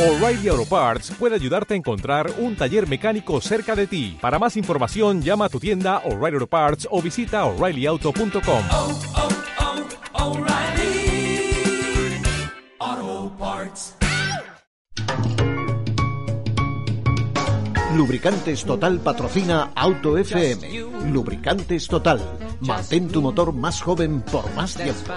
O'Reilly 0.00 0.48
Auto 0.48 0.64
Parts 0.64 1.10
puede 1.10 1.34
ayudarte 1.34 1.74
a 1.74 1.76
encontrar 1.76 2.32
un 2.38 2.56
taller 2.56 2.88
mecánico 2.88 3.38
cerca 3.42 3.76
de 3.76 3.86
ti. 3.86 4.16
Para 4.18 4.38
más 4.38 4.56
información, 4.56 5.20
llama 5.20 5.44
a 5.44 5.48
tu 5.50 5.60
tienda 5.60 5.98
O'Reilly 6.06 6.36
Auto 6.36 6.46
Parts 6.46 6.88
o 6.90 7.02
visita 7.02 7.44
oreillyauto.com. 7.44 8.62
oh, 8.72 8.98
oh, 12.88 13.32
Parts. 13.38 13.96
Lubricantes 17.94 18.64
Total 18.64 19.00
patrocina 19.00 19.70
Auto 19.74 20.16
FM. 20.16 21.10
Lubricantes 21.12 21.86
Total. 21.88 22.22
Mantén 22.60 23.08
tu 23.08 23.20
motor 23.20 23.52
más 23.52 23.82
joven 23.82 24.22
por 24.22 24.50
más 24.54 24.76
tiempo. 24.76 25.12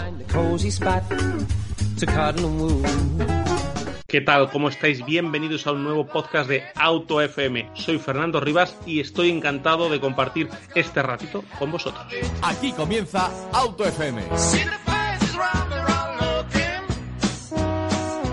¿Qué 4.14 4.22
tal? 4.22 4.52
¿Cómo 4.52 4.70
estáis? 4.70 5.04
Bienvenidos 5.04 5.66
a 5.66 5.72
un 5.72 5.84
nuevo 5.84 6.06
podcast 6.06 6.48
de 6.48 6.62
Auto 6.76 7.20
FM. 7.20 7.72
Soy 7.74 7.98
Fernando 7.98 8.40
Rivas 8.40 8.78
y 8.86 9.00
estoy 9.00 9.32
encantado 9.32 9.90
de 9.90 10.00
compartir 10.00 10.50
este 10.76 11.02
ratito 11.02 11.44
con 11.58 11.72
vosotros. 11.72 12.06
Aquí 12.44 12.74
comienza 12.74 13.32
Auto 13.52 13.84
FM. 13.84 14.22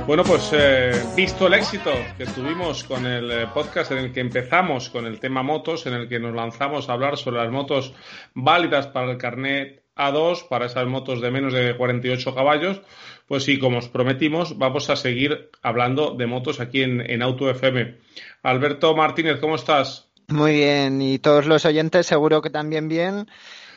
Bueno, 0.07 0.23
pues 0.24 0.51
eh, 0.52 1.02
visto 1.16 1.47
el 1.47 1.55
éxito 1.55 1.93
que 2.19 2.27
tuvimos 2.27 2.85
con 2.85 3.07
el 3.07 3.30
eh, 3.30 3.47
podcast 3.47 3.93
en 3.93 3.99
el 4.01 4.12
que 4.12 4.21
empezamos 4.21 4.91
con 4.91 5.07
el 5.07 5.19
tema 5.19 5.43
motos, 5.43 5.87
en 5.87 5.95
el 5.95 6.10
que 6.10 6.21
nos 6.21 6.35
lanzamos 6.35 6.91
a 6.91 6.93
hablar 6.93 7.16
sobre 7.16 7.38
las 7.38 7.51
motos 7.51 7.95
válidas 8.35 8.87
para 8.88 9.12
el 9.12 9.16
carnet 9.16 9.83
A2, 9.97 10.47
para 10.47 10.66
esas 10.66 10.87
motos 10.87 11.23
de 11.23 11.30
menos 11.30 11.55
de 11.55 11.74
48 11.74 12.35
caballos, 12.35 12.83
pues 13.30 13.45
sí, 13.45 13.61
como 13.61 13.79
os 13.79 13.89
prometimos, 13.89 14.59
vamos 14.59 14.91
a 14.91 14.97
seguir 14.97 15.51
hablando 15.62 16.16
de 16.16 16.27
motos 16.27 16.59
aquí 16.59 16.83
en, 16.83 17.01
en 17.09 17.23
Auto 17.23 17.48
FM. 17.48 17.97
Alberto 18.43 18.97
Martínez, 18.97 19.38
¿cómo 19.38 19.55
estás? 19.55 20.10
Muy 20.27 20.55
bien, 20.55 21.01
y 21.01 21.21
todos 21.21 21.46
los 21.46 21.65
oyentes 21.65 22.07
seguro 22.07 22.43
que 22.43 22.51
también 22.51 22.88
bien. 22.88 23.29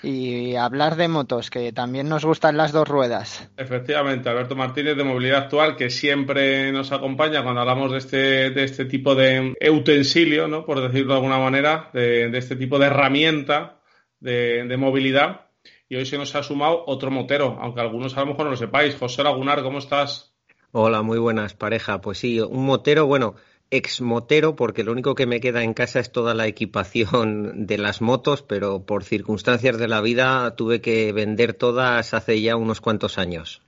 Y 0.01 0.55
hablar 0.55 0.95
de 0.95 1.07
motos, 1.07 1.51
que 1.51 1.71
también 1.71 2.09
nos 2.09 2.25
gustan 2.25 2.57
las 2.57 2.71
dos 2.71 2.87
ruedas. 2.87 3.47
Efectivamente, 3.55 4.27
Alberto 4.27 4.55
Martínez 4.55 4.97
de 4.97 5.03
Movilidad 5.03 5.43
Actual, 5.43 5.75
que 5.75 5.91
siempre 5.91 6.71
nos 6.71 6.91
acompaña 6.91 7.43
cuando 7.43 7.61
hablamos 7.61 7.91
de 7.91 7.99
este, 7.99 8.49
de 8.49 8.63
este 8.63 8.85
tipo 8.85 9.13
de 9.13 9.55
utensilio, 9.71 10.47
¿no? 10.47 10.65
por 10.65 10.81
decirlo 10.81 11.13
de 11.13 11.19
alguna 11.19 11.37
manera, 11.37 11.91
de, 11.93 12.27
de 12.29 12.37
este 12.39 12.55
tipo 12.55 12.79
de 12.79 12.87
herramienta 12.87 13.81
de, 14.19 14.65
de, 14.67 14.77
movilidad. 14.77 15.41
Y 15.89 15.95
hoy 15.95 16.05
se 16.05 16.17
nos 16.17 16.33
ha 16.35 16.43
sumado 16.43 16.83
otro 16.87 17.11
motero, 17.11 17.57
aunque 17.61 17.81
algunos 17.81 18.17
a 18.17 18.21
lo 18.21 18.27
mejor 18.27 18.45
no 18.45 18.51
lo 18.51 18.57
sepáis. 18.57 18.95
José 18.95 19.23
Lagunar, 19.23 19.61
¿cómo 19.63 19.79
estás? 19.79 20.33
Hola, 20.71 21.01
muy 21.03 21.19
buenas, 21.19 21.53
pareja. 21.53 22.01
Pues 22.01 22.17
sí, 22.17 22.39
un 22.39 22.65
motero, 22.65 23.05
bueno, 23.05 23.35
exmotero, 23.69 24.55
porque 24.55 24.83
lo 24.83 24.91
único 24.91 25.15
que 25.15 25.25
me 25.25 25.39
queda 25.39 25.63
en 25.63 25.73
casa 25.73 25.99
es 25.99 26.11
toda 26.11 26.33
la 26.33 26.47
equipación 26.47 27.65
de 27.65 27.77
las 27.77 28.01
motos, 28.01 28.43
pero 28.43 28.85
por 28.85 29.03
circunstancias 29.03 29.77
de 29.77 29.87
la 29.87 30.01
vida 30.01 30.55
tuve 30.55 30.81
que 30.81 31.11
vender 31.11 31.53
todas 31.53 32.13
hace 32.13 32.41
ya 32.41 32.55
unos 32.55 32.81
cuantos 32.81 33.17
años. 33.17 33.61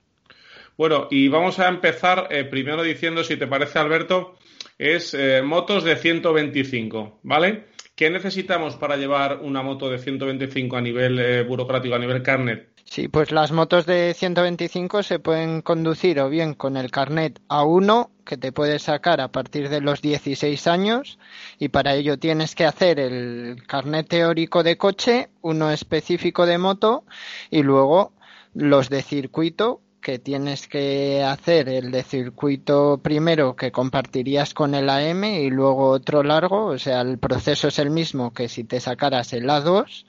Bueno, 0.76 1.08
y 1.10 1.28
vamos 1.28 1.58
a 1.58 1.68
empezar 1.68 2.28
eh, 2.30 2.44
primero 2.44 2.82
diciendo, 2.82 3.24
si 3.24 3.36
te 3.36 3.46
parece, 3.46 3.78
Alberto, 3.78 4.36
es 4.78 5.14
eh, 5.14 5.42
motos 5.42 5.84
de 5.84 5.96
125, 5.96 7.20
¿vale? 7.22 7.64
¿Qué 7.96 8.10
necesitamos 8.10 8.76
para 8.76 8.98
llevar 8.98 9.40
una 9.40 9.62
moto 9.62 9.88
de 9.88 9.98
125 9.98 10.76
a 10.76 10.82
nivel 10.82 11.18
eh, 11.18 11.42
burocrático, 11.44 11.94
a 11.94 11.98
nivel 11.98 12.22
carnet? 12.22 12.68
Sí, 12.84 13.08
pues 13.08 13.32
las 13.32 13.52
motos 13.52 13.86
de 13.86 14.12
125 14.12 15.02
se 15.02 15.18
pueden 15.18 15.62
conducir 15.62 16.20
o 16.20 16.28
bien 16.28 16.52
con 16.52 16.76
el 16.76 16.90
carnet 16.90 17.40
A1 17.48 18.10
que 18.26 18.36
te 18.36 18.52
puedes 18.52 18.82
sacar 18.82 19.22
a 19.22 19.32
partir 19.32 19.70
de 19.70 19.80
los 19.80 20.02
16 20.02 20.66
años 20.66 21.18
y 21.58 21.68
para 21.68 21.94
ello 21.94 22.18
tienes 22.18 22.54
que 22.54 22.66
hacer 22.66 23.00
el 23.00 23.62
carnet 23.66 24.08
teórico 24.08 24.62
de 24.62 24.76
coche, 24.76 25.30
uno 25.40 25.70
específico 25.70 26.44
de 26.44 26.58
moto 26.58 27.04
y 27.50 27.62
luego 27.62 28.12
los 28.52 28.90
de 28.90 29.00
circuito 29.00 29.80
que 30.06 30.20
tienes 30.20 30.68
que 30.68 31.24
hacer 31.24 31.68
el 31.68 31.90
de 31.90 32.04
circuito 32.04 33.00
primero 33.02 33.56
que 33.56 33.72
compartirías 33.72 34.54
con 34.54 34.76
el 34.76 34.88
AM 34.88 35.24
y 35.24 35.50
luego 35.50 35.88
otro 35.88 36.22
largo, 36.22 36.66
o 36.66 36.78
sea, 36.78 37.00
el 37.00 37.18
proceso 37.18 37.66
es 37.66 37.80
el 37.80 37.90
mismo 37.90 38.32
que 38.32 38.48
si 38.48 38.62
te 38.62 38.78
sacaras 38.78 39.32
el 39.32 39.48
A2 39.48 40.04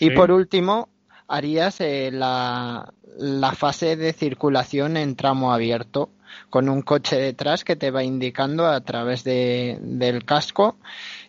y 0.00 0.10
por 0.10 0.32
último 0.32 0.90
harías 1.28 1.80
eh, 1.80 2.10
la, 2.12 2.92
la 3.16 3.52
fase 3.52 3.96
de 3.96 4.12
circulación 4.12 4.98
en 4.98 5.16
tramo 5.16 5.50
abierto 5.50 6.10
con 6.50 6.68
un 6.68 6.82
coche 6.82 7.16
detrás 7.16 7.64
que 7.64 7.74
te 7.74 7.90
va 7.90 8.04
indicando 8.04 8.66
a 8.66 8.82
través 8.82 9.24
de, 9.24 9.78
del 9.80 10.26
casco. 10.26 10.76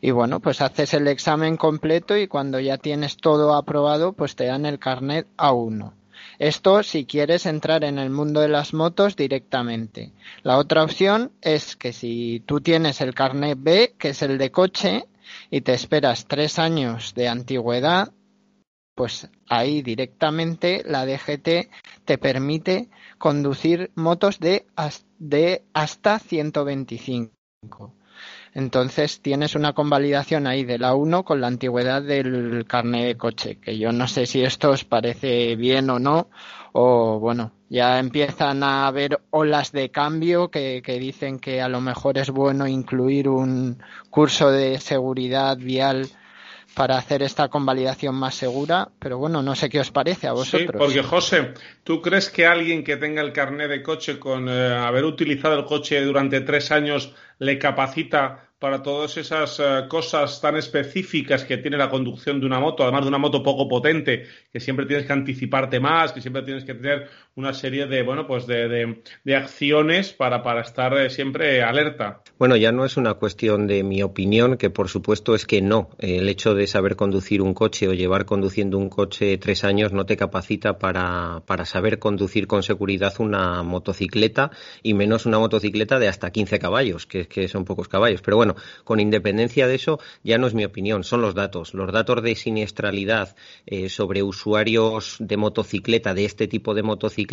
Y 0.01 0.11
bueno 0.11 0.41
pues 0.41 0.59
haces 0.59 0.93
el 0.93 1.07
examen 1.07 1.55
completo 1.55 2.17
y 2.17 2.27
cuando 2.27 2.59
ya 2.59 2.77
tienes 2.77 3.15
todo 3.15 3.55
aprobado 3.55 4.11
pues 4.11 4.35
te 4.35 4.47
dan 4.47 4.65
el 4.65 4.77
carnet 4.77 5.25
A1 5.37 5.93
esto 6.39 6.83
si 6.83 7.05
quieres 7.05 7.45
entrar 7.45 7.83
en 7.83 7.99
el 7.99 8.09
mundo 8.09 8.39
de 8.39 8.47
las 8.47 8.73
motos 8.73 9.15
directamente. 9.17 10.13
La 10.41 10.57
otra 10.57 10.83
opción 10.83 11.33
es 11.41 11.75
que 11.75 11.91
si 11.91 12.41
tú 12.45 12.61
tienes 12.61 13.01
el 13.01 13.13
carnet 13.13 13.57
B, 13.61 13.95
que 13.99 14.09
es 14.09 14.21
el 14.21 14.37
de 14.37 14.49
coche, 14.49 15.05
y 15.51 15.61
te 15.61 15.73
esperas 15.73 16.25
tres 16.27 16.57
años 16.57 17.13
de 17.13 17.27
antigüedad, 17.27 18.13
pues 18.95 19.29
ahí 19.47 19.81
directamente 19.81 20.83
la 20.85 21.05
DGT 21.05 21.69
te 22.05 22.17
permite 22.17 22.89
conducir 23.17 23.91
motos 23.95 24.39
de, 24.39 24.65
de 25.19 25.63
hasta 25.73 26.19
125. 26.19 27.93
Entonces 28.59 29.21
tienes 29.21 29.55
una 29.55 29.71
convalidación 29.71 30.45
ahí 30.45 30.65
de 30.65 30.77
la 30.77 30.93
1 30.93 31.23
con 31.23 31.39
la 31.39 31.47
antigüedad 31.47 32.01
del 32.01 32.65
carnet 32.67 33.05
de 33.05 33.17
coche, 33.17 33.57
que 33.57 33.77
yo 33.77 33.93
no 33.93 34.05
sé 34.05 34.25
si 34.25 34.43
esto 34.43 34.71
os 34.71 34.83
parece 34.83 35.55
bien 35.55 35.89
o 35.89 35.97
no, 35.97 36.29
o 36.73 37.19
bueno, 37.19 37.53
ya 37.69 37.99
empiezan 37.99 38.61
a 38.63 38.85
haber 38.85 39.21
olas 39.29 39.71
de 39.71 39.91
cambio 39.91 40.51
que, 40.51 40.81
que 40.83 40.99
dicen 40.99 41.39
que 41.39 41.61
a 41.61 41.69
lo 41.69 41.79
mejor 41.79 42.17
es 42.17 42.31
bueno 42.31 42.67
incluir 42.67 43.29
un 43.29 43.81
curso 44.09 44.51
de 44.51 44.77
seguridad 44.79 45.55
vial 45.55 46.09
para 46.75 46.97
hacer 46.97 47.23
esta 47.23 47.47
convalidación 47.47 48.15
más 48.15 48.35
segura, 48.35 48.89
pero 48.99 49.17
bueno, 49.17 49.41
no 49.41 49.55
sé 49.55 49.69
qué 49.69 49.79
os 49.79 49.91
parece 49.91 50.27
a 50.27 50.33
vosotros. 50.33 50.69
Sí, 50.71 50.77
porque 50.77 51.03
José, 51.03 51.53
¿tú 51.83 52.01
crees 52.01 52.29
que 52.29 52.45
alguien 52.45 52.83
que 52.83 52.97
tenga 52.97 53.21
el 53.21 53.31
carnet 53.31 53.69
de 53.69 53.81
coche 53.81 54.19
con 54.19 54.49
eh, 54.49 54.75
haber 54.75 55.05
utilizado 55.05 55.57
el 55.57 55.65
coche 55.65 56.01
durante 56.01 56.41
tres 56.41 56.71
años 56.71 57.15
le 57.39 57.57
capacita 57.57 58.48
para 58.59 58.83
todas 58.83 59.15
esas 59.15 59.57
uh, 59.59 59.87
cosas 59.87 60.41
tan 60.41 60.57
específicas 60.57 61.45
que 61.45 61.57
tiene 61.57 61.77
la 61.77 61.89
conducción 61.89 62.39
de 62.41 62.45
una 62.45 62.59
moto, 62.59 62.83
además 62.83 63.03
de 63.03 63.07
una 63.07 63.17
moto 63.17 63.41
poco 63.41 63.67
potente, 63.69 64.25
que 64.51 64.59
siempre 64.59 64.85
tienes 64.85 65.05
que 65.05 65.13
anticiparte 65.13 65.79
más, 65.79 66.11
que 66.11 66.21
siempre 66.21 66.43
tienes 66.43 66.65
que 66.65 66.73
tener 66.73 67.07
una 67.39 67.53
serie 67.53 67.87
de, 67.87 68.03
bueno, 68.03 68.27
pues 68.27 68.45
de, 68.45 69.01
de, 69.23 69.35
acciones 69.35 70.11
para, 70.11 70.43
para 70.43 70.61
estar 70.61 70.93
eh, 70.97 71.09
siempre 71.09 71.63
alerta. 71.63 72.21
Bueno, 72.37 72.57
ya 72.57 72.73
no 72.73 72.83
es 72.83 72.97
una 72.97 73.13
cuestión 73.13 73.65
de 73.65 73.83
mi 73.83 74.03
opinión, 74.03 74.57
que 74.57 74.69
por 74.69 74.89
supuesto 74.89 75.35
es 75.35 75.45
que 75.45 75.61
no. 75.61 75.89
El 75.99 76.27
hecho 76.27 76.53
de 76.53 76.67
saber 76.67 76.97
conducir 76.97 77.41
un 77.41 77.53
coche 77.53 77.87
o 77.87 77.93
llevar 77.93 78.25
conduciendo 78.25 78.77
un 78.77 78.89
coche 78.89 79.37
tres 79.37 79.63
años 79.63 79.93
no 79.93 80.05
te 80.05 80.17
capacita 80.17 80.77
para, 80.77 81.41
para 81.45 81.63
saber 81.63 81.97
conducir 81.97 82.45
con 82.45 82.61
seguridad 82.61 83.13
una 83.19 83.63
motocicleta 83.63 84.51
y 84.83 84.93
menos 84.93 85.25
una 85.25 85.39
motocicleta 85.39 85.97
de 85.97 86.09
hasta 86.09 86.31
15 86.31 86.59
caballos, 86.59 87.05
que, 87.05 87.27
que 87.27 87.47
son 87.47 87.63
pocos 87.63 87.87
caballos. 87.87 88.21
Pero 88.21 88.35
bueno, 88.35 88.55
con 88.83 88.99
independencia 88.99 89.65
de 89.65 89.75
eso, 89.75 89.99
ya 90.23 90.37
no 90.37 90.47
es 90.47 90.53
mi 90.53 90.65
opinión, 90.65 91.05
son 91.05 91.21
los 91.21 91.35
datos. 91.35 91.73
Los 91.73 91.91
datos 91.93 92.21
de 92.21 92.35
siniestralidad 92.35 93.35
eh, 93.65 93.87
sobre 93.87 94.23
usuarios 94.23 95.15
de 95.19 95.37
motocicleta, 95.37 96.13
de 96.13 96.25
este 96.25 96.49
tipo 96.49 96.73
de 96.73 96.83
motocicleta, 96.83 97.28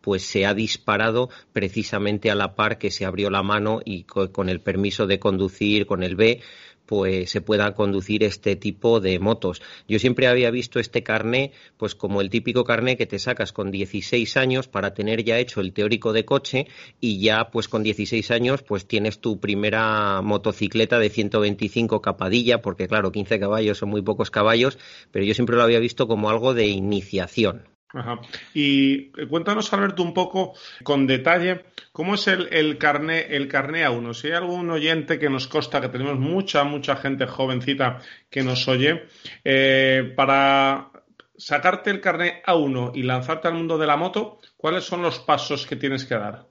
pues 0.00 0.22
se 0.22 0.46
ha 0.46 0.54
disparado 0.54 1.30
precisamente 1.52 2.30
a 2.30 2.34
la 2.34 2.54
par 2.54 2.78
que 2.78 2.90
se 2.90 3.04
abrió 3.04 3.30
la 3.30 3.42
mano 3.42 3.80
y 3.84 4.04
con 4.04 4.48
el 4.48 4.60
permiso 4.60 5.06
de 5.06 5.18
conducir, 5.18 5.86
con 5.86 6.02
el 6.02 6.16
B, 6.16 6.40
pues 6.88 7.30
se 7.30 7.42
pueda 7.42 7.74
conducir 7.74 8.24
este 8.24 8.56
tipo 8.56 8.98
de 8.98 9.18
motos. 9.18 9.60
Yo 9.86 9.98
siempre 9.98 10.26
había 10.26 10.50
visto 10.50 10.80
este 10.80 11.02
carné 11.02 11.52
pues 11.76 11.94
como 11.94 12.22
el 12.22 12.30
típico 12.30 12.64
carné 12.64 12.96
que 12.96 13.04
te 13.04 13.18
sacas 13.18 13.52
con 13.52 13.70
16 13.70 14.38
años 14.38 14.68
para 14.68 14.94
tener 14.94 15.22
ya 15.22 15.38
hecho 15.38 15.60
el 15.60 15.74
teórico 15.74 16.14
de 16.14 16.24
coche 16.24 16.66
y 16.98 17.20
ya 17.20 17.50
pues 17.50 17.68
con 17.68 17.82
16 17.82 18.30
años 18.30 18.62
pues 18.62 18.86
tienes 18.88 19.20
tu 19.20 19.38
primera 19.38 20.22
motocicleta 20.22 20.98
de 20.98 21.10
125 21.10 22.00
capadilla 22.00 22.62
porque 22.62 22.88
claro 22.88 23.12
15 23.12 23.38
caballos 23.38 23.76
son 23.76 23.90
muy 23.90 24.00
pocos 24.00 24.30
caballos 24.30 24.78
pero 25.10 25.26
yo 25.26 25.34
siempre 25.34 25.56
lo 25.56 25.64
había 25.64 25.80
visto 25.80 26.08
como 26.08 26.30
algo 26.30 26.54
de 26.54 26.68
iniciación. 26.68 27.77
Ajá. 27.94 28.20
Y 28.52 29.10
cuéntanos, 29.28 29.72
Alberto, 29.72 30.02
un 30.02 30.12
poco 30.12 30.52
con 30.82 31.06
detalle 31.06 31.64
cómo 31.90 32.16
es 32.16 32.28
el, 32.28 32.48
el, 32.52 32.76
carné, 32.76 33.34
el 33.34 33.48
carné 33.48 33.84
a 33.84 33.90
uno. 33.90 34.12
Si 34.12 34.26
hay 34.26 34.34
algún 34.34 34.70
oyente 34.70 35.18
que 35.18 35.30
nos 35.30 35.48
consta 35.48 35.80
que 35.80 35.88
tenemos 35.88 36.18
mucha, 36.18 36.64
mucha 36.64 36.96
gente 36.96 37.26
jovencita 37.26 38.00
que 38.28 38.42
nos 38.42 38.68
oye, 38.68 39.06
eh, 39.42 40.12
para 40.14 40.90
sacarte 41.36 41.90
el 41.90 42.00
carné 42.00 42.42
a 42.44 42.56
uno 42.56 42.92
y 42.94 43.04
lanzarte 43.04 43.48
al 43.48 43.54
mundo 43.54 43.78
de 43.78 43.86
la 43.86 43.96
moto, 43.96 44.38
¿cuáles 44.56 44.84
son 44.84 45.00
los 45.00 45.20
pasos 45.20 45.66
que 45.66 45.76
tienes 45.76 46.04
que 46.04 46.16
dar? 46.16 46.46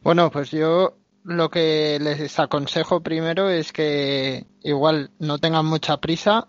Bueno, 0.00 0.30
pues 0.30 0.50
yo 0.50 0.96
lo 1.24 1.50
que 1.50 1.98
les 2.00 2.38
aconsejo 2.38 3.02
primero 3.02 3.50
es 3.50 3.72
que 3.72 4.46
igual 4.62 5.10
no 5.18 5.38
tengan 5.38 5.66
mucha 5.66 5.98
prisa 5.98 6.48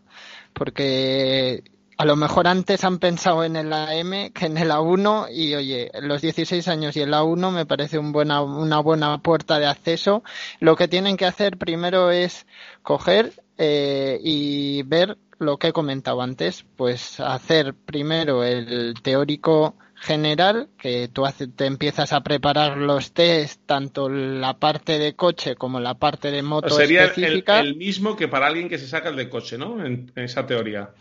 porque 0.53 1.63
a 1.97 2.05
lo 2.05 2.15
mejor 2.15 2.47
antes 2.47 2.83
han 2.83 2.99
pensado 2.99 3.43
en 3.43 3.55
el 3.55 3.71
AM 3.71 4.31
que 4.33 4.45
en 4.45 4.57
el 4.57 4.71
A1 4.71 5.27
y 5.31 5.55
oye, 5.55 5.91
los 6.01 6.21
16 6.21 6.67
años 6.67 6.95
y 6.97 7.01
el 7.01 7.13
A1 7.13 7.51
me 7.51 7.65
parece 7.65 7.97
un 7.97 8.11
buena, 8.11 8.41
una 8.41 8.79
buena 8.79 9.17
puerta 9.19 9.59
de 9.59 9.67
acceso. 9.67 10.23
Lo 10.59 10.75
que 10.75 10.87
tienen 10.87 11.17
que 11.17 11.25
hacer 11.25 11.57
primero 11.57 12.11
es 12.11 12.45
coger 12.83 13.33
eh, 13.57 14.19
y 14.21 14.83
ver 14.83 15.17
lo 15.39 15.57
que 15.57 15.67
he 15.67 15.73
comentado 15.73 16.21
antes, 16.21 16.65
pues 16.75 17.19
hacer 17.19 17.73
primero 17.73 18.43
el 18.43 18.93
teórico 19.01 19.75
general, 19.95 20.69
que 20.77 21.07
tú 21.07 21.25
hace, 21.25 21.47
te 21.47 21.65
empiezas 21.65 22.13
a 22.13 22.21
preparar 22.21 22.77
los 22.77 23.13
test, 23.13 23.61
tanto 23.65 24.09
la 24.09 24.57
parte 24.57 24.99
de 24.99 25.15
coche 25.15 25.55
como 25.55 25.79
la 25.79 25.95
parte 25.95 26.31
de 26.31 26.41
moto 26.43 26.69
Sería 26.69 27.03
el, 27.03 27.09
específica. 27.09 27.59
el 27.59 27.75
mismo 27.75 28.15
que 28.15 28.27
para 28.27 28.47
alguien 28.47 28.69
que 28.69 28.77
se 28.77 28.87
saca 28.87 29.09
el 29.09 29.15
de 29.15 29.29
coche, 29.29 29.57
¿no? 29.57 29.85
En, 29.85 30.11
en 30.15 30.23
esa 30.23 30.45
teoría. 30.45 30.91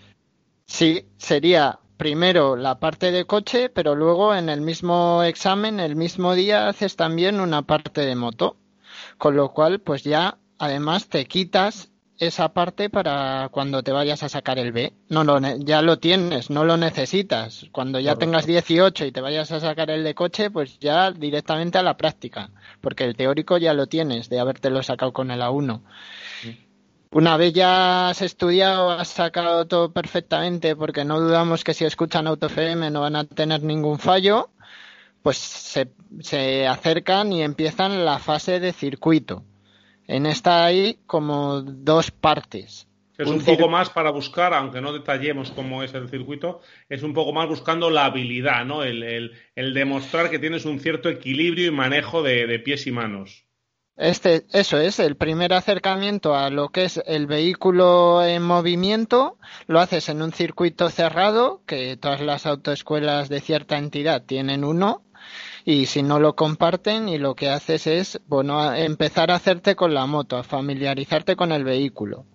Sí, 0.66 1.06
sería 1.18 1.78
primero 1.96 2.56
la 2.56 2.78
parte 2.78 3.12
de 3.12 3.24
coche, 3.24 3.68
pero 3.68 3.94
luego 3.94 4.34
en 4.34 4.48
el 4.48 4.60
mismo 4.60 5.22
examen, 5.22 5.80
el 5.80 5.96
mismo 5.96 6.34
día, 6.34 6.68
haces 6.68 6.96
también 6.96 7.40
una 7.40 7.62
parte 7.62 8.02
de 8.02 8.16
moto. 8.16 8.56
Con 9.18 9.36
lo 9.36 9.52
cual, 9.52 9.80
pues 9.80 10.02
ya, 10.04 10.38
además, 10.58 11.08
te 11.08 11.26
quitas 11.26 11.90
esa 12.18 12.52
parte 12.52 12.90
para 12.90 13.48
cuando 13.50 13.82
te 13.82 13.92
vayas 13.92 14.22
a 14.22 14.28
sacar 14.28 14.58
el 14.58 14.72
B. 14.72 14.92
No 15.08 15.24
lo, 15.24 15.38
ya 15.58 15.82
lo 15.82 15.98
tienes, 15.98 16.50
no 16.50 16.64
lo 16.64 16.76
necesitas. 16.76 17.66
Cuando 17.72 17.98
ya 17.98 18.14
Correcto. 18.14 18.26
tengas 18.26 18.46
18 18.46 19.06
y 19.06 19.12
te 19.12 19.20
vayas 19.20 19.50
a 19.52 19.60
sacar 19.60 19.90
el 19.90 20.04
de 20.04 20.14
coche, 20.14 20.50
pues 20.50 20.78
ya 20.78 21.10
directamente 21.10 21.78
a 21.78 21.82
la 21.82 21.96
práctica. 21.96 22.50
Porque 22.80 23.04
el 23.04 23.16
teórico 23.16 23.58
ya 23.58 23.74
lo 23.74 23.86
tienes 23.86 24.28
de 24.28 24.40
habértelo 24.40 24.82
sacado 24.82 25.12
con 25.12 25.30
el 25.30 25.40
A1. 25.40 25.80
Una 27.20 27.36
vez 27.36 27.52
ya 27.52 28.08
has 28.08 28.22
estudiado, 28.22 28.90
has 28.90 29.08
sacado 29.08 29.66
todo 29.66 29.92
perfectamente, 29.92 30.74
porque 30.74 31.04
no 31.04 31.20
dudamos 31.20 31.62
que 31.62 31.72
si 31.72 31.84
escuchan 31.84 32.26
AutoFM 32.26 32.90
no 32.90 33.02
van 33.02 33.14
a 33.16 33.24
tener 33.24 33.62
ningún 33.62 33.98
fallo, 34.00 34.50
pues 35.22 35.38
se, 35.38 35.90
se 36.20 36.66
acercan 36.66 37.32
y 37.32 37.42
empiezan 37.42 38.04
la 38.04 38.18
fase 38.18 38.58
de 38.58 38.72
circuito. 38.72 39.44
En 40.08 40.26
esta 40.26 40.64
hay 40.64 40.98
como 41.06 41.62
dos 41.62 42.10
partes. 42.10 42.88
Es 43.16 43.28
Un 43.28 43.34
un 43.36 43.44
poco 43.44 43.68
más 43.68 43.90
para 43.90 44.10
buscar, 44.10 44.52
aunque 44.52 44.80
no 44.80 44.92
detallemos 44.92 45.52
cómo 45.52 45.84
es 45.84 45.94
el 45.94 46.08
circuito, 46.08 46.62
es 46.88 47.04
un 47.04 47.14
poco 47.14 47.32
más 47.32 47.48
buscando 47.48 47.90
la 47.90 48.06
habilidad, 48.06 48.64
¿no? 48.64 48.82
El, 48.82 49.04
el- 49.04 49.32
el 49.54 49.72
demostrar 49.72 50.30
que 50.30 50.40
tienes 50.40 50.64
un 50.64 50.80
cierto 50.80 51.08
equilibrio 51.08 51.68
y 51.68 51.70
manejo 51.70 52.24
de, 52.24 52.48
de 52.48 52.58
pies 52.58 52.88
y 52.88 52.92
manos. 52.92 53.43
Este, 53.96 54.44
eso 54.52 54.78
es, 54.78 54.98
el 54.98 55.16
primer 55.16 55.52
acercamiento 55.52 56.34
a 56.34 56.50
lo 56.50 56.70
que 56.70 56.84
es 56.84 57.00
el 57.06 57.26
vehículo 57.26 58.24
en 58.24 58.42
movimiento, 58.42 59.38
lo 59.68 59.78
haces 59.78 60.08
en 60.08 60.20
un 60.20 60.32
circuito 60.32 60.90
cerrado, 60.90 61.62
que 61.64 61.96
todas 61.96 62.20
las 62.20 62.44
autoescuelas 62.44 63.28
de 63.28 63.40
cierta 63.40 63.78
entidad 63.78 64.24
tienen 64.24 64.64
uno, 64.64 65.04
y 65.64 65.86
si 65.86 66.02
no 66.02 66.18
lo 66.18 66.34
comparten, 66.34 67.08
y 67.08 67.18
lo 67.18 67.36
que 67.36 67.50
haces 67.50 67.86
es, 67.86 68.20
bueno, 68.26 68.74
empezar 68.74 69.30
a 69.30 69.36
hacerte 69.36 69.76
con 69.76 69.94
la 69.94 70.06
moto, 70.06 70.36
a 70.36 70.42
familiarizarte 70.42 71.36
con 71.36 71.52
el 71.52 71.62
vehículo. 71.62 72.26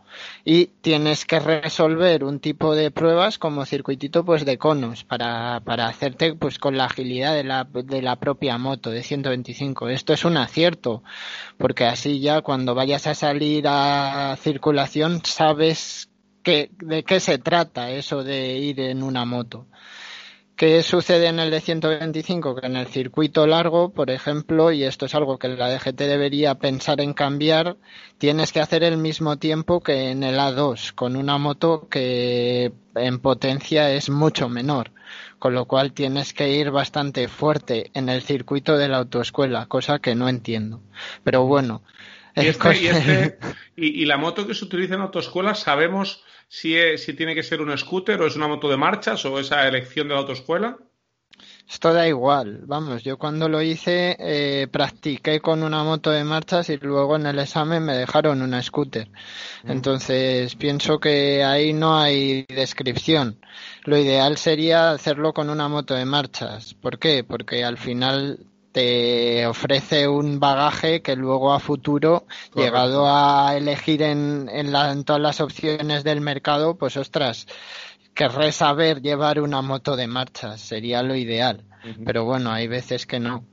Y 0.45 0.67
tienes 0.81 1.25
que 1.25 1.39
resolver 1.39 2.23
un 2.23 2.39
tipo 2.39 2.75
de 2.75 2.91
pruebas 2.91 3.37
como 3.37 3.65
circuitito 3.65 4.25
pues 4.25 4.45
de 4.45 4.57
conos 4.57 5.03
para, 5.03 5.61
para 5.61 5.87
hacerte 5.87 6.35
pues 6.35 6.59
con 6.59 6.77
la 6.77 6.85
agilidad 6.85 7.33
de 7.35 7.43
la, 7.43 7.63
de 7.65 8.01
la 8.01 8.15
propia 8.17 8.57
moto 8.57 8.89
de 8.89 9.03
125. 9.03 9.89
Esto 9.89 10.13
es 10.13 10.25
un 10.25 10.37
acierto 10.37 11.03
porque 11.57 11.85
así 11.85 12.19
ya 12.19 12.41
cuando 12.41 12.75
vayas 12.75 13.07
a 13.07 13.15
salir 13.15 13.65
a 13.67 14.35
circulación 14.41 15.21
sabes 15.23 16.09
que, 16.43 16.71
de 16.79 17.03
qué 17.03 17.19
se 17.19 17.37
trata 17.37 17.91
eso 17.91 18.23
de 18.23 18.57
ir 18.57 18.79
en 18.79 19.03
una 19.03 19.25
moto. 19.25 19.67
¿Qué 20.59 20.83
sucede 20.83 21.27
en 21.27 21.39
el 21.39 21.51
de 21.51 21.61
125? 21.61 22.53
Que 22.53 22.67
en 22.67 22.75
el 22.75 22.87
circuito 22.87 23.47
largo, 23.47 23.93
por 23.93 24.09
ejemplo, 24.11 24.73
y 24.73 24.83
esto 24.83 25.05
es 25.05 25.15
algo 25.15 25.39
que 25.39 25.47
la 25.47 25.69
DGT 25.69 25.99
debería 25.99 26.55
pensar 26.55 26.99
en 26.99 27.13
cambiar, 27.13 27.77
tienes 28.17 28.51
que 28.51 28.59
hacer 28.59 28.83
el 28.83 28.97
mismo 28.97 29.37
tiempo 29.37 29.79
que 29.79 30.11
en 30.11 30.21
el 30.21 30.37
A2, 30.37 30.93
con 30.93 31.15
una 31.15 31.37
moto 31.37 31.87
que 31.89 32.73
en 32.93 33.19
potencia 33.19 33.89
es 33.93 34.09
mucho 34.09 34.49
menor. 34.49 34.91
Con 35.39 35.53
lo 35.53 35.63
cual 35.63 35.93
tienes 35.93 36.33
que 36.33 36.49
ir 36.49 36.71
bastante 36.71 37.29
fuerte 37.29 37.89
en 37.93 38.09
el 38.09 38.21
circuito 38.21 38.77
de 38.77 38.89
la 38.89 38.97
autoescuela, 38.97 39.65
cosa 39.67 39.99
que 39.99 40.13
no 40.13 40.27
entiendo. 40.27 40.81
Pero 41.23 41.45
bueno. 41.45 41.83
Y, 42.43 42.47
este, 42.47 42.77
y, 42.81 42.87
este- 42.87 43.37
y- 43.75 44.01
y 44.03 44.05
la 44.05 44.17
moto 44.17 44.45
que 44.47 44.53
se 44.53 44.65
utiliza 44.65 44.95
en 44.95 45.01
autoescuela, 45.01 45.55
¿sabemos 45.55 46.23
si, 46.47 46.75
es- 46.75 47.03
si 47.03 47.13
tiene 47.13 47.35
que 47.35 47.43
ser 47.43 47.61
un 47.61 47.75
scooter 47.77 48.21
o 48.21 48.27
es 48.27 48.35
una 48.35 48.47
moto 48.47 48.69
de 48.69 48.77
marchas 48.77 49.23
o 49.25 49.39
esa 49.39 49.67
elección 49.67 50.07
de 50.07 50.13
la 50.15 50.19
autoescuela? 50.21 50.77
Esto 51.69 51.93
da 51.93 52.07
igual, 52.07 52.61
vamos, 52.65 53.03
yo 53.03 53.17
cuando 53.17 53.47
lo 53.47 53.61
hice 53.61 54.17
eh, 54.19 54.67
practiqué 54.67 55.39
con 55.39 55.61
una 55.61 55.83
moto 55.83 56.09
de 56.09 56.23
marchas 56.23 56.69
y 56.69 56.77
luego 56.77 57.15
en 57.15 57.27
el 57.27 57.37
examen 57.37 57.85
me 57.85 57.93
dejaron 57.95 58.41
una 58.41 58.61
scooter. 58.63 59.07
Entonces 59.63 60.55
pienso 60.55 60.99
que 60.99 61.43
ahí 61.43 61.71
no 61.73 61.97
hay 61.99 62.43
descripción. 62.49 63.39
Lo 63.83 63.97
ideal 63.97 64.37
sería 64.37 64.89
hacerlo 64.91 65.31
con 65.33 65.49
una 65.51 65.67
moto 65.67 65.93
de 65.93 66.05
marchas. 66.05 66.73
¿Por 66.73 66.97
qué? 66.97 67.23
Porque 67.23 67.63
al 67.63 67.77
final 67.77 68.39
te 68.79 69.45
ofrece 69.45 70.07
un 70.07 70.39
bagaje 70.39 71.01
que 71.01 71.15
luego 71.17 71.51
a 71.53 71.59
futuro, 71.59 72.21
Correcto. 72.21 72.61
llegado 72.61 73.05
a 73.07 73.55
elegir 73.57 74.01
en, 74.01 74.49
en, 74.51 74.71
la- 74.71 74.91
en 74.91 75.03
todas 75.03 75.21
las 75.21 75.41
opciones 75.41 76.03
del 76.05 76.21
mercado, 76.21 76.75
pues 76.77 76.95
ostras, 76.95 77.45
querré 78.13 78.51
saber 78.53 79.01
llevar 79.01 79.41
una 79.41 79.61
moto 79.61 79.95
de 79.97 80.07
marchas, 80.07 80.61
sería 80.61 81.03
lo 81.03 81.15
ideal. 81.15 81.65
Pero 82.05 82.25
bueno, 82.25 82.51
hay 82.51 82.67
veces 82.67 83.05
que 83.05 83.19
no. 83.19 83.45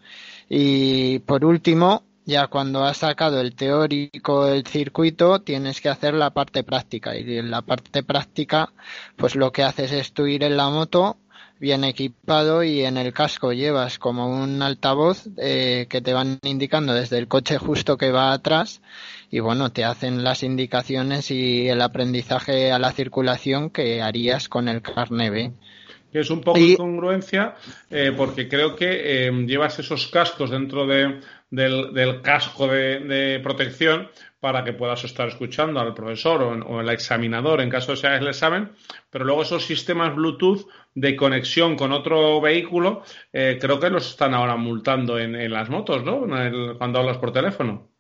Y 0.49 1.20
por 1.20 1.44
último, 1.44 2.02
ya 2.25 2.49
cuando 2.49 2.84
has 2.84 2.99
sacado 2.99 3.40
el 3.40 3.55
teórico 3.55 4.46
del 4.46 4.67
circuito, 4.67 5.40
tienes 5.43 5.81
que 5.81 5.88
hacer 5.88 6.14
la 6.14 6.31
parte 6.31 6.62
práctica. 6.64 7.17
Y 7.17 7.38
en 7.38 7.50
la 7.50 7.62
parte 7.62 8.02
práctica, 8.02 8.72
pues 9.17 9.34
lo 9.37 9.50
que 9.52 9.62
haces 9.62 9.93
es 9.93 10.12
tú 10.12 10.26
ir 10.26 10.43
en 10.44 10.56
la 10.56 10.70
moto 10.70 11.19
bien 11.58 11.85
equipado 11.85 12.62
y 12.62 12.82
en 12.85 12.97
el 12.99 13.12
casco 13.12 13.53
llevas 13.53 13.99
como 13.99 14.29
un 14.29 14.62
altavoz 14.62 15.26
eh, 15.38 15.87
que 15.88 16.00
te 16.00 16.12
van 16.12 16.38
indicando 16.43 16.93
desde 16.93 17.19
el 17.19 17.29
coche 17.29 17.58
justo 17.58 17.97
que 17.97 18.11
va 18.11 18.32
atrás 18.32 18.82
y 19.31 19.41
bueno, 19.41 19.70
te 19.73 19.85
hacen 19.85 20.22
las 20.22 20.43
indicaciones 20.43 21.31
y 21.31 21.69
el 21.69 21.81
aprendizaje 21.82 22.72
a 22.72 22.79
la 22.79 22.93
circulación 22.93 23.70
que 23.70 24.03
harías 24.03 24.48
con 24.48 24.69
el 24.69 24.82
carne 24.82 25.31
B. 25.31 25.53
que 26.13 26.20
es 26.20 26.31
un 26.31 26.41
poco 26.43 26.58
Y- 26.58 26.72
incongruencia 26.72 27.55
eh, 27.91 28.13
porque 28.17 28.48
creo 28.48 28.77
que 28.77 29.27
eh, 29.29 29.32
llevas 29.46 29.79
esos 29.79 30.06
cascos 30.08 30.51
dentro 30.51 30.86
de- 30.86 31.20
del, 31.51 31.93
del 31.94 32.20
casco 32.22 32.67
de, 32.67 33.01
de 33.01 33.41
protección 33.41 34.08
para 34.41 34.63
que 34.65 34.72
puedas 34.72 35.05
estar 35.05 35.29
escuchando 35.29 35.81
al 35.81 35.94
profesor 35.94 36.43
o, 36.43 36.55
en- 36.55 36.63
o 36.63 36.81
el 36.81 36.89
examinador 36.91 37.60
en 37.60 37.70
caso 37.70 37.93
de 37.93 37.96
sea 37.98 38.17
el 38.17 38.27
examen, 38.29 38.72
pero 39.10 39.25
luego 39.25 39.43
esos 39.43 39.65
sistemas 39.65 40.15
Bluetooth 40.15 40.67
de 40.96 41.15
conexión 41.15 41.76
con 41.76 41.93
otro 41.93 42.41
vehículo 42.41 43.03
eh, 43.32 43.58
creo 43.60 43.79
que 43.79 43.91
los 43.91 44.08
están 44.08 44.32
ahora 44.34 44.56
multando 44.56 45.19
en, 45.19 45.34
en 45.36 45.53
las 45.53 45.69
motos, 45.69 46.03
¿no? 46.03 46.20
Cuando 46.79 46.98
hablas 46.98 47.19
por 47.19 47.32
teléfono. 47.32 47.91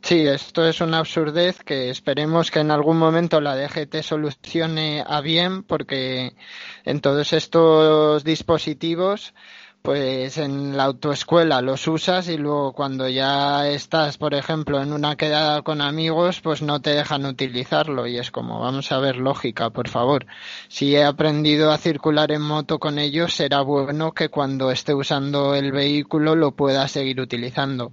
Sí, 0.00 0.26
esto 0.26 0.66
es 0.66 0.80
una 0.80 1.00
absurdez 1.00 1.64
que 1.64 1.90
esperemos 1.90 2.52
que 2.52 2.60
en 2.60 2.70
algún 2.70 2.96
momento 2.96 3.40
la 3.40 3.56
DGT 3.56 4.02
solucione 4.02 5.02
a 5.04 5.20
bien 5.20 5.64
porque 5.64 6.36
en 6.84 7.00
todos 7.00 7.32
estos 7.32 8.22
dispositivos 8.22 9.34
pues 9.82 10.36
en 10.38 10.76
la 10.76 10.84
autoescuela 10.84 11.62
los 11.62 11.88
usas 11.88 12.28
y 12.28 12.36
luego 12.36 12.72
cuando 12.72 13.08
ya 13.08 13.68
estás, 13.68 14.18
por 14.18 14.34
ejemplo, 14.34 14.82
en 14.82 14.92
una 14.92 15.16
quedada 15.16 15.62
con 15.62 15.80
amigos, 15.80 16.40
pues 16.40 16.62
no 16.62 16.80
te 16.80 16.90
dejan 16.90 17.24
utilizarlo 17.24 18.06
y 18.06 18.18
es 18.18 18.30
como, 18.30 18.60
vamos 18.60 18.92
a 18.92 18.98
ver 18.98 19.16
lógica, 19.16 19.70
por 19.70 19.88
favor. 19.88 20.26
Si 20.68 20.94
he 20.94 21.04
aprendido 21.04 21.70
a 21.72 21.78
circular 21.78 22.32
en 22.32 22.42
moto 22.42 22.78
con 22.78 22.98
ellos, 22.98 23.34
será 23.34 23.62
bueno 23.62 24.12
que 24.12 24.28
cuando 24.28 24.70
esté 24.70 24.94
usando 24.94 25.54
el 25.54 25.72
vehículo 25.72 26.34
lo 26.34 26.52
pueda 26.52 26.86
seguir 26.88 27.20
utilizando. 27.20 27.92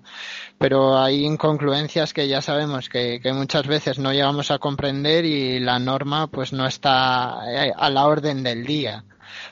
Pero 0.58 0.98
hay 0.98 1.24
incongruencias 1.24 2.14
que 2.14 2.28
ya 2.28 2.42
sabemos 2.42 2.90
que, 2.90 3.20
que 3.22 3.32
muchas 3.32 3.68
veces 3.68 4.00
no 4.00 4.12
llegamos 4.12 4.52
a 4.52 4.60
comprender 4.60 5.26
y 5.26 5.60
la 5.60 5.80
norma 5.80 6.28
pues 6.28 6.52
no 6.52 6.66
está 6.66 7.40
eh, 7.48 7.72
a 7.76 7.90
la 7.90 8.06
orden 8.08 8.44
del 8.44 8.66
día. 8.66 9.06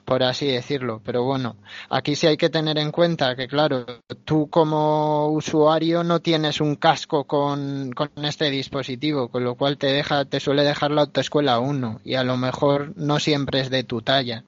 Por 0.05 0.23
así 0.23 0.47
decirlo. 0.47 1.01
Pero 1.03 1.23
bueno, 1.23 1.55
aquí 1.89 2.15
sí 2.15 2.27
hay 2.27 2.37
que 2.37 2.49
tener 2.49 2.77
en 2.77 2.91
cuenta 2.91 3.35
que, 3.35 3.47
claro, 3.47 3.85
tú 4.25 4.49
como 4.49 5.27
usuario 5.29 6.03
no 6.03 6.19
tienes 6.19 6.61
un 6.61 6.75
casco 6.75 7.25
con, 7.25 7.91
con 7.91 8.09
este 8.23 8.49
dispositivo, 8.49 9.29
con 9.29 9.43
lo 9.43 9.55
cual 9.55 9.77
te 9.77 9.87
deja, 9.87 10.25
te 10.25 10.39
suele 10.39 10.63
dejar 10.63 10.91
la 10.91 11.01
autoescuela 11.01 11.59
uno 11.59 11.99
y 12.03 12.15
a 12.15 12.23
lo 12.23 12.37
mejor 12.37 12.93
no 12.95 13.19
siempre 13.19 13.61
es 13.61 13.69
de 13.69 13.83
tu 13.83 14.01
talla. 14.01 14.43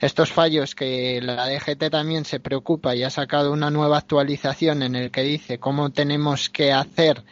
Estos 0.00 0.32
fallos 0.32 0.74
que 0.74 1.20
la 1.22 1.48
DGT 1.48 1.90
también 1.90 2.24
se 2.24 2.40
preocupa 2.40 2.94
y 2.94 3.02
ha 3.02 3.10
sacado 3.10 3.52
una 3.52 3.70
nueva 3.70 3.98
actualización 3.98 4.82
en 4.82 4.96
el 4.96 5.10
que 5.10 5.22
dice 5.22 5.58
cómo 5.58 5.90
tenemos 5.90 6.48
que 6.50 6.72
hacer 6.72 7.24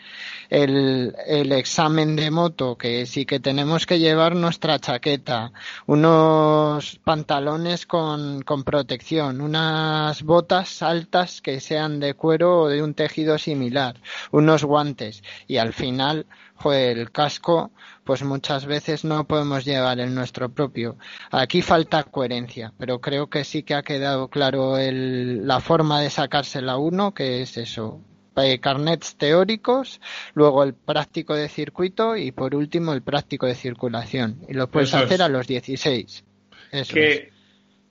el, 0.51 1.15
el 1.27 1.53
examen 1.53 2.17
de 2.17 2.31
moto, 2.31 2.77
que 2.77 3.07
sí 3.07 3.27
que 3.27 3.41
tenemos 3.41 3.87
que 3.87 3.99
llevar 3.99 4.35
nuestra 4.35 4.79
chaqueta, 4.79 5.53
unos 5.87 6.99
pantalones 7.05 7.48
con, 7.87 8.43
con 8.43 8.65
protección, 8.65 9.41
unas 9.41 10.23
botas 10.23 10.83
altas 10.83 11.41
que 11.41 11.61
sean 11.61 12.01
de 12.01 12.15
cuero 12.15 12.63
o 12.63 12.69
de 12.69 12.83
un 12.83 12.95
tejido 12.95 13.39
similar, 13.39 13.97
unos 14.33 14.65
guantes 14.65 15.23
y 15.47 15.57
al 15.57 15.73
final, 15.73 16.27
el 16.65 17.11
casco, 17.11 17.71
pues 18.05 18.23
muchas 18.23 18.67
veces 18.67 19.05
no 19.05 19.25
podemos 19.27 19.65
llevar 19.65 20.01
el 20.01 20.15
nuestro 20.15 20.49
propio. 20.49 20.97
Aquí 21.31 21.63
falta 21.63 22.05
coherencia, 22.05 22.73
pero 22.79 23.01
creo 23.01 23.29
que 23.29 23.45
sí 23.45 23.63
que 23.63 23.75
ha 23.75 23.83
quedado 23.83 24.29
claro 24.29 24.77
el, 24.79 25.47
la 25.47 25.61
forma 25.61 26.01
de 26.01 26.11
sacársela 26.11 26.77
uno, 26.77 27.15
que 27.15 27.43
es 27.43 27.57
eso, 27.57 28.01
eh, 28.37 28.61
carnets 28.61 29.17
teóricos, 29.17 30.01
luego 30.35 30.63
el 30.63 30.75
práctico 30.75 31.35
de 31.35 31.49
circuito 31.49 32.17
y 32.17 32.33
por 32.33 32.55
último 32.55 32.93
el 32.93 33.03
práctico 33.03 33.47
de 33.47 33.55
circulación. 33.55 34.41
Y 34.49 34.55
lo 34.55 34.69
puedes 34.69 34.91
Eso 34.91 34.99
hacer 34.99 35.15
es. 35.15 35.21
a 35.21 35.29
los 35.29 35.47
16. 35.47 36.25
Eso 36.73 36.97
es. 36.97 37.38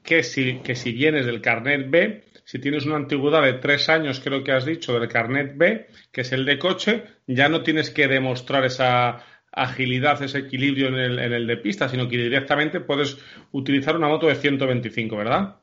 Que, 0.08 0.24
si, 0.24 0.60
que 0.60 0.74
si 0.76 0.94
vienes 0.94 1.26
del 1.26 1.42
carnet 1.42 1.90
B, 1.90 2.24
si 2.46 2.60
tienes 2.60 2.86
una 2.86 2.96
antigüedad 2.96 3.44
de 3.44 3.56
tres 3.56 3.90
años, 3.90 4.22
creo 4.24 4.42
que 4.42 4.54
has 4.54 4.66
dicho, 4.66 4.98
del 4.98 5.10
carnet 5.10 5.58
B, 5.58 5.88
que 6.14 6.22
es 6.22 6.32
el 6.32 6.46
de 6.46 6.58
coche, 6.58 7.04
ya 7.28 7.50
no 7.50 7.62
tienes 7.62 7.92
que 7.92 8.08
demostrar 8.08 8.64
esa 8.64 9.22
agilidad, 9.52 10.24
ese 10.24 10.40
equilibrio 10.40 10.88
en 10.88 10.96
el, 10.96 11.20
en 11.20 11.34
el 11.34 11.46
de 11.46 11.58
pista, 11.58 11.90
sino 11.90 12.08
que 12.08 12.18
directamente 12.18 12.80
puedes 12.80 13.18
utilizar 13.52 13.98
una 13.98 14.08
moto 14.08 14.28
de 14.28 14.36
125, 14.36 15.18
¿verdad? 15.18 15.58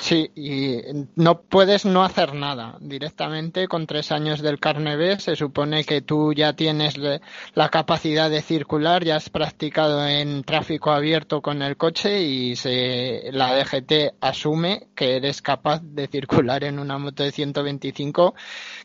Sí, 0.00 0.30
y 0.34 0.78
no 1.14 1.42
puedes 1.42 1.84
no 1.84 2.02
hacer 2.02 2.32
nada. 2.34 2.78
Directamente 2.80 3.68
con 3.68 3.86
tres 3.86 4.10
años 4.10 4.40
del 4.40 4.58
carne 4.58 4.96
B 4.96 5.20
se 5.20 5.36
supone 5.36 5.84
que 5.84 6.00
tú 6.00 6.32
ya 6.32 6.54
tienes 6.54 6.96
la 6.96 7.68
capacidad 7.68 8.30
de 8.30 8.40
circular, 8.40 9.04
ya 9.04 9.16
has 9.16 9.28
practicado 9.28 10.06
en 10.06 10.42
tráfico 10.42 10.90
abierto 10.90 11.42
con 11.42 11.60
el 11.60 11.76
coche 11.76 12.22
y 12.22 12.56
se, 12.56 13.28
la 13.32 13.54
DGT 13.54 14.14
asume 14.22 14.88
que 14.96 15.16
eres 15.16 15.42
capaz 15.42 15.82
de 15.82 16.06
circular 16.06 16.64
en 16.64 16.78
una 16.78 16.96
moto 16.96 17.22
de 17.22 17.30
125 17.30 18.34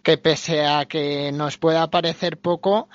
que 0.03 0.17
pese 0.17 0.65
a 0.65 0.85
que 0.85 1.31
nos 1.31 1.57
pueda 1.57 1.89
parecer 1.89 2.37
poco, 2.39 2.89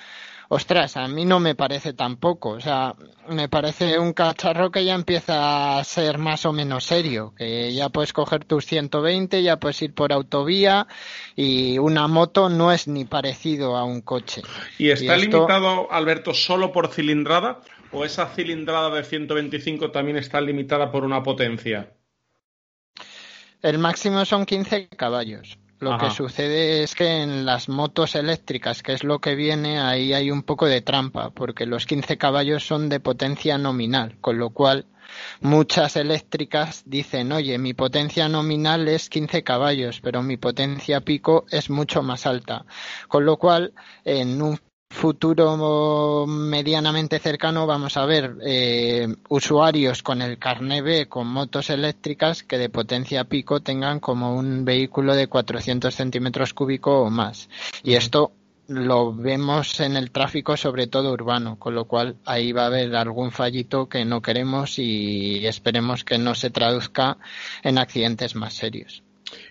Ostras, 0.53 0.97
a 0.97 1.07
mí 1.07 1.23
no 1.23 1.39
me 1.39 1.55
parece 1.55 1.93
tampoco. 1.93 2.49
O 2.49 2.59
sea, 2.59 2.93
me 3.29 3.47
parece 3.47 3.97
un 3.97 4.11
cacharro 4.11 4.69
que 4.69 4.83
ya 4.83 4.95
empieza 4.95 5.77
a 5.79 5.83
ser 5.85 6.17
más 6.17 6.45
o 6.45 6.51
menos 6.51 6.83
serio. 6.83 7.33
Que 7.37 7.73
ya 7.73 7.87
puedes 7.87 8.11
coger 8.11 8.43
tus 8.43 8.65
120, 8.65 9.43
ya 9.43 9.55
puedes 9.61 9.81
ir 9.81 9.93
por 9.93 10.11
autovía 10.11 10.87
y 11.37 11.77
una 11.77 12.09
moto 12.09 12.49
no 12.49 12.73
es 12.73 12.89
ni 12.89 13.05
parecido 13.05 13.77
a 13.77 13.85
un 13.85 14.01
coche. 14.01 14.41
¿Y 14.77 14.89
está 14.89 15.15
esto- 15.15 15.37
limitado, 15.37 15.89
Alberto, 15.89 16.33
solo 16.33 16.73
por 16.73 16.89
cilindrada? 16.89 17.61
¿O 17.93 18.03
esa 18.03 18.27
cilindrada 18.27 18.89
de 18.89 19.05
125 19.05 19.91
también 19.91 20.17
está 20.17 20.41
limitada 20.41 20.91
por 20.91 21.05
una 21.05 21.23
potencia? 21.23 21.93
El 23.61 23.77
máximo 23.77 24.25
son 24.25 24.45
15 24.45 24.89
caballos. 24.89 25.57
Lo 25.81 25.93
Ajá. 25.93 26.09
que 26.09 26.15
sucede 26.15 26.83
es 26.83 26.93
que 26.93 27.23
en 27.23 27.43
las 27.43 27.67
motos 27.67 28.13
eléctricas, 28.13 28.83
que 28.83 28.93
es 28.93 29.03
lo 29.03 29.17
que 29.17 29.33
viene, 29.33 29.79
ahí 29.79 30.13
hay 30.13 30.29
un 30.29 30.43
poco 30.43 30.67
de 30.67 30.81
trampa, 30.81 31.31
porque 31.31 31.65
los 31.65 31.87
15 31.87 32.19
caballos 32.19 32.63
son 32.63 32.87
de 32.87 32.99
potencia 32.99 33.57
nominal, 33.57 34.15
con 34.21 34.37
lo 34.37 34.51
cual 34.51 34.85
muchas 35.39 35.95
eléctricas 35.95 36.83
dicen, 36.85 37.31
oye, 37.31 37.57
mi 37.57 37.73
potencia 37.73 38.29
nominal 38.29 38.87
es 38.87 39.09
15 39.09 39.43
caballos, 39.43 40.01
pero 40.01 40.21
mi 40.21 40.37
potencia 40.37 41.01
pico 41.01 41.45
es 41.49 41.71
mucho 41.71 42.03
más 42.03 42.27
alta. 42.27 42.63
Con 43.07 43.25
lo 43.25 43.37
cual, 43.37 43.73
en 44.05 44.39
un 44.39 44.59
futuro 44.91 46.27
medianamente 46.27 47.17
cercano 47.17 47.65
vamos 47.65 47.95
a 47.95 48.05
ver 48.05 48.35
eh, 48.45 49.07
usuarios 49.29 50.03
con 50.03 50.21
el 50.21 50.37
carné 50.37 50.81
B 50.81 51.07
con 51.07 51.27
motos 51.27 51.69
eléctricas 51.69 52.43
que 52.43 52.57
de 52.57 52.69
potencia 52.69 53.23
pico 53.23 53.61
tengan 53.61 53.99
como 53.99 54.35
un 54.35 54.65
vehículo 54.65 55.15
de 55.15 55.27
400 55.27 55.95
centímetros 55.95 56.53
cúbicos 56.53 57.07
o 57.07 57.09
más. 57.09 57.49
Y 57.83 57.95
esto 57.95 58.33
lo 58.67 59.13
vemos 59.13 59.79
en 59.79 59.95
el 59.95 60.11
tráfico, 60.11 60.55
sobre 60.57 60.87
todo 60.87 61.13
urbano, 61.13 61.57
con 61.57 61.73
lo 61.73 61.85
cual 61.85 62.17
ahí 62.25 62.51
va 62.51 62.63
a 62.63 62.67
haber 62.67 62.95
algún 62.95 63.31
fallito 63.31 63.87
que 63.87 64.05
no 64.05 64.21
queremos 64.21 64.77
y 64.77 65.45
esperemos 65.47 66.03
que 66.03 66.17
no 66.17 66.35
se 66.35 66.49
traduzca 66.49 67.17
en 67.63 67.77
accidentes 67.77 68.35
más 68.35 68.53
serios. 68.53 69.03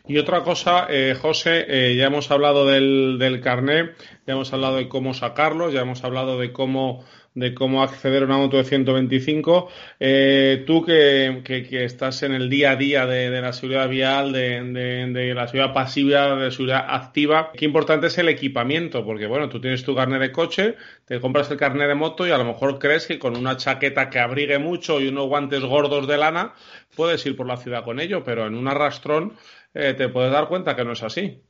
Y 0.06 0.18
otra 0.18 0.42
cosa, 0.42 0.86
eh, 0.88 1.14
José, 1.20 1.64
eh, 1.68 1.96
ya 1.96 2.06
hemos 2.06 2.30
hablado 2.30 2.66
del, 2.66 3.16
del 3.18 3.40
carnet, 3.40 3.96
ya 4.26 4.34
hemos 4.34 4.52
hablado 4.52 4.76
de 4.76 4.88
cómo 4.88 5.14
sacarlo, 5.14 5.70
ya 5.70 5.82
hemos 5.82 6.04
hablado 6.04 6.38
de 6.38 6.52
cómo 6.52 7.04
de 7.34 7.54
cómo 7.54 7.82
acceder 7.82 8.22
a 8.22 8.26
una 8.26 8.38
moto 8.38 8.56
de 8.56 8.64
125. 8.64 9.68
Eh, 10.00 10.64
tú 10.66 10.84
que, 10.84 11.42
que, 11.44 11.84
estás 11.84 12.22
en 12.22 12.32
el 12.32 12.50
día 12.50 12.72
a 12.72 12.76
día 12.76 13.06
de, 13.06 13.30
de 13.30 13.40
la 13.40 13.52
seguridad 13.52 13.88
vial, 13.88 14.32
de, 14.32 14.62
de, 14.62 15.06
de 15.06 15.34
la 15.34 15.46
seguridad 15.46 15.72
pasiva, 15.72 16.34
de 16.36 16.44
la 16.46 16.50
seguridad 16.50 16.84
activa, 16.88 17.52
qué 17.56 17.64
importante 17.64 18.08
es 18.08 18.18
el 18.18 18.28
equipamiento, 18.28 19.04
porque 19.04 19.26
bueno, 19.26 19.48
tú 19.48 19.60
tienes 19.60 19.84
tu 19.84 19.94
carnet 19.94 20.20
de 20.20 20.32
coche, 20.32 20.74
te 21.04 21.20
compras 21.20 21.50
el 21.50 21.56
carnet 21.56 21.88
de 21.88 21.94
moto 21.94 22.26
y 22.26 22.30
a 22.30 22.38
lo 22.38 22.44
mejor 22.44 22.78
crees 22.78 23.06
que 23.06 23.18
con 23.18 23.36
una 23.36 23.56
chaqueta 23.56 24.10
que 24.10 24.18
abrigue 24.18 24.58
mucho 24.58 25.00
y 25.00 25.08
unos 25.08 25.28
guantes 25.28 25.60
gordos 25.60 26.06
de 26.08 26.18
lana 26.18 26.54
puedes 26.96 27.24
ir 27.26 27.36
por 27.36 27.46
la 27.46 27.56
ciudad 27.56 27.84
con 27.84 28.00
ello, 28.00 28.24
pero 28.24 28.46
en 28.46 28.56
un 28.56 28.66
arrastrón 28.66 29.34
eh, 29.74 29.94
te 29.94 30.08
puedes 30.08 30.32
dar 30.32 30.48
cuenta 30.48 30.76
que 30.76 30.84
no 30.84 30.92
es 30.92 31.02
así. 31.02 31.44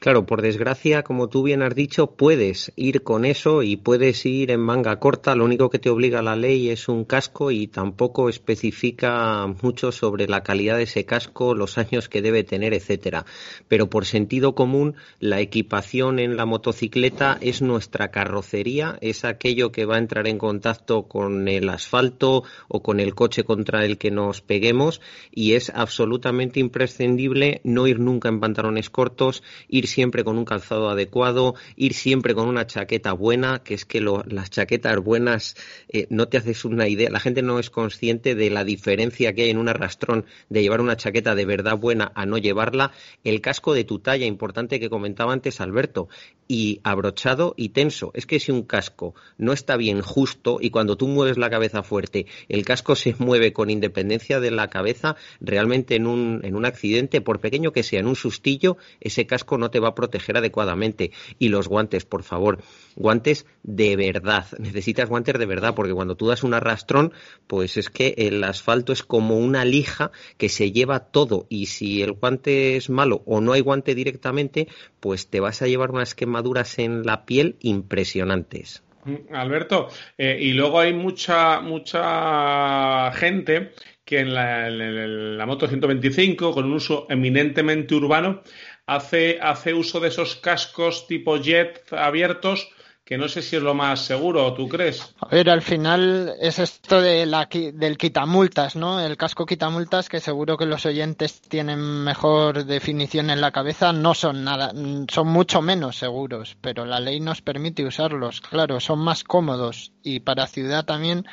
Claro, 0.00 0.26
por 0.26 0.42
desgracia, 0.42 1.02
como 1.02 1.28
tú 1.28 1.42
bien 1.42 1.60
has 1.60 1.74
dicho, 1.74 2.12
puedes 2.12 2.72
ir 2.76 3.02
con 3.02 3.24
eso 3.24 3.64
y 3.64 3.76
puedes 3.76 4.24
ir 4.26 4.52
en 4.52 4.60
manga 4.60 5.00
corta. 5.00 5.34
Lo 5.34 5.44
único 5.44 5.70
que 5.70 5.80
te 5.80 5.90
obliga 5.90 6.22
la 6.22 6.36
ley 6.36 6.70
es 6.70 6.88
un 6.88 7.04
casco 7.04 7.50
y 7.50 7.66
tampoco 7.66 8.28
especifica 8.28 9.44
mucho 9.60 9.90
sobre 9.90 10.28
la 10.28 10.44
calidad 10.44 10.76
de 10.76 10.84
ese 10.84 11.04
casco, 11.04 11.52
los 11.52 11.78
años 11.78 12.08
que 12.08 12.22
debe 12.22 12.44
tener, 12.44 12.74
etcétera. 12.74 13.26
Pero 13.66 13.90
por 13.90 14.06
sentido 14.06 14.54
común, 14.54 14.94
la 15.18 15.40
equipación 15.40 16.20
en 16.20 16.36
la 16.36 16.46
motocicleta 16.46 17.36
es 17.40 17.60
nuestra 17.60 18.12
carrocería, 18.12 18.98
es 19.00 19.24
aquello 19.24 19.72
que 19.72 19.84
va 19.84 19.96
a 19.96 19.98
entrar 19.98 20.28
en 20.28 20.38
contacto 20.38 21.08
con 21.08 21.48
el 21.48 21.68
asfalto 21.68 22.44
o 22.68 22.84
con 22.84 23.00
el 23.00 23.16
coche 23.16 23.42
contra 23.42 23.84
el 23.84 23.98
que 23.98 24.12
nos 24.12 24.42
peguemos 24.42 25.00
y 25.32 25.54
es 25.54 25.70
absolutamente 25.70 26.60
imprescindible 26.60 27.60
no 27.64 27.88
ir 27.88 27.98
nunca 27.98 28.28
en 28.28 28.38
pantalones 28.38 28.90
cortos, 28.90 29.42
ir 29.68 29.87
siempre 29.88 30.24
con 30.24 30.38
un 30.38 30.44
calzado 30.44 30.88
adecuado, 30.88 31.54
ir 31.76 31.94
siempre 31.94 32.34
con 32.34 32.48
una 32.48 32.66
chaqueta 32.66 33.12
buena, 33.12 33.62
que 33.64 33.74
es 33.74 33.84
que 33.84 34.00
lo, 34.00 34.22
las 34.26 34.50
chaquetas 34.50 34.98
buenas 34.98 35.56
eh, 35.88 36.06
no 36.10 36.28
te 36.28 36.36
haces 36.36 36.64
una 36.64 36.88
idea, 36.88 37.10
la 37.10 37.20
gente 37.20 37.42
no 37.42 37.58
es 37.58 37.70
consciente 37.70 38.34
de 38.34 38.50
la 38.50 38.64
diferencia 38.64 39.32
que 39.32 39.42
hay 39.42 39.50
en 39.50 39.58
un 39.58 39.68
arrastrón 39.68 40.26
de 40.48 40.62
llevar 40.62 40.80
una 40.80 40.96
chaqueta 40.96 41.34
de 41.34 41.44
verdad 41.44 41.76
buena 41.78 42.12
a 42.14 42.26
no 42.26 42.38
llevarla, 42.38 42.92
el 43.24 43.40
casco 43.40 43.74
de 43.74 43.84
tu 43.84 43.98
talla, 43.98 44.26
importante 44.26 44.78
que 44.78 44.90
comentaba 44.90 45.32
antes 45.32 45.60
Alberto, 45.60 46.08
y 46.48 46.80
abrochado 46.82 47.54
y 47.56 47.68
tenso. 47.68 48.10
Es 48.14 48.26
que 48.26 48.40
si 48.40 48.50
un 48.50 48.62
casco 48.62 49.14
no 49.36 49.52
está 49.52 49.76
bien 49.76 50.00
justo 50.00 50.58
y 50.60 50.70
cuando 50.70 50.96
tú 50.96 51.06
mueves 51.06 51.36
la 51.36 51.50
cabeza 51.50 51.82
fuerte, 51.82 52.26
el 52.48 52.64
casco 52.64 52.96
se 52.96 53.14
mueve 53.18 53.52
con 53.52 53.70
independencia 53.70 54.40
de 54.40 54.50
la 54.50 54.68
cabeza, 54.68 55.16
realmente 55.40 55.94
en 55.94 56.06
un, 56.06 56.40
en 56.42 56.56
un 56.56 56.64
accidente, 56.64 57.20
por 57.20 57.40
pequeño 57.40 57.72
que 57.72 57.82
sea, 57.82 58.00
en 58.00 58.06
un 58.06 58.16
sustillo, 58.16 58.78
ese 59.00 59.26
casco 59.26 59.58
no 59.58 59.70
te 59.70 59.77
va 59.80 59.88
a 59.88 59.94
proteger 59.94 60.36
adecuadamente. 60.36 61.12
Y 61.38 61.48
los 61.48 61.68
guantes, 61.68 62.04
por 62.04 62.22
favor, 62.22 62.62
guantes 62.96 63.46
de 63.62 63.96
verdad. 63.96 64.46
Necesitas 64.58 65.08
guantes 65.08 65.38
de 65.38 65.46
verdad, 65.46 65.74
porque 65.74 65.94
cuando 65.94 66.16
tú 66.16 66.26
das 66.26 66.42
un 66.42 66.54
arrastrón, 66.54 67.12
pues 67.46 67.76
es 67.76 67.90
que 67.90 68.14
el 68.18 68.42
asfalto 68.44 68.92
es 68.92 69.02
como 69.02 69.36
una 69.38 69.64
lija 69.64 70.10
que 70.36 70.48
se 70.48 70.72
lleva 70.72 71.00
todo. 71.00 71.46
Y 71.48 71.66
si 71.66 72.02
el 72.02 72.12
guante 72.12 72.76
es 72.76 72.90
malo 72.90 73.22
o 73.26 73.40
no 73.40 73.52
hay 73.52 73.60
guante 73.60 73.94
directamente, 73.94 74.68
pues 75.00 75.28
te 75.28 75.40
vas 75.40 75.62
a 75.62 75.66
llevar 75.66 75.90
unas 75.90 76.14
quemaduras 76.14 76.78
en 76.78 77.04
la 77.04 77.24
piel 77.24 77.56
impresionantes. 77.60 78.82
Mm, 79.04 79.34
Alberto, 79.34 79.88
eh, 80.16 80.36
y 80.40 80.52
luego 80.52 80.80
hay 80.80 80.92
mucha, 80.92 81.60
mucha 81.60 83.10
gente 83.12 83.72
que 84.04 84.20
en 84.20 84.34
la, 84.34 84.68
en 84.68 85.36
la 85.36 85.46
moto 85.46 85.68
125, 85.68 86.52
con 86.52 86.64
un 86.64 86.72
uso 86.72 87.06
eminentemente 87.10 87.94
urbano, 87.94 88.42
hace, 88.88 89.38
hace 89.40 89.74
uso 89.74 90.00
de 90.00 90.08
esos 90.08 90.36
cascos 90.36 91.06
tipo 91.06 91.36
jet 91.36 91.92
abiertos 91.92 92.68
que 93.04 93.16
no 93.16 93.26
sé 93.26 93.40
si 93.40 93.56
es 93.56 93.62
lo 93.62 93.72
más 93.72 94.00
seguro, 94.00 94.52
¿tú 94.52 94.68
crees? 94.68 95.14
A 95.20 95.28
ver, 95.28 95.48
al 95.48 95.62
final 95.62 96.34
es 96.42 96.58
esto 96.58 97.00
de 97.00 97.24
la, 97.24 97.48
del 97.50 97.96
quitamultas, 97.96 98.76
¿no? 98.76 99.00
El 99.00 99.16
casco 99.16 99.46
quitamultas, 99.46 100.10
que 100.10 100.20
seguro 100.20 100.58
que 100.58 100.66
los 100.66 100.84
oyentes 100.84 101.40
tienen 101.40 101.80
mejor 102.04 102.66
definición 102.66 103.30
en 103.30 103.40
la 103.40 103.50
cabeza, 103.50 103.94
no 103.94 104.12
son 104.12 104.44
nada, 104.44 104.72
son 105.10 105.28
mucho 105.28 105.62
menos 105.62 105.96
seguros, 105.96 106.58
pero 106.60 106.84
la 106.84 107.00
ley 107.00 107.18
nos 107.18 107.40
permite 107.40 107.86
usarlos, 107.86 108.42
claro, 108.42 108.78
son 108.78 108.98
más 108.98 109.24
cómodos 109.24 109.92
y 110.02 110.20
para 110.20 110.46
ciudad 110.46 110.84
también, 110.84 111.24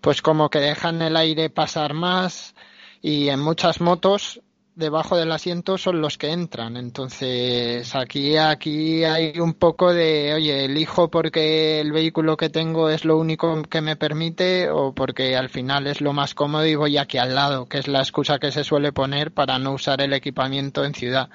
pues 0.00 0.22
como 0.22 0.48
que 0.48 0.60
dejan 0.60 1.02
el 1.02 1.18
aire 1.18 1.50
pasar 1.50 1.92
más 1.92 2.54
y 3.02 3.28
en 3.28 3.40
muchas 3.40 3.82
motos 3.82 4.40
debajo 4.74 5.16
del 5.16 5.32
asiento 5.32 5.76
son 5.78 6.00
los 6.00 6.18
que 6.18 6.30
entran. 6.32 6.76
Entonces, 6.76 7.94
aquí, 7.94 8.36
aquí 8.36 9.04
hay 9.04 9.38
un 9.38 9.54
poco 9.54 9.92
de, 9.92 10.32
oye, 10.34 10.64
elijo 10.64 11.10
porque 11.10 11.80
el 11.80 11.92
vehículo 11.92 12.36
que 12.36 12.48
tengo 12.48 12.88
es 12.88 13.04
lo 13.04 13.18
único 13.18 13.62
que 13.62 13.80
me 13.80 13.96
permite 13.96 14.70
o 14.70 14.94
porque 14.94 15.36
al 15.36 15.48
final 15.48 15.86
es 15.86 16.00
lo 16.00 16.12
más 16.12 16.34
cómodo 16.34 16.64
y 16.66 16.74
voy 16.74 16.96
aquí 16.98 17.18
al 17.18 17.34
lado, 17.34 17.66
que 17.66 17.78
es 17.78 17.88
la 17.88 18.00
excusa 18.00 18.38
que 18.38 18.50
se 18.52 18.64
suele 18.64 18.92
poner 18.92 19.32
para 19.32 19.58
no 19.58 19.72
usar 19.72 20.00
el 20.00 20.12
equipamiento 20.12 20.84
en 20.84 20.94
ciudad. 20.94 21.28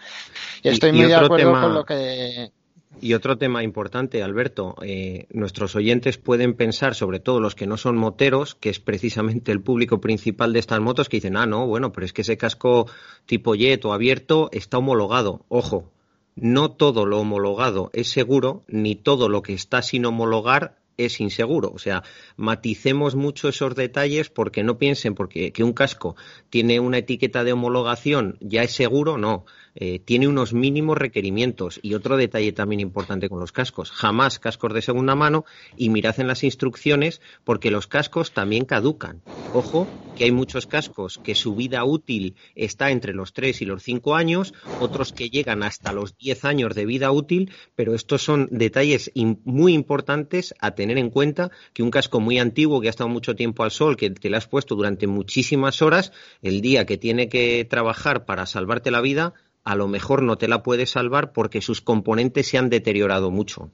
Y 0.63 0.69
estoy 0.69 0.89
y 0.89 0.93
muy 0.93 1.05
de 1.05 1.15
acuerdo 1.15 1.35
tema- 1.37 1.61
con 1.61 1.73
lo 1.73 1.85
que 1.85 2.51
Y 2.99 3.13
otro 3.13 3.37
tema 3.37 3.63
importante, 3.63 4.23
Alberto, 4.23 4.75
eh, 4.81 5.27
nuestros 5.31 5.75
oyentes 5.75 6.17
pueden 6.17 6.55
pensar, 6.55 6.95
sobre 6.95 7.19
todo 7.19 7.39
los 7.39 7.55
que 7.55 7.67
no 7.67 7.77
son 7.77 7.97
moteros, 7.97 8.55
que 8.55 8.69
es 8.69 8.79
precisamente 8.79 9.51
el 9.51 9.61
público 9.61 10.01
principal 10.01 10.53
de 10.53 10.59
estas 10.59 10.79
motos, 10.79 11.09
que 11.09 11.17
dicen, 11.17 11.37
ah, 11.37 11.45
no, 11.45 11.67
bueno, 11.67 11.91
pero 11.91 12.05
es 12.05 12.13
que 12.13 12.21
ese 12.21 12.37
casco 12.37 12.87
tipo 13.25 13.55
jet 13.55 13.83
o 13.85 13.93
abierto 13.93 14.49
está 14.51 14.79
homologado. 14.79 15.45
Ojo, 15.49 15.91
no 16.35 16.71
todo 16.71 17.05
lo 17.05 17.19
homologado 17.19 17.89
es 17.93 18.09
seguro, 18.09 18.63
ni 18.67 18.95
todo 18.95 19.29
lo 19.29 19.41
que 19.41 19.53
está 19.53 19.81
sin 19.81 20.05
homologar 20.05 20.77
es 20.97 21.21
inseguro. 21.21 21.71
O 21.73 21.79
sea, 21.79 22.03
maticemos 22.35 23.15
mucho 23.15 23.49
esos 23.49 23.75
detalles 23.75 24.29
porque 24.29 24.63
no 24.63 24.77
piensen 24.77 25.15
porque 25.15 25.51
que 25.51 25.63
un 25.63 25.73
casco 25.73 26.15
tiene 26.49 26.79
una 26.79 26.97
etiqueta 26.97 27.43
de 27.43 27.53
homologación 27.53 28.37
ya 28.41 28.63
es 28.63 28.71
seguro, 28.71 29.17
no. 29.17 29.45
Eh, 29.79 29.99
tiene 29.99 30.27
unos 30.27 30.53
mínimos 30.53 30.97
requerimientos. 30.97 31.79
Y 31.83 31.93
otro 31.93 32.17
detalle 32.17 32.51
también 32.51 32.79
importante 32.79 33.29
con 33.29 33.39
los 33.39 33.51
cascos, 33.51 33.91
jamás 33.91 34.39
cascos 34.39 34.73
de 34.73 34.81
segunda 34.81 35.13
mano 35.13 35.45
y 35.77 35.89
mirad 35.89 36.19
en 36.19 36.27
las 36.27 36.43
instrucciones 36.43 37.21
porque 37.43 37.69
los 37.69 37.85
cascos 37.85 38.31
también 38.31 38.65
caducan. 38.65 39.21
Ojo, 39.53 39.87
que 40.15 40.23
hay 40.23 40.31
muchos 40.31 40.65
cascos 40.65 41.19
que 41.23 41.35
su 41.35 41.55
vida 41.55 41.83
útil 41.85 42.35
está 42.55 42.89
entre 42.89 43.13
los 43.13 43.33
3 43.33 43.61
y 43.61 43.65
los 43.65 43.83
5 43.83 44.15
años, 44.15 44.55
otros 44.79 45.13
que 45.13 45.29
llegan 45.29 45.61
hasta 45.61 45.93
los 45.93 46.17
10 46.17 46.43
años 46.45 46.73
de 46.73 46.87
vida 46.87 47.11
útil, 47.11 47.51
pero 47.75 47.93
estos 47.93 48.23
son 48.23 48.47
detalles 48.49 49.11
muy 49.45 49.73
importantes 49.73 50.55
a 50.59 50.71
tener 50.71 50.97
en 50.97 51.11
cuenta 51.11 51.51
que 51.73 51.83
un 51.83 51.91
casco 51.91 52.19
muy 52.19 52.39
antiguo 52.39 52.81
que 52.81 52.87
ha 52.87 52.89
estado 52.89 53.09
mucho 53.09 53.35
tiempo 53.35 53.63
al 53.63 53.69
sol, 53.69 53.95
que 53.95 54.09
te 54.09 54.31
lo 54.31 54.37
has 54.37 54.47
puesto 54.47 54.75
durante 54.75 55.05
muchísimas 55.05 55.83
horas, 55.83 56.11
el 56.41 56.61
día 56.61 56.87
que 56.87 56.97
tiene 56.97 57.29
que 57.29 57.63
trabajar 57.69 58.25
para 58.25 58.47
salvarte 58.47 58.89
la 58.89 59.01
vida, 59.01 59.35
a 59.67 59.75
lo 59.75 59.89
mejor 59.89 60.23
no 60.23 60.37
te 60.37 60.47
la 60.47 60.63
puede 60.63 60.85
salvar 60.85 61.33
porque 61.33 61.59
sus 61.61 61.81
componentes 61.81 62.47
se 62.47 62.57
han 62.57 62.69
deteriorado 62.69 63.31
mucho. 63.31 63.69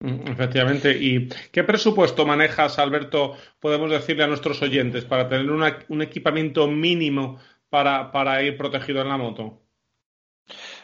Mm, 0.00 0.28
Efectivamente. 0.28 0.94
¿Y 1.00 1.30
qué 1.50 1.64
presupuesto 1.64 2.26
manejas, 2.26 2.78
Alberto, 2.78 3.34
podemos 3.58 3.90
decirle 3.90 4.24
a 4.24 4.26
nuestros 4.26 4.60
oyentes 4.60 5.06
para 5.06 5.30
tener 5.30 5.50
un 5.50 6.02
equipamiento 6.02 6.68
mínimo 6.68 7.38
para, 7.70 8.12
para 8.12 8.42
ir 8.42 8.58
protegido 8.58 9.00
en 9.00 9.08
la 9.08 9.16
moto? 9.16 9.62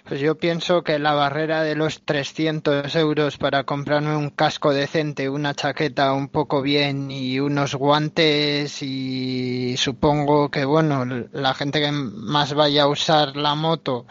Pues 0.09 0.21
yo 0.21 0.39
pienso 0.39 0.83
que 0.83 0.99
la 0.99 1.13
barrera 1.13 1.63
de 1.63 1.75
los 1.75 2.03
300 2.03 2.95
euros 2.97 3.37
para 3.37 3.65
comprarme 3.65 4.17
un 4.17 4.31
casco 4.31 4.73
decente, 4.73 5.29
una 5.29 5.53
chaqueta 5.55 6.15
un 6.15 6.29
poco 6.29 6.63
bien 6.63 7.11
y 7.11 7.41
unos 7.41 7.75
guantes 7.75 8.83
y 8.83 9.77
supongo 9.77 10.51
que, 10.51 10.65
bueno, 10.65 11.05
la 11.31 11.53
gente 11.53 11.81
que 11.81 11.93
más 11.93 12.55
vaya 12.55 12.85
a 12.85 12.89
usar 12.89 13.37
la 13.37 13.55
moto, 13.55 14.07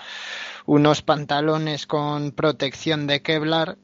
unos 0.68 1.02
pantalones 1.02 1.88
con 1.88 2.32
protección 2.32 3.08
de 3.08 3.24
Kevlar, 3.24 3.80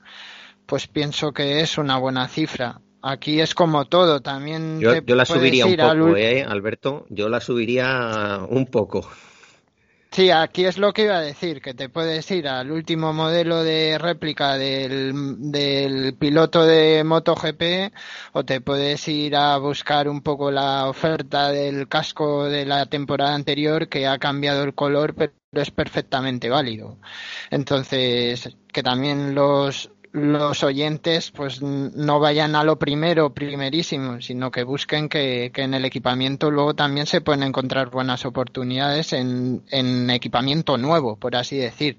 pues 0.68 0.86
pienso 0.88 1.34
que 1.34 1.62
es 1.62 1.80
una 1.80 1.98
buena 1.98 2.28
cifra. 2.28 2.80
Aquí 3.02 3.42
es 3.42 3.56
como 3.56 3.86
todo, 3.86 4.22
también 4.22 4.80
Yo, 4.80 4.94
la 5.16 5.26
subiría 5.26 5.66
un 5.66 5.80
al 5.80 5.98
poco, 5.98 6.16
¿eh, 6.16 6.44
Alberto? 6.44 7.06
Yo 7.10 7.28
la 7.28 7.42
subiría 7.42 8.40
un 8.48 8.68
poco. 8.68 9.10
Sí, 10.14 10.30
aquí 10.30 10.66
es 10.66 10.78
lo 10.78 10.94
que 10.94 11.06
iba 11.06 11.18
a 11.18 11.22
decir, 11.22 11.60
que 11.60 11.74
te 11.74 11.90
puedes 11.90 12.30
ir 12.30 12.48
al 12.48 12.70
último 12.72 13.14
modelo 13.14 13.64
de 13.64 13.98
réplica 13.98 14.60
del, 14.60 15.52
del 15.52 16.16
piloto 16.16 16.64
de 16.68 17.04
MotoGP 17.04 17.92
o 18.34 18.46
te 18.46 18.62
puedes 18.62 19.08
ir 19.08 19.36
a 19.36 19.58
buscar 19.58 20.08
un 20.08 20.22
poco 20.22 20.52
la 20.52 20.88
oferta 20.88 21.50
del 21.50 21.88
casco 21.88 22.44
de 22.46 22.64
la 22.64 22.86
temporada 22.86 23.34
anterior 23.34 23.90
que 23.90 24.06
ha 24.06 24.20
cambiado 24.20 24.64
el 24.64 24.76
color, 24.76 25.16
pero 25.16 25.34
es 25.52 25.72
perfectamente 25.72 26.48
válido. 26.48 27.00
Entonces, 27.50 28.56
que 28.72 28.84
también 28.84 29.34
los 29.34 29.93
los 30.14 30.64
oyentes 30.64 31.32
pues 31.32 31.60
no 31.64 32.20
vayan 32.20 32.56
a 32.56 32.64
lo 32.64 32.78
primero, 32.78 33.34
primerísimo, 33.34 34.22
sino 34.22 34.52
que 34.52 34.64
busquen 34.64 35.10
que, 35.10 35.50
que 35.52 35.64
en 35.64 35.74
el 35.74 35.86
equipamiento 35.86 36.52
luego 36.52 36.76
también 36.76 37.08
se 37.08 37.20
pueden 37.20 37.42
encontrar 37.42 37.90
buenas 37.90 38.24
oportunidades 38.24 39.12
en, 39.12 39.64
en 39.72 40.12
equipamiento 40.12 40.78
nuevo, 40.78 41.16
por 41.16 41.36
así 41.36 41.58
decir. 41.58 41.98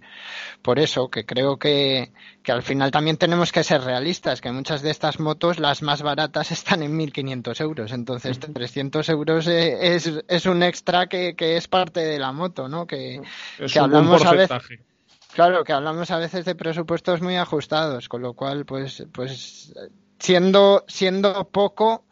Por 0.63 0.79
eso 0.79 1.11
que 1.11 1.27
creo 1.27 1.59
que, 1.59 2.13
que 2.45 2.53
al 2.53 2.63
final 2.63 2.93
también 2.93 3.17
tenemos 3.17 3.51
que 3.51 3.65
ser 3.65 3.83
realistas, 3.83 4.41
que 4.41 4.53
muchas 4.53 4.81
de 4.83 4.93
estas 4.93 5.19
motos, 5.19 5.59
las 5.59 5.83
más 5.83 6.03
baratas, 6.03 6.53
están 6.53 6.85
en 6.85 6.97
1.500 6.97 7.61
euros. 7.63 7.91
Entonces, 7.91 8.39
300 8.39 9.09
euros 9.09 9.49
e- 9.49 9.97
es, 9.97 10.13
es 10.29 10.47
un 10.47 10.63
extra 10.63 11.09
que, 11.09 11.35
que 11.35 11.57
es 11.57 11.67
parte 11.67 11.99
de 11.99 12.21
la 12.21 12.31
moto, 12.31 12.69
¿no? 12.69 12.87
Que, 12.87 13.21
Es 13.59 13.73
que 13.73 13.81
un 13.81 13.91
buen 13.91 14.05
hablamos 14.05 14.25
a 14.25 14.33
veces 14.35 14.49
porcentaje. 14.49 14.94
Claro, 15.35 15.65
que 15.65 15.73
hablamos 15.73 16.11
a 16.11 16.19
veces 16.19 16.45
de 16.45 16.55
presupuestos 16.55 17.21
muy 17.21 17.37
ajustados, 17.37 18.09
con 18.09 18.23
lo 18.23 18.35
cual, 18.35 18.65
pues, 18.65 19.05
pues 19.13 19.75
siendo, 20.19 20.85
siendo 20.87 21.49
poco, 21.49 22.05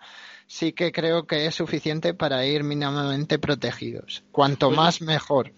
sí 0.46 0.72
que 0.72 0.90
creo 0.90 1.26
que 1.26 1.46
es 1.46 1.54
suficiente 1.54 2.14
para 2.14 2.44
ir 2.44 2.64
mínimamente 2.64 3.38
protegidos. 3.38 4.24
Cuanto 4.32 4.68
Pues- 4.68 4.76
más, 4.76 5.02
mejor. 5.02 5.52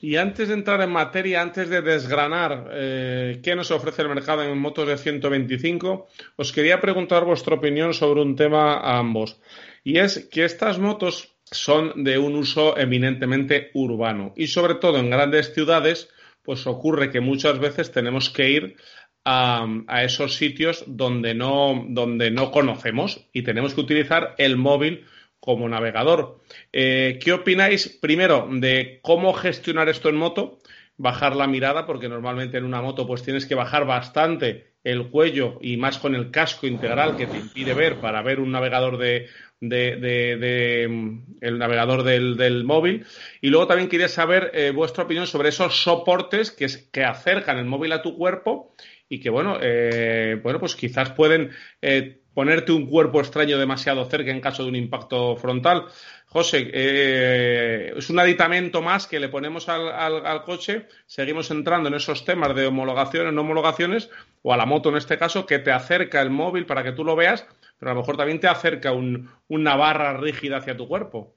Y 0.00 0.16
antes 0.16 0.48
de 0.48 0.54
entrar 0.54 0.80
en 0.82 0.92
materia, 0.92 1.40
antes 1.42 1.68
de 1.68 1.82
desgranar 1.82 2.68
eh, 2.72 3.40
qué 3.42 3.56
nos 3.56 3.70
ofrece 3.72 4.02
el 4.02 4.08
mercado 4.08 4.42
en 4.44 4.56
motos 4.56 4.86
de 4.86 4.96
125, 4.96 6.06
os 6.36 6.52
quería 6.52 6.80
preguntar 6.80 7.24
vuestra 7.24 7.56
opinión 7.56 7.94
sobre 7.94 8.22
un 8.22 8.36
tema 8.36 8.74
a 8.74 8.98
ambos. 8.98 9.40
Y 9.82 9.98
es 9.98 10.28
que 10.30 10.44
estas 10.44 10.78
motos 10.78 11.34
son 11.50 12.04
de 12.04 12.18
un 12.18 12.36
uso 12.36 12.76
eminentemente 12.76 13.70
urbano. 13.74 14.32
Y 14.36 14.48
sobre 14.48 14.74
todo 14.76 14.98
en 14.98 15.10
grandes 15.10 15.52
ciudades, 15.54 16.08
pues 16.46 16.66
ocurre 16.66 17.10
que 17.10 17.20
muchas 17.20 17.58
veces 17.58 17.92
tenemos 17.92 18.30
que 18.30 18.48
ir 18.48 18.76
a, 19.24 20.04
esos 20.04 20.36
sitios 20.36 20.84
donde 20.86 21.34
no, 21.34 21.84
donde 21.88 22.30
no 22.30 22.52
conocemos 22.52 23.26
y 23.32 23.42
tenemos 23.42 23.74
que 23.74 23.80
utilizar 23.80 24.36
el 24.38 24.56
móvil 24.56 25.04
como 25.40 25.68
navegador. 25.68 26.38
Eh, 26.72 27.18
¿Qué 27.22 27.32
opináis, 27.32 27.98
primero, 28.00 28.48
de 28.50 29.00
cómo 29.02 29.34
gestionar 29.34 29.88
esto 29.88 30.08
en 30.08 30.16
moto? 30.16 30.60
Bajar 30.96 31.34
la 31.34 31.48
mirada, 31.48 31.86
porque 31.86 32.08
normalmente 32.08 32.56
en 32.56 32.64
una 32.64 32.80
moto 32.80 33.06
pues 33.06 33.22
tienes 33.22 33.46
que 33.46 33.56
bajar 33.56 33.84
bastante 33.84 34.76
el 34.84 35.08
cuello 35.08 35.58
y 35.60 35.76
más 35.76 35.98
con 35.98 36.14
el 36.14 36.30
casco 36.30 36.68
integral 36.68 37.16
que 37.16 37.26
te 37.26 37.36
impide 37.36 37.74
ver 37.74 37.96
para 37.96 38.22
ver 38.22 38.38
un 38.38 38.52
navegador 38.52 38.96
de, 38.96 39.26
de- 39.60 39.96
de- 39.96 40.36
de, 40.36 40.88
mm, 40.88 41.36
el 41.40 41.58
navegador 41.58 42.02
del, 42.02 42.36
del 42.36 42.64
móvil. 42.64 43.06
Y 43.40 43.48
luego 43.50 43.66
también 43.66 43.88
quería 43.88 44.08
saber 44.08 44.50
eh, 44.54 44.70
vuestra 44.70 45.04
opinión 45.04 45.26
sobre 45.26 45.48
esos 45.50 45.82
soportes 45.82 46.50
que, 46.50 46.66
es- 46.66 46.88
que 46.92 47.04
acercan 47.04 47.58
el 47.58 47.64
móvil 47.66 47.92
a 47.92 48.02
tu 48.02 48.16
cuerpo 48.16 48.74
y 49.08 49.20
que 49.20 49.30
bueno, 49.30 49.58
eh, 49.62 50.38
bueno, 50.42 50.58
pues 50.60 50.74
quizás 50.76 51.10
pueden 51.12 51.50
eh, 51.82 52.20
ponerte 52.36 52.70
un 52.72 52.86
cuerpo 52.86 53.20
extraño 53.20 53.56
demasiado 53.58 54.04
cerca 54.12 54.30
en 54.30 54.40
caso 54.40 54.62
de 54.62 54.68
un 54.68 54.76
impacto 54.76 55.36
frontal. 55.36 55.86
José, 56.26 56.70
eh, 56.74 57.92
es 57.96 58.10
un 58.10 58.18
aditamento 58.18 58.82
más 58.82 59.06
que 59.06 59.18
le 59.20 59.28
ponemos 59.28 59.68
al, 59.68 59.88
al- 59.88 60.26
al 60.26 60.42
coche. 60.44 60.86
Seguimos 61.06 61.50
entrando 61.50 61.88
en 61.88 61.94
esos 61.94 62.24
temas 62.24 62.54
de 62.54 62.66
homologaciones, 62.66 63.32
no 63.32 63.40
homologaciones, 63.40 64.10
o 64.42 64.52
a 64.52 64.56
la 64.56 64.66
moto 64.66 64.90
en 64.90 64.96
este 64.96 65.18
caso, 65.18 65.46
que 65.46 65.58
te 65.60 65.72
acerca 65.72 66.20
el 66.20 66.30
móvil 66.30 66.66
para 66.66 66.82
que 66.84 66.92
tú 66.92 67.04
lo 67.04 67.16
veas, 67.16 67.46
pero 67.78 67.90
a 67.92 67.94
lo 67.94 68.00
mejor 68.00 68.16
también 68.18 68.40
te 68.40 68.48
acerca 68.48 68.92
un- 68.92 69.30
una 69.48 69.76
barra 69.76 70.16
rígida 70.18 70.58
hacia 70.58 70.76
tu 70.76 70.86
cuerpo. 70.88 71.35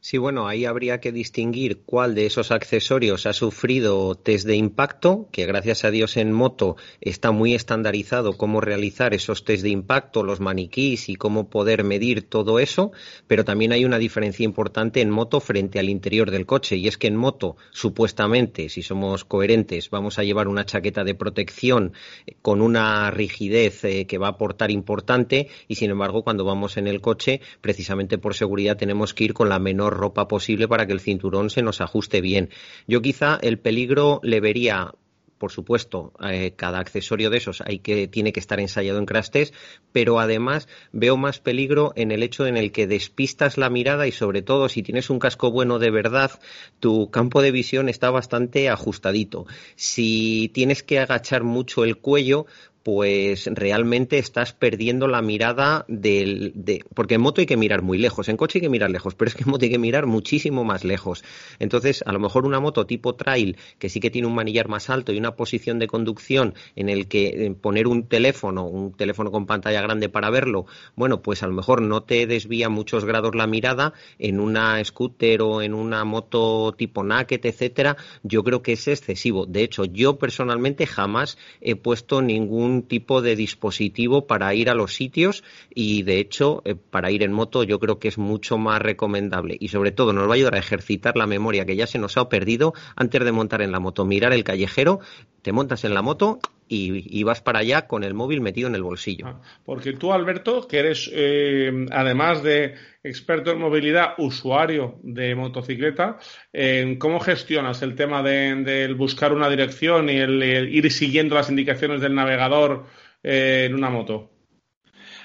Sí, 0.00 0.16
bueno, 0.16 0.46
ahí 0.46 0.64
habría 0.64 1.00
que 1.00 1.10
distinguir 1.10 1.82
cuál 1.84 2.14
de 2.14 2.24
esos 2.24 2.52
accesorios 2.52 3.26
ha 3.26 3.32
sufrido 3.32 4.14
test 4.14 4.46
de 4.46 4.54
impacto, 4.54 5.28
que 5.32 5.44
gracias 5.44 5.84
a 5.84 5.90
Dios 5.90 6.16
en 6.16 6.30
moto 6.30 6.76
está 7.00 7.32
muy 7.32 7.52
estandarizado 7.52 8.36
cómo 8.36 8.60
realizar 8.60 9.12
esos 9.12 9.44
test 9.44 9.64
de 9.64 9.70
impacto, 9.70 10.22
los 10.22 10.38
maniquís 10.38 11.08
y 11.08 11.16
cómo 11.16 11.50
poder 11.50 11.82
medir 11.82 12.22
todo 12.22 12.60
eso, 12.60 12.92
pero 13.26 13.44
también 13.44 13.72
hay 13.72 13.84
una 13.84 13.98
diferencia 13.98 14.44
importante 14.44 15.00
en 15.00 15.10
moto 15.10 15.40
frente 15.40 15.80
al 15.80 15.88
interior 15.88 16.30
del 16.30 16.46
coche, 16.46 16.76
y 16.76 16.86
es 16.86 16.96
que 16.96 17.08
en 17.08 17.16
moto, 17.16 17.56
supuestamente, 17.72 18.68
si 18.68 18.82
somos 18.82 19.24
coherentes, 19.24 19.90
vamos 19.90 20.20
a 20.20 20.22
llevar 20.22 20.46
una 20.46 20.64
chaqueta 20.64 21.02
de 21.02 21.16
protección 21.16 21.92
con 22.40 22.62
una 22.62 23.10
rigidez 23.10 23.82
eh, 23.82 24.06
que 24.06 24.18
va 24.18 24.28
a 24.28 24.30
aportar 24.30 24.70
importante, 24.70 25.48
y 25.66 25.74
sin 25.74 25.90
embargo, 25.90 26.22
cuando 26.22 26.44
vamos 26.44 26.76
en 26.76 26.86
el 26.86 27.00
coche, 27.00 27.40
precisamente 27.60 28.16
por 28.16 28.36
seguridad, 28.36 28.76
tenemos 28.76 29.12
que 29.12 29.24
ir 29.24 29.34
con 29.34 29.48
la 29.48 29.58
menor 29.58 29.88
ropa 29.98 30.28
posible 30.28 30.68
para 30.68 30.86
que 30.86 30.94
el 30.94 31.00
cinturón 31.00 31.50
se 31.50 31.62
nos 31.62 31.82
ajuste 31.82 32.22
bien. 32.22 32.48
Yo 32.86 33.02
quizá 33.02 33.38
el 33.42 33.58
peligro 33.58 34.20
le 34.22 34.40
vería 34.40 34.92
por 35.38 35.52
supuesto, 35.52 36.12
eh, 36.28 36.52
cada 36.56 36.80
accesorio 36.80 37.30
de 37.30 37.38
esos 37.38 37.60
hay 37.60 37.78
que, 37.78 38.08
tiene 38.08 38.32
que 38.32 38.40
estar 38.40 38.60
ensayado 38.60 38.98
en 38.98 39.06
crash 39.06 39.30
test, 39.30 39.54
pero 39.92 40.18
además 40.20 40.68
veo 40.92 41.16
más 41.16 41.38
peligro 41.38 41.92
en 41.96 42.10
el 42.10 42.22
hecho 42.22 42.46
en 42.46 42.56
el 42.56 42.72
que 42.72 42.86
despistas 42.86 43.56
la 43.56 43.70
mirada 43.70 44.06
y 44.06 44.12
sobre 44.12 44.42
todo 44.42 44.68
si 44.68 44.82
tienes 44.82 45.10
un 45.10 45.18
casco 45.18 45.50
bueno 45.50 45.78
de 45.78 45.90
verdad, 45.90 46.32
tu 46.80 47.10
campo 47.10 47.40
de 47.40 47.52
visión 47.52 47.88
está 47.88 48.10
bastante 48.10 48.68
ajustadito. 48.68 49.46
Si 49.76 50.50
tienes 50.52 50.82
que 50.82 50.98
agachar 50.98 51.44
mucho 51.44 51.84
el 51.84 51.98
cuello, 51.98 52.46
pues 52.88 53.50
realmente 53.52 54.16
estás 54.16 54.54
perdiendo 54.54 55.08
la 55.08 55.20
mirada 55.20 55.84
del, 55.88 56.52
de, 56.54 56.86
porque 56.94 57.16
en 57.16 57.20
moto 57.20 57.42
hay 57.42 57.46
que 57.46 57.58
mirar 57.58 57.82
muy 57.82 57.98
lejos, 57.98 58.30
en 58.30 58.38
coche 58.38 58.60
hay 58.60 58.62
que 58.62 58.70
mirar 58.70 58.90
lejos, 58.90 59.14
pero 59.14 59.28
es 59.28 59.34
que 59.34 59.42
en 59.44 59.50
moto 59.50 59.66
hay 59.66 59.70
que 59.70 59.78
mirar 59.78 60.06
muchísimo 60.06 60.64
más 60.64 60.84
lejos. 60.84 61.22
Entonces, 61.58 62.02
a 62.06 62.12
lo 62.12 62.18
mejor 62.18 62.46
una 62.46 62.60
moto 62.60 62.86
tipo 62.86 63.14
trail, 63.14 63.58
que 63.78 63.90
sí 63.90 64.00
que 64.00 64.08
tiene 64.08 64.26
un 64.26 64.34
manillar 64.34 64.68
más 64.68 64.88
alto 64.88 65.12
y 65.12 65.18
una 65.18 65.36
posición 65.36 65.78
de 65.78 65.86
conducción 65.86 66.54
en 66.76 66.88
el 66.88 67.08
que 67.08 67.26
eh, 67.26 67.50
poner 67.50 67.88
un 67.88 68.08
teléfono, 68.08 68.64
un 68.64 68.94
teléfono 68.94 69.30
con 69.30 69.44
pantalla 69.44 69.82
grande 69.82 70.08
para 70.08 70.30
verlo, 70.30 70.64
bueno, 70.96 71.20
pues 71.20 71.42
a 71.42 71.46
lo 71.46 71.52
mejor 71.52 71.82
no 71.82 72.04
te 72.04 72.26
desvía 72.26 72.70
muchos 72.70 73.04
grados 73.04 73.34
la 73.34 73.46
mirada, 73.46 73.92
en 74.18 74.40
una 74.40 74.82
scooter 74.82 75.42
o 75.42 75.60
en 75.60 75.74
una 75.74 76.06
moto 76.06 76.72
tipo 76.72 77.04
naked, 77.04 77.44
etcétera, 77.44 77.98
yo 78.22 78.42
creo 78.42 78.62
que 78.62 78.72
es 78.72 78.88
excesivo. 78.88 79.44
De 79.44 79.62
hecho, 79.62 79.84
yo 79.84 80.16
personalmente 80.16 80.86
jamás 80.86 81.36
he 81.60 81.76
puesto 81.76 82.22
ningún 82.22 82.77
tipo 82.82 83.22
de 83.22 83.36
dispositivo 83.36 84.26
para 84.26 84.54
ir 84.54 84.70
a 84.70 84.74
los 84.74 84.94
sitios 84.94 85.44
y 85.74 86.02
de 86.02 86.18
hecho 86.18 86.62
eh, 86.64 86.74
para 86.74 87.10
ir 87.10 87.22
en 87.22 87.32
moto 87.32 87.62
yo 87.62 87.78
creo 87.78 87.98
que 87.98 88.08
es 88.08 88.18
mucho 88.18 88.58
más 88.58 88.80
recomendable. 88.80 89.56
Y 89.58 89.68
sobre 89.68 89.92
todo 89.92 90.12
nos 90.12 90.28
va 90.28 90.32
a 90.32 90.34
ayudar 90.34 90.54
a 90.54 90.58
ejercitar 90.58 91.16
la 91.16 91.26
memoria 91.26 91.64
que 91.64 91.76
ya 91.76 91.86
se 91.86 91.98
nos 91.98 92.16
ha 92.16 92.28
perdido 92.28 92.74
antes 92.96 93.24
de 93.24 93.32
montar 93.32 93.62
en 93.62 93.72
la 93.72 93.80
moto, 93.80 94.04
mirar 94.04 94.32
el 94.32 94.44
callejero, 94.44 95.00
te 95.42 95.52
montas 95.52 95.84
en 95.84 95.94
la 95.94 96.02
moto 96.02 96.40
y, 96.68 97.22
vas 97.22 97.40
para 97.40 97.60
allá 97.60 97.86
con 97.86 98.04
el 98.04 98.14
móvil 98.14 98.40
metido 98.40 98.68
en 98.68 98.74
el 98.74 98.82
bolsillo. 98.82 99.26
Ah, 99.26 99.40
porque 99.64 99.92
tú, 99.92 100.12
Alberto, 100.12 100.66
que 100.68 100.78
eres, 100.78 101.10
eh, 101.12 101.86
además 101.90 102.42
de 102.42 102.74
experto 103.02 103.50
en 103.50 103.58
movilidad, 103.58 104.14
usuario 104.18 104.98
de 105.02 105.34
motocicleta, 105.34 106.18
eh, 106.52 106.96
¿cómo 106.98 107.20
gestionas 107.20 107.82
el 107.82 107.94
tema 107.94 108.22
de, 108.22 108.92
buscar 108.96 109.32
una 109.32 109.48
dirección 109.48 110.10
y 110.10 110.16
el, 110.16 110.42
ir 110.42 110.90
siguiendo 110.90 111.34
las 111.34 111.50
indicaciones 111.50 112.00
del 112.00 112.14
navegador 112.14 112.86
eh, 113.22 113.66
en 113.68 113.74
una 113.74 113.90
moto? 113.90 114.37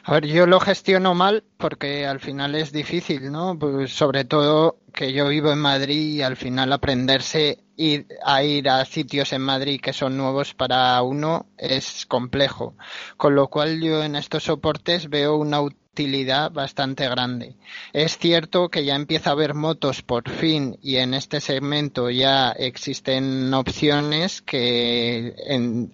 A 0.06 0.16
ver, 0.16 0.26
yo 0.28 0.46
lo 0.48 0.60
gestiono 0.60 1.16
mal 1.16 1.46
porque 1.58 2.06
al 2.06 2.20
final 2.20 2.56
es 2.56 2.74
difícil, 2.74 3.32
¿no? 3.32 3.58
Pues 3.58 3.94
sobre 3.94 4.26
todo 4.26 4.78
que 4.94 5.14
yo 5.14 5.30
vivo 5.30 5.50
en 5.52 5.60
Madrid 5.60 6.16
y 6.16 6.22
al 6.22 6.36
final 6.36 6.74
aprenderse 6.74 7.64
ir 7.78 8.08
a 8.26 8.44
ir 8.44 8.68
a 8.68 8.84
sitios 8.84 9.32
en 9.32 9.42
Madrid 9.42 9.80
que 9.82 9.94
son 9.94 10.18
nuevos 10.18 10.54
para 10.54 11.02
uno 11.02 11.46
es 11.58 12.06
complejo. 12.06 12.76
Con 13.16 13.36
lo 13.36 13.48
cual 13.48 13.82
yo 13.82 14.04
en 14.04 14.18
estos 14.18 14.44
soportes 14.44 15.10
veo 15.10 15.38
una 15.38 15.62
utilidad 15.62 16.52
bastante 16.52 17.08
grande. 17.08 17.56
Es 17.94 18.18
cierto 18.18 18.68
que 18.68 18.84
ya 18.84 18.96
empieza 18.96 19.30
a 19.30 19.34
haber 19.34 19.54
motos 19.54 20.02
por 20.02 20.30
fin 20.30 20.78
y 20.82 20.98
en 20.98 21.14
este 21.14 21.40
segmento 21.40 22.10
ya 22.10 22.52
existen 22.52 23.54
opciones 23.54 24.42
que 24.42 25.34
en, 25.48 25.92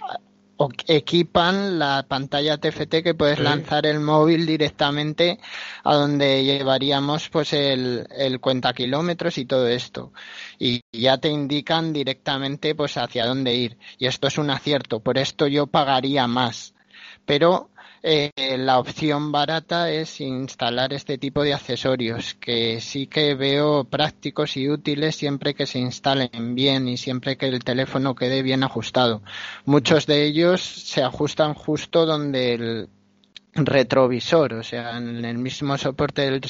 equipan 0.88 1.80
la 1.80 2.06
pantalla 2.08 2.58
TFT 2.58 3.02
que 3.04 3.14
puedes 3.14 3.40
lanzar 3.40 3.86
el 3.86 4.00
móvil 4.00 4.46
directamente 4.46 5.40
a 5.84 5.96
donde 5.96 6.44
llevaríamos 6.44 7.30
pues 7.30 7.54
el, 7.54 8.06
el 8.12 8.40
cuenta 8.42 8.74
kilómetros 8.74 9.38
y 9.38 9.46
todo 9.46 9.68
esto. 9.68 10.12
Y 10.58 10.82
ya 10.92 11.18
te 11.18 11.30
indican 11.30 11.94
directamente 11.94 12.76
pues 12.76 12.98
hacia 12.98 13.26
dónde 13.26 13.56
ir. 13.56 13.78
Y 13.98 14.08
esto 14.08 14.28
es 14.28 14.38
un 14.38 14.50
acierto. 14.50 15.00
Por 15.00 15.18
esto 15.18 15.48
yo 15.48 15.68
pagaría 15.68 16.28
más. 16.28 16.74
Pero 17.26 17.70
eh, 18.02 18.32
la 18.58 18.80
opción 18.80 19.32
barata 19.32 19.92
es 19.92 20.22
instalar 20.22 20.94
este 20.94 21.18
tipo 21.18 21.44
de 21.44 21.54
accesorios 21.54 22.36
que 22.36 22.80
sí 22.80 23.08
que 23.08 23.36
veo 23.36 23.84
prácticos 23.84 24.56
y 24.58 24.70
útiles 24.70 25.16
siempre 25.16 25.54
que 25.54 25.66
se 25.66 25.80
instalen 25.80 26.56
bien 26.56 26.88
y 26.88 26.98
siempre 26.98 27.38
que 27.38 27.48
el 27.48 27.64
teléfono 27.64 28.16
quede 28.16 28.42
bien 28.42 28.64
ajustado. 28.64 29.22
Muchos 29.66 30.06
de 30.06 30.26
ellos 30.26 30.62
se 30.62 31.04
ajustan 31.04 31.54
justo 31.54 32.06
donde 32.06 32.54
el 32.54 32.90
retrovisor, 33.54 34.54
o 34.54 34.64
sea, 34.64 34.98
en 34.98 35.26
el 35.26 35.38
mismo 35.38 35.78
soporte 35.78 36.22
del, 36.22 36.42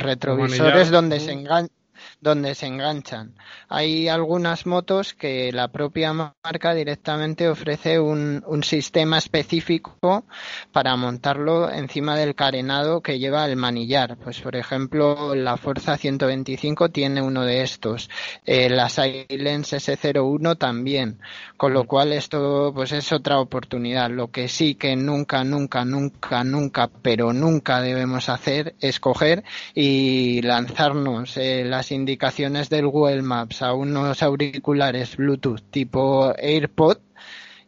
retrovisor 0.00 0.76
es 0.76 0.90
donde 0.90 1.20
se 1.20 1.32
engancha 1.32 1.72
donde 2.20 2.54
se 2.54 2.66
enganchan. 2.66 3.34
Hay 3.68 4.08
algunas 4.08 4.66
motos 4.66 5.14
que 5.14 5.52
la 5.52 5.68
propia 5.68 6.12
marca 6.12 6.74
directamente 6.74 7.48
ofrece 7.48 8.00
un, 8.00 8.42
sistema 8.62 9.18
específico 9.18 10.24
para 10.72 10.96
montarlo 10.96 11.70
encima 11.70 12.16
del 12.16 12.34
carenado 12.34 13.00
que 13.00 13.18
lleva 13.18 13.46
el 13.46 13.56
manillar. 13.56 14.16
Pues 14.16 14.40
por 14.40 14.56
ejemplo, 14.56 15.34
la 15.34 15.56
Forza 15.56 15.96
125 15.96 16.88
tiene 16.90 17.22
uno 17.22 17.44
de 17.44 17.62
estos. 17.62 18.10
Eh, 18.44 18.68
la 18.68 18.88
Silence 18.88 19.76
S01 19.76 20.58
también. 20.58 21.20
Con 21.56 21.72
lo 21.72 21.84
cual 21.84 22.12
esto 22.12 22.72
pues 22.74 22.92
es 22.92 23.12
otra 23.12 23.38
oportunidad. 23.38 24.10
Lo 24.10 24.28
que 24.30 24.48
sí 24.48 24.74
que 24.74 24.96
nunca, 24.96 25.44
nunca, 25.44 25.84
nunca, 25.84 26.42
nunca, 26.42 26.90
pero 27.00 27.32
nunca 27.32 27.80
debemos 27.80 28.28
hacer 28.28 28.74
es 28.80 28.98
coger 28.98 29.44
y 29.74 30.42
lanzarnos 30.42 31.36
eh, 31.36 31.64
las 31.64 31.92
indicaciones 31.92 32.07
del 32.16 32.86
Google 32.86 33.22
Maps 33.22 33.60
a 33.60 33.74
unos 33.74 34.22
auriculares 34.22 35.16
Bluetooth 35.16 35.60
tipo 35.70 36.32
AirPod 36.38 36.98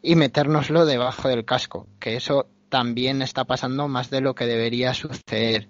y 0.03 0.15
metérnoslo 0.15 0.87
debajo 0.87 1.29
del 1.29 1.45
casco, 1.45 1.87
que 1.99 2.17
eso 2.17 2.47
también 2.71 3.21
está 3.21 3.45
pasando 3.45 3.87
más 3.89 4.09
de 4.09 4.23
lo 4.23 4.35
que 4.35 4.47
debería 4.47 4.95
suceder. 4.95 5.69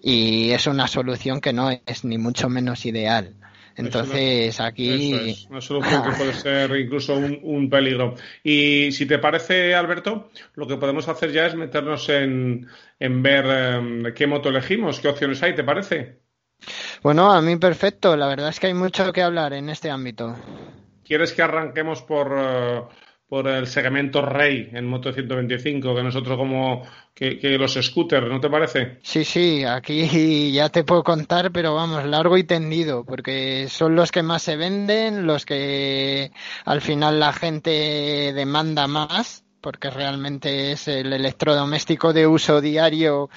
Y 0.00 0.50
es 0.52 0.68
una 0.68 0.86
solución 0.86 1.40
que 1.40 1.52
no 1.52 1.70
es 1.70 2.04
ni 2.04 2.16
mucho 2.16 2.48
menos 2.48 2.86
ideal. 2.86 3.34
Entonces 3.74 4.60
aquí. 4.60 5.14
es 5.30 5.46
una 5.46 5.60
solución 5.60 6.02
que 6.02 6.16
puede 6.16 6.34
ser 6.34 6.76
incluso 6.76 7.16
un, 7.16 7.68
peligro. 7.68 8.14
Y 8.44 8.92
si 8.92 9.06
te 9.06 9.18
parece, 9.18 9.74
Alberto, 9.74 10.30
lo 10.54 10.66
que 10.66 10.76
podemos 10.76 11.08
hacer 11.08 11.32
ya 11.32 11.46
es 11.46 11.54
meternos 11.54 12.08
en, 12.08 12.66
en 12.98 13.22
ver 13.22 13.46
em, 13.46 14.14
qué 14.14 14.26
moto 14.26 14.50
elegimos, 14.50 15.00
qué 15.00 15.08
opciones 15.08 15.42
hay, 15.42 15.54
¿te 15.54 15.64
parece? 15.64 16.20
Bueno, 17.02 17.32
a 17.32 17.40
mí 17.40 17.56
perfecto. 17.56 18.16
La 18.16 18.26
verdad 18.26 18.50
es 18.50 18.60
que 18.60 18.66
hay 18.66 18.74
mucho 18.74 19.12
que 19.12 19.22
hablar 19.22 19.52
en 19.52 19.70
este 19.70 19.90
ámbito. 19.90 20.36
¿Quieres 21.04 21.32
que 21.32 21.42
arranquemos 21.42 22.02
por, 22.02 22.36
eh, 22.38 22.82
por 23.30 23.48
el 23.48 23.66
segmento 23.68 24.20
rey 24.22 24.68
en 24.72 24.86
Moto 24.86 25.12
125, 25.12 25.94
que 25.94 26.02
nosotros 26.02 26.36
como 26.36 26.82
que, 27.14 27.38
los 27.58 27.74
scooters, 27.74 28.28
¿no 28.28 28.40
te 28.40 28.50
parece? 28.50 28.98
Sí, 29.02 29.24
sí, 29.24 29.64
aquí 29.64 30.50
ya 30.52 30.68
te 30.68 30.84
puedo 30.84 31.02
contar, 31.02 31.52
pero 31.52 31.74
vamos, 31.74 32.04
largo 32.04 32.36
y 32.36 32.44
tendido, 32.44 33.04
porque 33.04 33.68
son 33.68 33.94
los 33.94 34.10
que 34.10 34.22
más 34.22 34.42
se 34.42 34.56
venden, 34.56 35.26
los 35.26 35.46
que 35.46 36.32
al 36.64 36.80
final 36.80 37.20
la 37.20 37.32
gente 37.32 38.32
demanda 38.34 38.86
más, 38.86 39.44
porque 39.60 39.90
realmente 39.90 40.72
es 40.72 40.88
el 40.88 41.12
electrodoméstico 41.12 42.12
de 42.12 42.26
uso 42.26 42.60
diario 42.60 43.30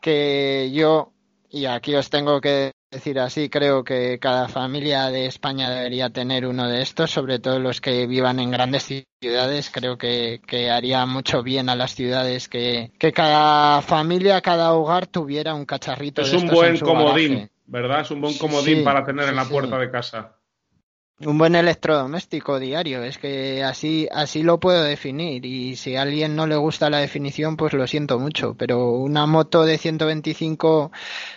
que 0.00 0.70
yo 0.72 1.12
y 1.50 1.64
aquí 1.64 1.94
os 1.94 2.10
tengo 2.10 2.40
que 2.40 2.72
decir 2.90 3.20
así, 3.20 3.48
creo 3.48 3.84
que 3.84 4.18
cada 4.18 4.48
familia 4.48 5.10
de 5.10 5.26
España 5.26 5.70
debería 5.70 6.10
tener 6.10 6.44
uno 6.44 6.68
de 6.68 6.82
estos, 6.82 7.10
sobre 7.12 7.38
todo 7.38 7.60
los 7.60 7.80
que 7.80 8.06
vivan 8.06 8.40
en 8.40 8.50
grandes 8.50 8.82
ciudades. 9.20 9.70
Creo 9.70 9.96
que, 9.96 10.40
haría 10.70 11.06
mucho 11.06 11.42
bien 11.42 11.68
a 11.68 11.76
las 11.76 11.94
ciudades 11.94 12.48
que, 12.48 12.90
cada 13.14 13.80
familia, 13.82 14.40
cada 14.40 14.72
hogar 14.72 15.06
tuviera 15.06 15.54
un 15.54 15.66
cacharrito. 15.66 16.22
Es 16.22 16.32
de 16.32 16.38
un 16.38 16.48
buen 16.48 16.78
comodín, 16.80 17.48
¿verdad? 17.66 18.00
Es 18.00 18.10
un 18.10 18.20
buen 18.20 18.36
comodín 18.36 18.82
para 18.82 19.04
tener 19.04 19.28
en 19.28 19.36
la 19.36 19.44
puerta 19.44 19.78
de 19.78 19.90
casa. 19.90 20.39
Un 21.26 21.36
buen 21.36 21.54
electrodoméstico 21.54 22.58
diario, 22.58 23.02
es 23.02 23.18
que 23.18 23.62
así, 23.62 24.08
así 24.10 24.42
lo 24.42 24.58
puedo 24.58 24.82
definir 24.82 25.44
y 25.44 25.76
si 25.76 25.96
a 25.96 26.02
alguien 26.02 26.34
no 26.34 26.46
le 26.46 26.56
gusta 26.56 26.88
la 26.88 26.98
definición, 26.98 27.56
pues 27.56 27.74
lo 27.74 27.86
siento 27.86 28.18
mucho, 28.18 28.54
pero 28.54 28.92
una 28.92 29.26
moto 29.26 29.64
de 29.64 29.76
125 29.76 30.92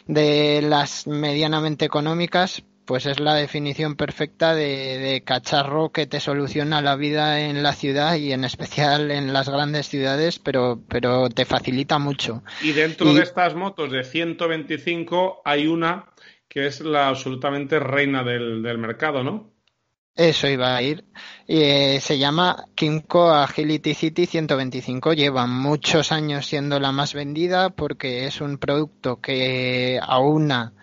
de 0.08 0.62
las 0.62 1.06
medianamente 1.08 1.84
económicas, 1.84 2.64
pues 2.86 3.06
es 3.06 3.20
la 3.20 3.36
definición 3.36 3.96
perfecta 3.96 4.56
de, 4.56 5.00
de, 5.00 5.22
cacharro 5.24 5.92
que 5.92 6.06
te 6.06 6.20
soluciona 6.20 6.82
la 6.82 6.96
vida 6.96 7.42
en 7.42 7.64
la 7.64 7.74
ciudad 7.74 8.16
y 8.16 8.34
en 8.34 8.44
especial 8.44 9.12
en 9.12 9.34
las 9.34 9.50
grandes 9.50 9.88
ciudades, 9.88 10.40
pero, 10.40 10.82
pero 10.88 11.30
te 11.30 11.46
facilita 11.46 11.98
mucho. 12.00 12.44
Y 12.62 12.72
dentro 12.72 13.12
y... 13.12 13.16
de 13.16 13.24
estas 13.24 13.56
motos 13.56 13.92
de 13.92 14.04
125 14.04 15.42
hay 15.46 15.68
una 15.68 16.06
que 16.48 16.68
es 16.68 16.82
la 16.82 17.08
absolutamente 17.08 17.80
reina 17.80 18.24
del, 18.24 18.62
del 18.62 18.78
mercado, 18.78 19.24
¿no? 19.24 19.53
Eso 20.16 20.48
iba 20.48 20.76
a 20.76 20.82
ir. 20.82 21.06
Eh, 21.48 22.00
se 22.00 22.20
llama 22.20 22.68
Kimco 22.76 23.32
Agility 23.32 23.96
City 23.96 24.28
125. 24.28 25.14
Lleva 25.14 25.48
muchos 25.48 26.12
años 26.12 26.46
siendo 26.46 26.80
la 26.80 26.92
más 26.92 27.16
vendida 27.16 27.72
porque 27.72 28.28
es 28.28 28.40
un 28.40 28.60
producto 28.60 29.20
que 29.20 30.00
aúna 30.02 30.74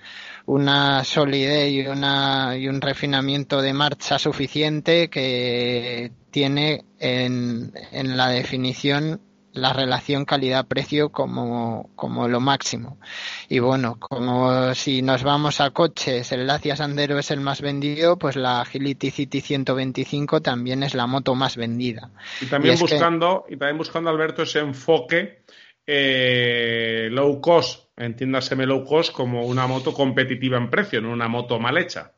una 0.46 1.04
solidez 1.04 1.70
y, 1.70 1.86
una, 1.86 2.56
y 2.56 2.66
un 2.66 2.80
refinamiento 2.80 3.62
de 3.62 3.72
marcha 3.72 4.18
suficiente 4.18 5.08
que 5.08 6.10
tiene 6.32 6.86
en, 6.98 7.72
en 7.92 8.16
la 8.16 8.30
definición 8.30 9.20
la 9.52 9.72
relación 9.72 10.24
calidad-precio 10.24 11.10
como, 11.10 11.90
como 11.96 12.28
lo 12.28 12.40
máximo. 12.40 12.98
Y 13.48 13.58
bueno, 13.58 13.98
como 13.98 14.74
si 14.74 15.02
nos 15.02 15.22
vamos 15.22 15.60
a 15.60 15.70
coches, 15.70 16.30
el 16.32 16.46
Dacia 16.46 16.76
Sandero 16.76 17.18
es 17.18 17.30
el 17.30 17.40
más 17.40 17.60
vendido, 17.60 18.16
pues 18.18 18.36
la 18.36 18.60
Agility 18.60 19.10
City 19.10 19.40
125 19.40 20.40
también 20.40 20.82
es 20.82 20.94
la 20.94 21.06
moto 21.06 21.34
más 21.34 21.56
vendida. 21.56 22.10
Y 22.40 22.46
también, 22.46 22.76
y 22.76 22.80
buscando, 22.80 23.44
que... 23.46 23.54
y 23.54 23.56
también 23.56 23.78
buscando, 23.78 24.10
Alberto, 24.10 24.42
ese 24.42 24.60
enfoque 24.60 25.44
eh, 25.86 27.08
low 27.10 27.40
cost, 27.40 27.90
entiéndaseme 27.96 28.66
low 28.66 28.84
cost 28.84 29.12
como 29.12 29.44
una 29.46 29.66
moto 29.66 29.92
competitiva 29.92 30.56
en 30.58 30.70
precio, 30.70 31.00
no 31.00 31.10
una 31.10 31.28
moto 31.28 31.58
mal 31.58 31.76
hecha. 31.78 32.12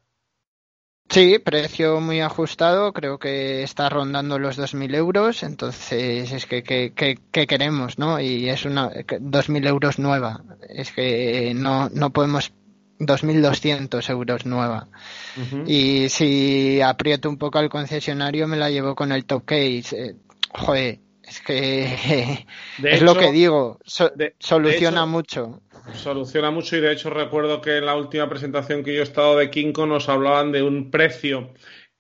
Sí, 1.12 1.38
precio 1.38 2.01
muy 2.01 2.20
ajustado, 2.20 2.94
creo 2.94 3.18
que 3.18 3.62
está 3.62 3.90
rondando 3.90 4.38
los 4.38 4.59
2.000 4.59 4.94
euros, 4.94 5.42
entonces 5.42 6.33
es 6.33 6.46
que, 6.46 6.62
que, 6.62 6.94
que, 6.94 7.18
que 7.31 7.46
queremos, 7.46 7.98
¿no? 7.98 8.18
Y 8.18 8.48
es 8.48 8.64
una 8.64 8.90
2.000 8.90 9.68
euros 9.68 9.98
nueva, 9.98 10.42
es 10.70 10.90
que 10.90 11.53
no, 11.55 11.90
no 11.90 12.14
podemos 12.14 12.55
2.200 12.98 14.09
euros 14.11 14.46
nueva. 14.46 14.88
Uh 15.37 15.40
-huh. 15.40 15.64
Y 15.66 16.09
si 16.09 16.81
aprieto 16.81 17.29
un 17.29 17.37
poco 17.37 17.59
al 17.59 17.68
concesionario 17.68 18.48
me 18.48 18.57
la 18.57 18.70
llevo 18.70 18.94
con 18.94 19.12
el 19.12 19.27
top 19.27 19.44
case. 19.44 19.92
Eh, 19.92 20.14
joder, 20.51 21.01
es 21.22 21.40
que 21.40 22.46
de 22.79 22.90
es 22.90 22.96
hecho, 22.96 23.05
lo 23.05 23.16
que 23.16 23.33
digo, 23.33 23.79
so, 23.85 24.09
de, 24.16 24.35
soluciona 24.38 25.01
de 25.01 25.07
hecho, 25.07 25.11
mucho. 25.11 25.62
Soluciona 25.95 26.51
mucho 26.51 26.77
y 26.77 26.81
de 26.81 26.92
hecho 26.92 27.11
recuerdo 27.11 27.61
que 27.61 27.79
en 27.79 27.87
la 27.87 27.97
última 27.97 28.29
presentación 28.29 28.83
que 28.83 28.95
yo 28.95 29.01
he 29.01 29.05
estado 29.05 29.37
de 29.37 29.51
Kinko 29.51 29.87
nos 29.87 30.09
hablaban 30.09 30.53
de 30.53 30.62
un 30.62 30.90
precio 30.90 31.51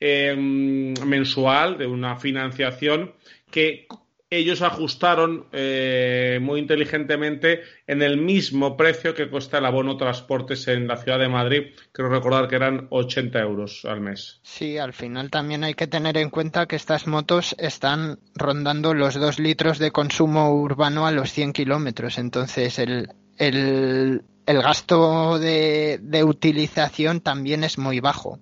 eh, 0.00 0.34
mensual, 0.36 1.78
de 1.78 1.86
una 1.86 2.16
financiación 2.16 3.14
que 3.50 3.86
ellos 4.32 4.62
ajustaron 4.62 5.46
eh, 5.52 6.38
muy 6.40 6.58
inteligentemente 6.58 7.60
en 7.86 8.00
el 8.00 8.16
mismo 8.16 8.78
precio 8.78 9.14
que 9.14 9.28
cuesta 9.28 9.58
el 9.58 9.66
abono 9.66 9.98
transportes 9.98 10.66
en 10.68 10.88
la 10.88 10.96
ciudad 10.96 11.18
de 11.18 11.28
Madrid. 11.28 11.74
Creo 11.92 12.08
recordar 12.08 12.48
que 12.48 12.56
eran 12.56 12.86
80 12.88 13.38
euros 13.40 13.84
al 13.84 14.00
mes. 14.00 14.40
Sí, 14.42 14.78
al 14.78 14.94
final 14.94 15.30
también 15.30 15.64
hay 15.64 15.74
que 15.74 15.86
tener 15.86 16.16
en 16.16 16.30
cuenta 16.30 16.64
que 16.66 16.76
estas 16.76 17.06
motos 17.06 17.54
están 17.58 18.20
rondando 18.34 18.94
los 18.94 19.14
2 19.14 19.38
litros 19.38 19.78
de 19.78 19.90
consumo 19.90 20.50
urbano 20.54 21.06
a 21.06 21.12
los 21.12 21.30
100 21.30 21.52
kilómetros. 21.52 22.16
Entonces 22.16 22.78
el, 22.78 23.10
el, 23.42 24.22
el 24.46 24.62
gasto 24.62 25.38
de, 25.38 25.98
de 26.00 26.24
utilización 26.24 27.20
también 27.20 27.64
es 27.64 27.76
muy 27.78 28.00
bajo. 28.00 28.38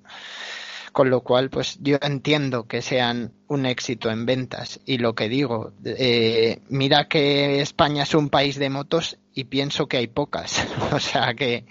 Con 0.92 1.08
lo 1.08 1.20
cual 1.20 1.50
pues 1.50 1.78
yo 1.80 1.98
entiendo 2.02 2.66
que 2.66 2.82
sean 2.82 3.32
un 3.46 3.64
éxito 3.64 4.10
en 4.10 4.26
ventas. 4.26 4.80
Y 4.84 4.98
lo 4.98 5.14
que 5.14 5.28
digo 5.28 5.72
eh, 5.84 6.60
mira 6.68 7.06
que 7.08 7.60
España 7.60 8.02
es 8.02 8.14
un 8.14 8.28
país 8.28 8.58
de 8.58 8.70
motos 8.70 9.16
y 9.32 9.44
pienso 9.44 9.86
que 9.86 9.98
hay 9.98 10.08
pocas. 10.08 10.66
O 10.92 10.98
sea 10.98 11.34
que 11.34 11.64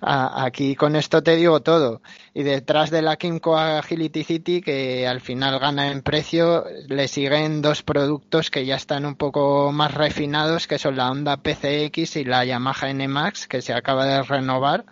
a, 0.00 0.44
aquí 0.44 0.76
con 0.76 0.96
esto 0.96 1.22
te 1.22 1.36
digo 1.36 1.60
todo. 1.60 2.02
Y 2.34 2.42
detrás 2.42 2.90
de 2.90 3.02
la 3.02 3.16
Kimco 3.16 3.56
Agility 3.56 4.24
City 4.24 4.60
que 4.60 5.06
al 5.06 5.20
final 5.20 5.58
gana 5.58 5.90
en 5.90 6.02
precio 6.02 6.64
le 6.86 7.08
siguen 7.08 7.62
dos 7.62 7.82
productos 7.82 8.50
que 8.50 8.64
ya 8.64 8.76
están 8.76 9.04
un 9.04 9.16
poco 9.16 9.72
más 9.72 9.94
refinados 9.94 10.66
que 10.66 10.78
son 10.78 10.96
la 10.96 11.10
Honda 11.10 11.38
PCX 11.38 12.16
y 12.16 12.24
la 12.24 12.44
Yamaha 12.44 12.92
NMAX 12.92 13.48
que 13.48 13.62
se 13.62 13.72
acaba 13.72 14.06
de 14.06 14.22
renovar 14.22 14.84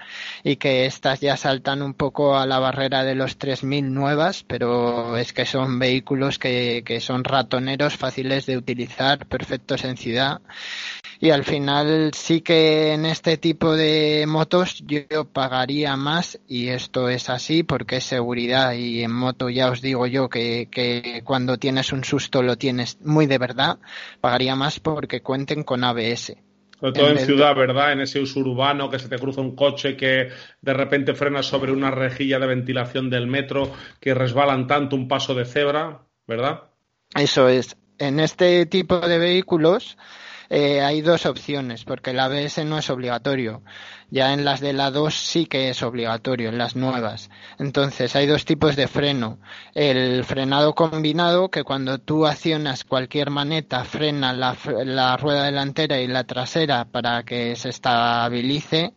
y 0.43 0.57
que 0.57 0.87
estas 0.87 1.21
ya 1.21 1.37
saltan 1.37 1.83
un 1.83 1.95
poco 1.95 2.37
a 2.37 2.47
la 2.47 2.59
barrera 2.59 3.05
de 3.05 3.15
los 3.15 3.39
3.000 3.39 3.85
nuevas 3.85 4.45
pero 4.45 5.17
es 5.17 5.33
que 5.33 5.47
son 5.47 5.79
vehículos 5.79 6.39
que, 6.39 6.83
que 6.85 7.01
son 7.01 7.25
ratoneros 7.25 7.97
fáciles 7.97 8.47
de 8.47 8.57
utilizar 8.57 9.27
perfectos 9.27 9.85
en 9.85 9.97
ciudad 9.97 10.41
y 11.21 11.31
al 11.31 11.45
final 11.45 12.11
sí 12.15 12.41
que 12.41 12.93
en 12.93 13.07
este 13.07 13.37
tipo 13.37 13.75
de 13.75 14.25
motos 14.27 14.83
yo 14.87 15.25
pagaría 15.25 15.97
más 15.97 16.39
y 16.47 16.69
esto 16.69 17.09
es 17.09 17.31
así 17.31 17.63
porque 17.63 17.97
es 17.97 18.05
seguridad 18.05 18.73
y 18.73 19.03
en 19.03 19.13
moto 19.13 19.49
ya 19.49 19.71
os 19.71 19.81
digo 19.81 20.07
yo 20.07 20.29
que, 20.29 20.69
que 20.71 21.23
cuando 21.25 21.57
tienes 21.57 21.93
un 21.93 22.05
susto 22.05 22.43
lo 22.43 22.57
tienes 22.57 23.01
muy 23.03 23.27
de 23.27 23.39
verdad, 23.39 23.79
pagaría 24.21 24.57
más 24.57 24.81
porque 24.81 25.23
cuenten 25.23 25.63
con 25.63 25.85
ABS. 25.85 26.37
Sobre 26.79 26.93
todo 26.93 27.09
en, 27.09 27.19
en 27.19 27.25
ciudad, 27.25 27.57
¿verdad? 27.57 27.93
En 27.93 28.01
ese 28.03 28.21
uso 28.21 28.41
urbano 28.41 28.91
que 28.91 28.99
se 28.99 29.09
te 29.09 29.19
cruza 29.19 29.41
un 29.41 29.57
coche 29.57 29.97
que 29.97 30.29
de 30.61 30.75
repente 30.75 31.15
frena 31.15 31.43
sobre 31.43 31.73
una 31.73 31.91
rejilla 31.91 32.39
de 32.39 32.47
ventilación 32.47 33.09
del 33.09 33.27
metro, 33.27 33.73
que 33.99 34.13
resbalan 34.13 34.67
tanto 34.67 34.95
un 34.95 35.09
paso 35.09 35.35
de 35.35 35.47
cebra, 35.47 36.03
¿verdad? 36.27 36.65
Eso 37.15 37.49
es. 37.49 37.77
En 37.99 38.21
este 38.21 38.67
tipo 38.67 38.99
de 38.99 39.19
vehículos, 39.19 39.97
eh, 40.49 40.81
hay 40.81 41.01
dos 41.03 41.27
opciones, 41.27 41.85
porque 41.85 42.11
el 42.11 42.21
ABS 42.21 42.65
no 42.65 42.79
es 42.79 42.91
obligatorio. 42.91 43.63
Ya 44.11 44.33
en 44.33 44.45
las 44.45 44.61
de 44.61 44.73
la 44.73 44.91
2 44.91 45.15
sí 45.15 45.47
que 45.47 45.69
es 45.71 45.83
obligatorio, 45.83 46.49
en 46.49 46.59
las 46.59 46.77
nuevas. 46.77 47.31
Entonces, 47.59 48.15
hay 48.17 48.27
dos 48.27 48.45
tipos 48.45 48.77
de 48.77 48.89
freno. 48.89 49.39
El 49.75 50.25
frenado 50.25 50.75
combinado, 50.75 51.51
que 51.51 51.65
cuando 51.65 51.99
tú 51.99 52.27
accionas 52.27 52.85
cualquier 52.85 53.31
maneta, 53.31 53.85
frena 53.85 54.33
la, 54.33 54.57
la 54.85 55.17
rueda 55.17 55.45
delantera 55.45 56.01
y 56.01 56.07
la 56.07 56.25
trasera 56.25 56.85
para 56.87 57.25
que 57.25 57.57
se 57.57 57.71
estabilice. 57.71 58.95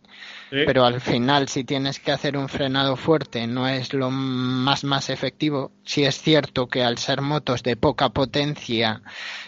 Sí. 0.50 0.58
pero 0.66 0.86
al 0.86 1.00
final 1.00 1.48
si 1.48 1.64
tienes 1.64 2.00
que 2.00 2.12
hacer 2.12 2.36
un 2.36 2.50
frenado 2.50 2.96
fuerte 2.96 3.46
no 3.46 3.68
es 3.68 3.94
lo 3.94 4.10
más 4.10 4.84
más 4.84 5.10
efectivo 5.10 5.72
si 5.84 6.04
es 6.04 6.22
cierto 6.22 6.68
que 6.68 6.84
al 6.84 6.98
ser 6.98 7.22
motos 7.22 7.62
de 7.62 7.76
poca 7.76 8.10
potencia 8.10 9.02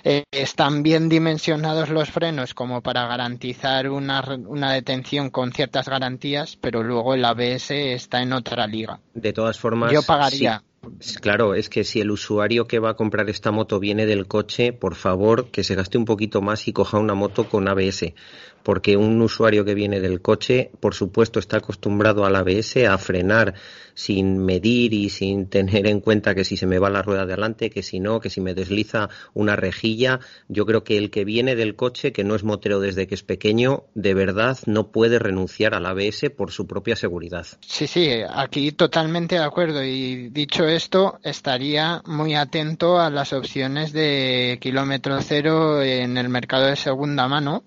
eh, 0.04 0.24
están 0.32 0.84
bien 0.84 1.10
dimensionados 1.10 1.90
los 1.90 2.10
frenos 2.10 2.54
como 2.54 2.82
para 2.82 3.08
garantizar 3.08 3.90
una, 3.90 4.24
una 4.46 4.72
detención 4.74 5.30
con 5.30 5.52
ciertas 5.52 5.90
garantías 5.90 6.58
pero 6.62 6.84
luego 6.84 7.16
el 7.16 7.26
ABS 7.26 7.72
está 7.72 8.22
en 8.22 8.34
otra 8.34 8.68
liga 8.68 9.00
de 9.14 9.34
todas 9.34 9.60
formas 9.60 9.92
yo 9.92 10.04
pagaría 10.04 10.62
sí. 11.00 11.16
Claro, 11.20 11.54
es 11.56 11.70
que 11.70 11.84
si 11.84 12.02
el 12.02 12.12
usuario 12.12 12.68
que 12.68 12.80
va 12.80 12.92
a 12.92 12.96
comprar 12.96 13.30
esta 13.30 13.52
moto 13.52 13.80
viene 13.80 14.06
del 14.06 14.28
coche, 14.28 14.74
por 14.74 14.96
favor, 14.96 15.50
que 15.50 15.64
se 15.64 15.76
gaste 15.76 15.98
un 15.98 16.06
poquito 16.06 16.42
más 16.42 16.68
y 16.68 16.74
coja 16.74 16.98
una 16.98 17.14
moto 17.14 17.48
con 17.50 17.68
ABS, 17.68 18.14
porque 18.64 18.98
un 18.98 19.22
usuario 19.22 19.66
que 19.66 19.74
viene 19.74 20.00
del 20.00 20.22
coche, 20.22 20.72
por 20.80 20.94
supuesto, 20.94 21.40
está 21.40 21.58
acostumbrado 21.58 22.26
al 22.26 22.36
ABS 22.36 22.78
a 22.88 22.98
frenar 22.98 23.54
sin 23.94 24.38
medir 24.38 24.94
y 24.94 25.10
sin 25.10 25.46
tener 25.50 25.88
en 25.88 26.00
cuenta 26.00 26.36
que 26.36 26.44
si 26.44 26.58
se 26.58 26.68
me 26.68 26.80
va 26.80 26.90
la 26.90 27.02
rueda 27.02 27.26
de 27.26 27.34
adelante, 27.34 27.70
que 27.70 27.84
si 27.84 28.00
no, 28.00 28.20
que 28.20 28.30
si 28.30 28.42
me 28.42 28.54
desliza 28.54 29.10
una 29.34 29.56
rejilla. 29.56 30.20
Yo 30.48 30.66
creo 30.66 30.84
que 30.84 30.98
el 30.98 31.10
que 31.10 31.26
viene 31.26 31.56
del 31.56 31.76
coche, 31.76 32.12
que 32.12 32.24
no 32.24 32.36
es 32.36 32.44
motero 32.44 32.80
desde 32.80 33.08
que 33.08 33.16
es 33.16 33.24
pequeño, 33.24 33.84
de 33.94 34.14
verdad 34.14 34.58
no 34.66 34.92
puede 34.92 35.20
renunciar 35.20 35.74
al 35.74 35.86
ABS 35.86 36.30
por 36.36 36.52
su 36.52 36.68
propia 36.68 36.96
seguridad. 36.96 37.46
Sí, 37.62 37.88
sí, 37.88 38.10
aquí 38.30 38.72
totalmente 38.72 39.36
de 39.36 39.44
acuerdo. 39.44 39.84
Y 39.84 40.30
dicho 40.30 40.68
esto, 40.68 41.20
estaría 41.24 42.02
muy 42.06 42.36
atento 42.36 43.00
a 43.00 43.10
las 43.10 43.34
opciones 43.34 43.94
de 43.94 44.58
kilómetro 44.62 45.22
cero 45.22 45.82
en 45.82 46.18
el 46.18 46.30
mercado 46.30 46.66
de 46.66 46.76
segunda 46.76 47.28
mano 47.28 47.64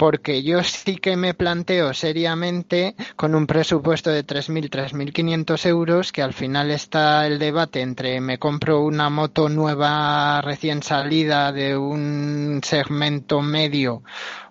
porque 0.00 0.42
yo 0.42 0.64
sí 0.64 0.96
que 0.96 1.14
me 1.14 1.34
planteo 1.34 1.92
seriamente 1.92 2.96
con 3.16 3.34
un 3.34 3.46
presupuesto 3.46 4.08
de 4.08 4.24
3.000, 4.24 4.70
3.500 4.70 5.66
euros, 5.66 6.10
que 6.10 6.22
al 6.22 6.32
final 6.32 6.70
está 6.70 7.26
el 7.26 7.38
debate 7.38 7.82
entre 7.82 8.18
me 8.22 8.38
compro 8.38 8.80
una 8.80 9.10
moto 9.10 9.50
nueva 9.50 10.40
recién 10.40 10.82
salida 10.82 11.52
de 11.52 11.76
un 11.76 12.62
segmento 12.64 13.42
medio 13.42 14.02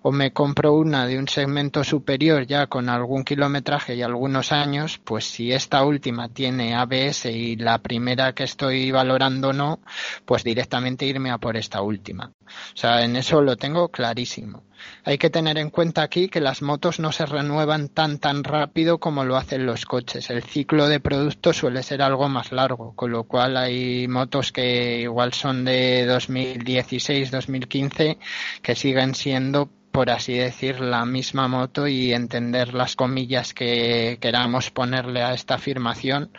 o 0.02 0.12
me 0.12 0.32
compro 0.32 0.74
una 0.74 1.04
de 1.06 1.18
un 1.18 1.26
segmento 1.26 1.82
superior 1.82 2.46
ya 2.46 2.68
con 2.68 2.88
algún 2.88 3.24
kilometraje 3.24 3.96
y 3.96 4.02
algunos 4.02 4.52
años, 4.52 5.00
pues 5.02 5.24
si 5.24 5.52
esta 5.52 5.84
última 5.84 6.28
tiene 6.28 6.76
ABS 6.76 7.24
y 7.26 7.56
la 7.56 7.78
primera 7.78 8.34
que 8.34 8.44
estoy 8.44 8.92
valorando 8.92 9.52
no, 9.52 9.80
pues 10.24 10.44
directamente 10.44 11.06
irme 11.06 11.32
a 11.32 11.38
por 11.38 11.56
esta 11.56 11.82
última. 11.82 12.32
O 12.46 12.76
sea, 12.76 13.04
en 13.04 13.16
eso 13.16 13.42
lo 13.42 13.56
tengo 13.56 13.88
clarísimo. 13.88 14.62
Hay 15.04 15.18
que 15.18 15.30
tener 15.30 15.58
en 15.58 15.70
cuenta 15.70 16.02
aquí 16.02 16.28
que 16.28 16.40
las 16.40 16.62
motos 16.62 17.00
no 17.00 17.12
se 17.12 17.26
renuevan 17.26 17.88
tan 17.88 18.18
tan 18.18 18.44
rápido 18.44 18.98
como 18.98 19.24
lo 19.24 19.36
hacen 19.36 19.66
los 19.66 19.86
coches. 19.86 20.30
El 20.30 20.42
ciclo 20.42 20.88
de 20.88 21.00
producto 21.00 21.52
suele 21.52 21.82
ser 21.82 22.02
algo 22.02 22.28
más 22.28 22.52
largo, 22.52 22.94
con 22.94 23.10
lo 23.10 23.24
cual 23.24 23.56
hay 23.56 24.08
motos 24.08 24.52
que 24.52 25.00
igual 25.00 25.32
son 25.32 25.64
de 25.64 26.06
2016, 26.06 27.30
2015 27.30 28.18
que 28.62 28.74
siguen 28.74 29.14
siendo 29.14 29.70
por 29.90 30.10
así 30.10 30.34
decir, 30.34 30.80
la 30.80 31.04
misma 31.04 31.48
moto 31.48 31.88
y 31.88 32.12
entender 32.12 32.74
las 32.74 32.94
comillas 32.96 33.54
que 33.54 34.18
queramos 34.20 34.70
ponerle 34.70 35.22
a 35.22 35.34
esta 35.34 35.54
afirmación 35.54 36.30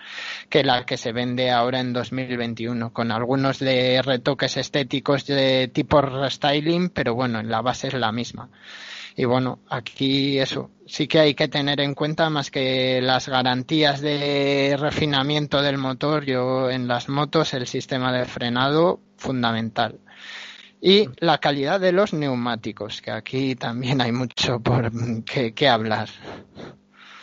que 0.50 0.64
la 0.64 0.86
que 0.86 0.98
se 0.98 1.12
vende 1.12 1.52
ahora 1.52 1.80
en 1.80 1.94
2021, 1.94 2.94
con 2.94 3.12
algunos 3.12 3.60
de 3.60 4.02
retoques 4.02 4.58
estéticos 4.58 5.26
de 5.26 5.68
tipo 5.68 6.02
restyling, 6.02 6.90
pero 6.90 7.14
bueno, 7.14 7.40
en 7.40 7.50
la 7.50 7.62
base 7.62 7.88
es 7.88 7.94
la 7.94 8.12
misma. 8.12 8.50
Y 9.16 9.26
bueno, 9.26 9.60
aquí 9.70 10.40
eso 10.40 10.72
sí 10.86 11.08
que 11.08 11.20
hay 11.20 11.34
que 11.34 11.50
tener 11.50 11.82
en 11.82 11.94
cuenta 11.94 12.30
más 12.30 12.50
que 12.50 13.02
las 13.02 13.28
garantías 13.28 14.00
de 14.00 14.78
refinamiento 14.80 15.62
del 15.62 15.78
motor, 15.78 16.26
yo 16.26 16.70
en 16.70 16.88
las 16.88 17.10
motos 17.10 17.54
el 17.54 17.68
sistema 17.68 18.14
de 18.14 18.26
frenado 18.26 19.02
fundamental 19.18 20.00
y 20.82 21.08
la 21.20 21.38
calidad 21.38 21.80
de 21.80 21.92
los 21.92 22.12
neumáticos, 22.12 23.02
que 23.02 23.12
aquí 23.12 23.56
también 23.56 24.02
hay 24.02 24.12
mucho 24.12 24.60
por 24.60 24.92
que, 25.24 25.70
hablar. 25.70 26.10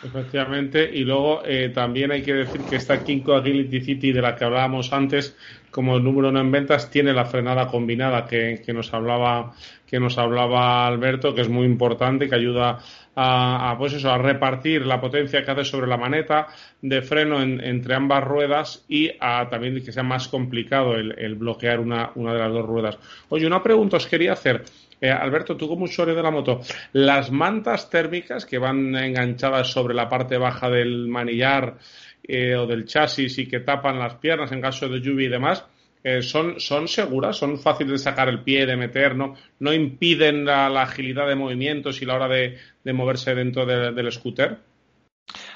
Efectivamente, 0.01 0.89
y 0.93 1.03
luego 1.03 1.41
eh, 1.45 1.71
también 1.73 2.11
hay 2.11 2.21
que 2.21 2.33
decir 2.33 2.61
que 2.61 2.77
esta 2.77 3.03
Kinko 3.03 3.35
Agility 3.35 3.81
City 3.81 4.13
de 4.13 4.21
la 4.21 4.33
que 4.33 4.45
hablábamos 4.45 4.93
antes, 4.93 5.35
como 5.71 5.97
el 5.97 6.03
número 6.03 6.29
uno 6.29 6.39
en 6.39 6.51
ventas, 6.51 6.89
tiene 6.89 7.11
la 7.11 7.25
frenada 7.25 7.67
combinada 7.67 8.25
que, 8.25 8.61
que, 8.65 8.71
nos 8.71 8.93
hablaba 8.93 9.53
que 9.85 9.99
nos 9.99 10.17
hablaba 10.17 10.85
Alberto, 10.85 11.33
que 11.33 11.41
es 11.41 11.49
muy 11.49 11.65
importante, 11.65 12.29
que 12.29 12.35
ayuda 12.35 12.79
a, 13.15 13.75
pues 13.77 13.93
eso, 13.93 14.11
a 14.11 14.17
repartir 14.17 14.85
la 14.85 15.01
potencia 15.01 15.43
que 15.43 15.51
hace 15.51 15.65
sobre 15.65 15.87
la 15.87 15.97
maneta 15.97 16.47
de 16.81 17.01
freno 17.01 17.41
entre 17.41 17.95
ambas 17.95 18.23
ruedas 18.23 18.85
y 18.87 19.11
a 19.19 19.49
también 19.49 19.83
que 19.83 19.91
sea 19.91 20.03
más 20.03 20.27
complicado 20.27 20.95
el, 20.95 21.35
bloquear 21.35 21.79
una, 21.79 22.11
una, 22.15 22.33
de 22.33 22.39
las 22.39 22.53
dos 22.53 22.65
ruedas. 22.65 22.97
Oye, 23.29 23.45
una 23.47 23.61
pregunta 23.61 23.97
os 23.97 24.07
quería 24.07 24.33
hacer. 24.33 24.63
Eh, 25.01 25.09
Alberto, 25.09 25.55
tú 25.55 25.67
como 25.67 25.85
usuario 25.85 26.15
de 26.15 26.23
la 26.23 26.31
moto, 26.31 26.61
las 26.93 27.31
mantas 27.31 27.89
térmicas 27.89 28.45
que 28.45 28.57
van 28.57 28.95
enganchadas 28.95 29.67
sobre 29.67 29.93
la 29.93 30.09
parte 30.09 30.37
baja 30.37 30.69
del 30.69 31.07
manillar 31.07 31.77
eh, 32.23 32.55
o 32.55 32.67
del 32.67 32.85
chasis 32.85 33.37
y 33.37 33.47
que 33.47 33.61
tapan 33.61 33.97
las 33.97 34.15
piernas 34.15 34.51
en 34.51 34.61
caso 34.61 34.89
de 34.89 34.99
lluvia 34.99 35.27
y 35.27 35.31
demás, 35.31 35.65
eh, 36.03 36.21
son, 36.21 36.59
son 36.59 36.87
seguras, 36.87 37.37
son 37.37 37.59
fáciles 37.59 37.91
de 37.93 37.97
sacar 37.97 38.29
el 38.29 38.43
pie, 38.43 38.65
de 38.65 38.77
meter, 38.77 39.15
no, 39.15 39.73
impiden 39.73 40.45
la, 40.45 40.67
agilidad 40.81 41.27
de 41.27 41.35
movimientos 41.35 42.01
y 42.01 42.05
la 42.05 42.15
hora 42.15 42.27
de, 42.27 42.57
moverse 42.93 43.35
dentro 43.35 43.65
del 43.65 44.11
scooter. 44.11 44.57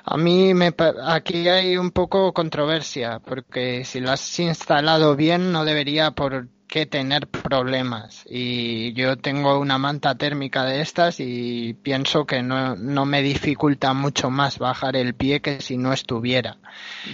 A 0.06 0.18
mí 0.18 0.54
me, 0.54 0.74
aquí 1.06 1.48
hay 1.48 1.78
un 1.78 1.92
poco 1.92 2.34
controversia, 2.34 3.20
porque 3.20 3.86
si 3.86 4.02
lo 4.02 4.12
has 4.12 4.40
instalado 4.40 5.16
bien 5.16 5.52
no 5.52 5.64
debería 5.64 6.12
por 6.12 6.48
que 6.74 6.88
tener 6.88 7.28
problemas. 7.28 8.24
Y 8.28 8.94
yo 8.94 9.16
tengo 9.16 9.60
una 9.60 9.78
manta 9.78 10.16
térmica 10.16 10.64
de 10.64 10.82
estas 10.82 11.20
y 11.20 11.76
pienso 11.76 12.26
que 12.26 12.42
no, 12.42 12.76
no 12.76 13.06
me 13.06 13.22
dificulta 13.22 13.94
mucho 13.94 14.32
más 14.32 14.58
bajar 14.58 14.96
el 14.96 15.14
pie 15.14 15.40
que 15.40 15.62
si 15.62 15.78
no 15.78 15.94
estuviera. 15.94 16.58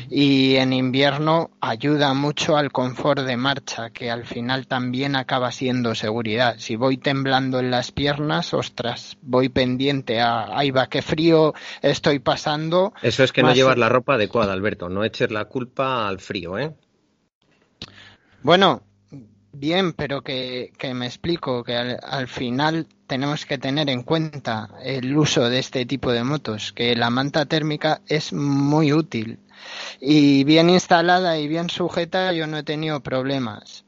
Y 0.09 0.55
en 0.55 0.71
invierno 0.71 1.51
ayuda 1.59 2.13
mucho 2.13 2.55
al 2.55 2.71
confort 2.71 3.23
de 3.25 3.35
marcha, 3.35 3.89
que 3.89 4.09
al 4.09 4.25
final 4.25 4.65
también 4.65 5.17
acaba 5.17 5.51
siendo 5.51 5.93
seguridad. 5.93 6.55
Si 6.57 6.77
voy 6.77 6.95
temblando 6.95 7.59
en 7.59 7.69
las 7.69 7.91
piernas, 7.91 8.53
ostras, 8.53 9.17
voy 9.21 9.49
pendiente 9.49 10.21
a, 10.21 10.57
ay 10.57 10.71
va, 10.71 10.87
qué 10.87 11.01
frío 11.01 11.53
estoy 11.81 12.19
pasando. 12.19 12.93
Eso 13.01 13.25
es 13.25 13.33
que 13.33 13.43
no 13.43 13.53
llevas 13.53 13.77
la 13.77 13.89
ropa 13.89 14.13
adecuada, 14.13 14.53
Alberto. 14.53 14.87
No 14.87 15.03
eches 15.03 15.31
la 15.31 15.43
culpa 15.43 16.07
al 16.07 16.19
frío, 16.21 16.57
¿eh? 16.57 16.73
Bueno, 18.41 18.83
Bien, 19.59 19.91
pero 19.91 20.21
que, 20.21 20.71
me 20.95 21.05
explico 21.05 21.65
que 21.65 21.75
al, 21.75 22.29
final 22.29 22.87
tenemos 23.07 23.45
que 23.45 23.57
tener 23.57 23.89
en 23.89 24.03
cuenta 24.03 24.69
el 24.81 25.17
uso 25.17 25.49
de 25.49 25.59
este 25.59 25.85
tipo 25.85 26.13
de 26.13 26.23
motos, 26.23 26.71
que 26.71 26.95
la 26.95 27.09
manta 27.09 27.45
térmica 27.45 27.99
es 28.07 28.31
muy 28.31 28.93
útil 28.93 29.39
y 29.99 30.45
bien 30.45 30.69
instalada 30.69 31.37
y 31.39 31.49
bien 31.49 31.69
sujeta 31.69 32.31
yo 32.31 32.47
no 32.47 32.57
he 32.57 32.63
tenido 32.63 33.01
problemas. 33.01 33.83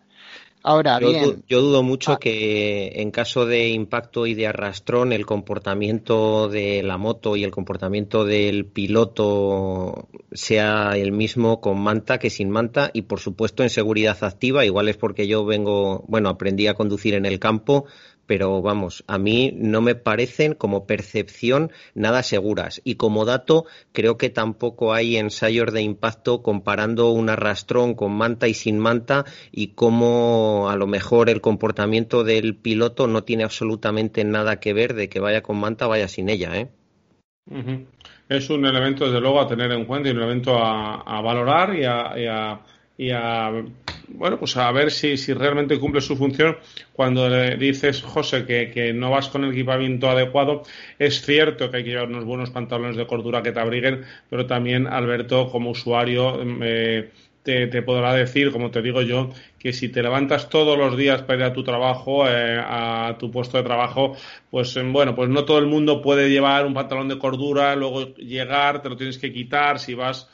Ahora 0.64 1.00
yo, 1.00 1.10
bien. 1.10 1.44
Yo 1.48 1.62
dudo 1.62 1.82
mucho 1.82 2.14
ah. 2.14 2.20
que 2.20 2.92
en 2.96 3.12
caso 3.12 3.46
de 3.46 3.70
impacto 3.70 4.28
y 4.28 4.36
de 4.36 4.48
arrastrón 4.48 5.12
el 5.12 5.26
comportamiento 5.26 6.50
de 6.50 6.84
la 6.84 6.98
moto 6.98 7.36
y 7.36 7.44
el 7.44 7.52
comportamiento 7.52 8.26
del 8.26 8.66
piloto 8.66 10.08
sea 10.32 10.92
el 10.96 11.12
mismo 11.12 11.62
con 11.62 11.80
manta 11.80 12.20
que 12.20 12.30
sin 12.30 12.50
manta 12.50 12.92
y 12.94 13.04
por 13.04 13.20
supuesto 13.20 13.64
en 13.64 13.70
seguridad 13.70 14.18
activa. 14.22 14.64
Igual 14.66 14.90
es 14.90 14.98
porque 14.98 15.28
yo 15.28 15.46
vengo, 15.46 16.04
bueno, 16.08 16.30
aprendí 16.30 16.68
a 16.68 16.76
conducir 16.76 17.16
en 17.16 17.26
el 17.26 17.40
campo 17.40 17.86
pero 18.32 18.62
vamos, 18.62 19.04
a 19.08 19.18
mí 19.18 19.52
no 19.58 19.82
me 19.82 19.94
parecen 19.94 20.54
como 20.54 20.88
percepción 20.88 21.70
nada 21.96 22.24
seguras. 22.24 22.80
Y 22.86 22.96
como 22.96 23.26
dato, 23.26 23.66
creo 23.92 24.18
que 24.18 24.30
tampoco 24.30 24.94
hay 24.94 25.18
ensayos 25.18 25.74
de 25.74 25.82
impacto 25.82 26.42
comparando 26.42 27.10
un 27.10 27.28
arrastrón 27.28 27.94
con 27.94 28.14
manta 28.14 28.48
y 28.48 28.54
sin 28.54 28.80
manta 28.80 29.26
y 29.52 29.74
cómo 29.74 30.70
a 30.70 30.78
lo 30.78 30.88
mejor 30.88 31.30
el 31.30 31.42
comportamiento 31.42 32.24
del 32.24 32.56
piloto 32.56 33.06
no 33.06 33.26
tiene 33.26 33.44
absolutamente 33.44 34.24
nada 34.24 34.62
que 34.62 34.72
ver 34.72 34.94
de 34.94 35.10
que 35.10 35.20
vaya 35.20 35.44
con 35.44 35.60
manta 35.60 35.88
vaya 35.88 36.08
sin 36.08 36.30
ella. 36.30 36.58
¿eh? 36.58 36.70
Es 38.30 38.50
un 38.50 38.66
elemento, 38.66 39.08
desde 39.08 39.20
luego, 39.20 39.42
a 39.42 39.48
tener 39.50 39.74
en 39.74 39.84
cuenta 39.84 40.08
y 40.08 40.14
un 40.14 40.20
elemento 40.20 40.58
a, 40.58 41.20
valorar 41.20 41.76
y 41.76 41.84
a 41.84 42.62
bueno 44.10 44.38
pues 44.38 44.58
a 44.58 44.72
ver 44.72 44.92
si, 44.92 45.18
si 45.18 45.34
realmente 45.34 45.80
cumple 45.80 46.02
su 46.02 46.16
función. 46.16 46.58
Cuando 46.94 47.30
le 47.30 47.56
dices 47.58 48.02
José 48.02 48.46
que, 48.46 48.94
no 48.94 49.10
vas 49.10 49.30
con 49.30 49.44
el 49.44 49.52
equipamiento 49.52 50.10
adecuado 50.10 50.64
es 51.00 51.22
cierto 51.22 51.72
que 51.72 51.78
hay 51.78 51.84
que 51.84 51.92
llevar 51.92 52.10
unos 52.10 52.26
buenos 52.26 52.52
pantalones 52.52 52.98
de 52.98 53.08
cordura 53.08 53.42
que 53.42 53.52
te 53.52 53.60
abriguen 53.60 54.04
pero 54.30 54.46
también 54.46 54.88
Alberto 54.88 55.50
como 55.50 55.72
usuario 55.72 56.40
eh, 56.62 57.10
te, 57.44 57.82
podrá 57.82 58.14
decir, 58.14 58.52
como 58.52 58.70
te 58.70 58.82
digo 58.82 59.02
yo, 59.02 59.32
que 59.58 59.74
si 59.74 59.90
te 59.90 60.04
levantas 60.04 60.50
todos 60.50 60.78
los 60.78 60.96
días 60.96 61.24
para 61.24 61.40
ir 61.40 61.46
a 61.46 61.54
tu 61.54 61.64
trabajo, 61.64 62.28
eh, 62.28 62.60
a 62.60 63.16
tu 63.18 63.32
puesto 63.32 63.58
de 63.58 63.64
trabajo, 63.64 64.16
pues 64.50 64.76
eh, 64.78 64.84
bueno, 64.84 65.16
pues 65.16 65.30
no 65.30 65.44
todo 65.44 65.58
el 65.58 65.66
mundo 65.66 66.02
puede 66.02 66.30
llevar 66.30 66.66
un 66.66 66.74
pantalón 66.74 67.08
de 67.08 67.18
cordura, 67.18 67.76
luego 67.76 68.14
llegar, 68.16 68.82
te 68.82 68.90
lo 68.90 68.96
tienes 68.96 69.18
que 69.18 69.34
quitar, 69.34 69.80
si 69.80 69.96
vas 69.96 70.30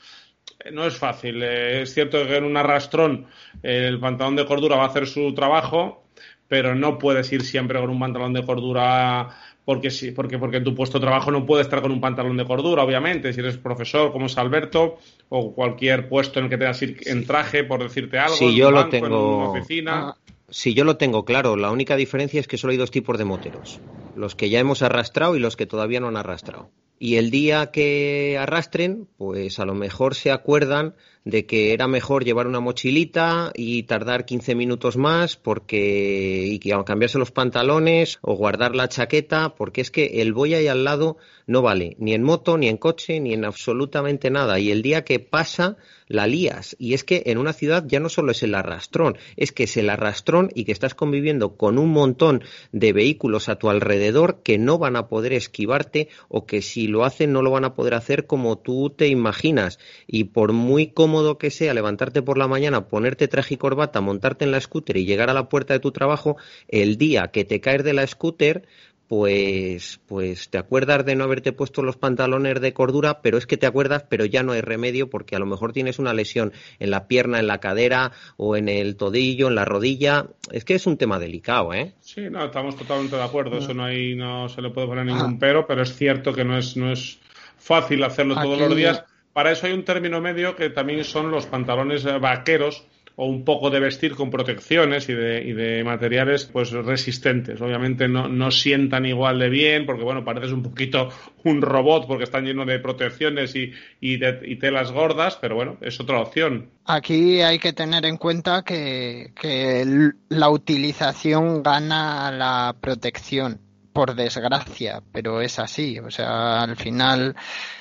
no 0.72 0.86
es 0.86 0.98
fácil. 0.98 1.41
Eh, 1.43 1.82
es 1.82 1.93
cierto 1.93 2.26
que 2.26 2.38
en 2.38 2.43
un 2.43 2.58
arrastrón 2.58 3.28
el 3.63 4.00
pantalón 4.00 4.36
de 4.36 4.46
cordura 4.46 4.76
va 4.76 4.84
a 4.84 4.88
hacer 4.88 5.08
su 5.08 5.34
trabajo, 5.34 6.04
pero 6.48 6.76
no 6.76 6.98
puedes 6.98 7.32
ir 7.32 7.43
siempre 7.43 7.80
con 7.80 7.89
un 7.89 8.00
pantalón 8.00 8.34
de 8.34 8.46
cordura 8.46 9.30
porque 9.67 9.91
sí, 9.91 10.12
porque, 10.12 10.39
porque 10.39 10.58
en 10.58 10.63
tu 10.63 10.74
puesto 10.74 10.98
de 10.98 11.06
trabajo 11.06 11.30
no 11.30 11.46
puedes 11.46 11.67
estar 11.67 11.82
con 11.82 11.91
un 11.91 12.00
pantalón 12.00 12.38
de 12.38 12.46
cordura, 12.46 12.84
obviamente. 12.84 13.34
Si 13.34 13.41
eres 13.41 13.58
profesor 13.58 14.13
como 14.13 14.28
es 14.28 14.38
Alberto, 14.38 14.98
o 15.28 15.54
cualquier 15.54 16.08
puesto 16.08 16.39
en 16.39 16.46
el 16.46 16.50
que 16.50 16.58
tengas 16.58 16.82
ir 16.84 16.98
en 17.06 17.26
traje, 17.26 17.65
por 17.65 17.84
decirte 17.84 18.17
algo, 18.17 18.38
si 18.38 18.56
yo 18.56 18.72
lo 18.72 18.88
tengo... 18.88 19.08
en 19.08 19.13
una 19.13 19.50
oficina. 19.50 20.08
Ah, 20.08 20.17
si 20.50 20.74
yo 20.74 20.84
lo 20.84 20.98
tengo 20.98 21.26
claro, 21.26 21.58
la 21.58 21.72
única 21.72 21.96
diferencia 21.96 22.40
es 22.40 22.48
que 22.48 22.58
solo 22.58 22.72
hay 22.72 22.78
dos 22.78 22.92
tipos 22.92 23.18
de 23.18 23.26
moteros. 23.26 23.80
Los 24.16 24.36
que 24.36 24.50
ya 24.50 24.60
hemos 24.60 24.82
arrastrado 24.82 25.36
y 25.36 25.40
los 25.40 25.56
que 25.56 25.66
todavía 25.66 26.00
no 26.00 26.08
han 26.08 26.18
arrastrado. 26.18 26.70
Y 27.00 27.18
el 27.18 27.30
día 27.30 27.70
que 27.72 28.38
arrastren, 28.40 29.08
pues 29.18 29.60
a 29.60 29.66
lo 29.66 29.76
mejor 29.76 30.16
se 30.16 30.32
acuerdan 30.32 30.96
de 31.26 31.46
que 31.46 31.74
era 31.74 31.88
mejor 31.88 32.24
llevar 32.24 32.48
una 32.48 32.60
mochilita 32.60 33.52
y 33.54 33.84
tardar 33.84 34.26
15 34.26 34.56
minutos 34.56 34.98
más 34.98 35.36
porque 35.36 36.46
y 36.48 36.60
cambiarse 36.60 37.20
los 37.20 37.32
pantalones 37.32 38.18
o 38.22 38.36
guardar 38.36 38.76
la 38.76 38.88
chaqueta 38.88 39.54
porque 39.56 39.82
es 39.82 39.92
que 39.92 40.22
el 40.22 40.34
voy 40.34 40.56
ahí 40.56 40.68
al 40.68 40.86
lado 40.86 41.18
no 41.48 41.62
vale 41.62 41.96
ni 42.00 42.14
en 42.14 42.24
moto 42.24 42.58
ni 42.58 42.68
en 42.68 42.78
coche 42.78 43.20
ni 43.20 43.34
en 43.34 43.46
absolutamente 43.46 44.30
nada 44.30 44.60
y 44.60 44.72
el 44.72 44.82
día 44.82 45.04
que 45.04 45.20
pasa 45.20 45.78
la 46.08 46.28
lías. 46.28 46.76
Y 46.80 46.94
es 46.94 47.04
que 47.04 47.24
en 47.26 47.38
una 47.38 47.54
ciudad 47.54 47.84
ya 47.88 48.00
no 48.00 48.10
solo 48.10 48.32
es 48.32 48.44
el 48.44 48.56
arrastrón, 48.56 49.18
es 49.36 49.52
que 49.52 49.64
es 49.64 49.78
el 49.78 49.90
arrastrón 49.90 50.50
y 50.54 50.66
que 50.66 50.72
estás 50.72 50.96
conviviendo 50.96 51.56
con 51.58 51.78
un 51.78 51.90
montón 51.92 52.44
de 52.72 52.94
vehículos 52.94 53.50
a 53.50 53.58
tu 53.58 53.70
alrededor 53.70 54.42
que 54.44 54.58
no 54.58 54.78
van 54.78 54.96
a 54.96 55.08
poder 55.08 55.34
esquivarte 55.34 56.10
o 56.30 56.46
que 56.46 56.62
si 56.62 56.88
lo 56.88 57.04
hacen 57.04 57.34
no 57.34 57.42
lo 57.42 57.52
van 57.52 57.66
a 57.66 57.74
poder 57.76 57.94
hacer 57.94 58.26
como 58.26 58.58
tú 58.58 58.90
te 58.90 59.08
imaginas. 59.08 59.80
Y 60.06 60.26
por 60.26 60.54
muy 60.54 60.88
cómodo 60.88 61.38
que 61.38 61.52
sea 61.52 61.74
levantarte 61.74 62.22
por 62.22 62.38
la 62.38 62.48
mañana, 62.48 62.88
ponerte 62.88 63.28
traje 63.28 63.56
y 63.56 63.58
corbata, 63.58 64.02
montarte 64.02 64.46
en 64.46 64.52
la 64.52 64.62
scooter 64.62 64.98
y 64.98 65.06
llegar 65.06 65.30
a 65.30 65.34
la 65.34 65.50
puerta 65.50 65.74
de 65.74 65.80
tu 65.80 65.92
trabajo, 65.92 66.38
el 66.68 66.98
día 66.98 67.30
que 67.30 67.46
te 67.46 67.62
caes 67.62 67.84
de 67.84 67.94
la 67.94 68.08
scooter, 68.08 68.68
pues, 69.08 70.02
pues 70.06 70.50
te 70.50 70.58
acuerdas 70.58 71.06
de 71.06 71.15
no 71.15 71.24
haberte 71.24 71.54
puesto 71.54 71.82
los 71.82 71.96
pantalones 71.96 72.60
de 72.60 72.74
cordura, 72.74 73.22
pero 73.22 73.38
es 73.38 73.48
que 73.48 73.58
te 73.58 73.65
acuerdas, 73.65 74.06
pero 74.10 74.26
ya 74.26 74.43
no 74.43 74.52
hay 74.52 74.62
remedio 74.62 75.10
porque 75.10 75.36
a 75.36 75.39
lo 75.39 75.46
mejor 75.46 75.72
tienes 75.72 75.98
una 75.98 76.13
lesión 76.13 76.52
en 76.80 76.91
la 76.91 77.08
pierna, 77.08 77.39
en 77.39 77.48
la 77.48 77.60
cadera 77.60 78.12
o 78.36 78.58
en 78.58 78.67
el 78.67 78.98
todillo, 78.98 79.48
en 79.48 79.56
la 79.56 79.65
rodilla. 79.65 80.28
Es 80.52 80.65
que 80.65 80.76
es 80.76 80.86
un 80.88 80.98
tema 80.98 81.20
delicado, 81.20 81.74
¿eh? 81.74 81.93
Sí, 82.02 82.30
no, 82.30 82.46
estamos 82.46 82.76
totalmente 82.76 83.15
de 83.15 83.24
acuerdo. 83.24 83.58
Eso 83.60 83.74
no 83.74 83.86
hay, 83.86 84.15
no 84.15 84.50
se 84.50 84.62
le 84.62 84.72
puede 84.72 84.88
poner 84.88 85.06
ningún 85.06 85.39
pero, 85.39 85.65
pero 85.65 85.84
es 85.84 85.96
cierto 85.96 86.34
que 86.34 86.43
no 86.43 86.58
es, 86.58 86.76
no 86.76 86.91
es 86.91 87.20
fácil 87.58 88.04
hacerlo 88.04 88.36
todos 88.36 88.60
los 88.60 88.76
días. 88.76 89.04
Para 89.32 89.52
eso 89.52 89.67
hay 89.67 89.74
un 89.74 89.86
término 89.86 90.20
medio 90.20 90.56
que 90.56 90.70
también 90.70 91.04
son 91.04 91.32
los 91.32 91.45
pantalones 91.45 92.03
vaqueros 92.20 92.86
o 93.20 93.26
un 93.26 93.43
poco 93.43 93.72
de 93.72 93.80
vestir 93.80 94.15
con 94.15 94.30
protecciones 94.30 95.09
y 95.09 95.13
de, 95.13 95.43
y 95.43 95.53
de 95.53 95.84
materiales 95.84 96.45
pues 96.45 96.72
resistentes. 96.72 97.59
Obviamente 97.59 98.07
no, 98.07 98.28
no, 98.28 98.51
sientan 98.51 99.07
igual 99.07 99.39
de 99.39 99.49
bien 99.49 99.88
porque 99.88 100.03
bueno, 100.03 100.24
pareces 100.24 100.51
un 100.51 100.61
poquito 100.61 101.09
un 101.43 101.63
robot 101.63 102.05
porque 102.07 102.26
están 102.26 102.45
llenos 102.45 102.68
de 102.68 102.78
protecciones 102.78 103.55
y, 103.55 103.72
y, 103.99 104.18
de, 104.18 104.39
y 104.43 104.57
telas 104.57 104.91
gordas, 104.91 105.36
pero 105.41 105.55
bueno, 105.55 105.78
es 105.82 105.99
otra 105.99 106.22
opción. 106.22 106.70
Aquí 106.86 107.41
hay 107.41 107.57
que 107.57 107.74
tener 107.74 108.05
en 108.05 108.18
cuenta 108.18 108.61
que, 108.61 109.32
que 109.39 110.11
la 110.30 110.49
utilización 110.51 111.63
gana 111.63 112.32
la 112.32 112.76
protección 112.80 113.66
por 113.98 114.14
desgracia, 114.14 115.02
pero 115.12 115.41
es 115.41 115.58
así. 115.58 115.98
O 115.98 116.12
sea, 116.12 116.62
al 116.62 116.76
final 116.76 117.36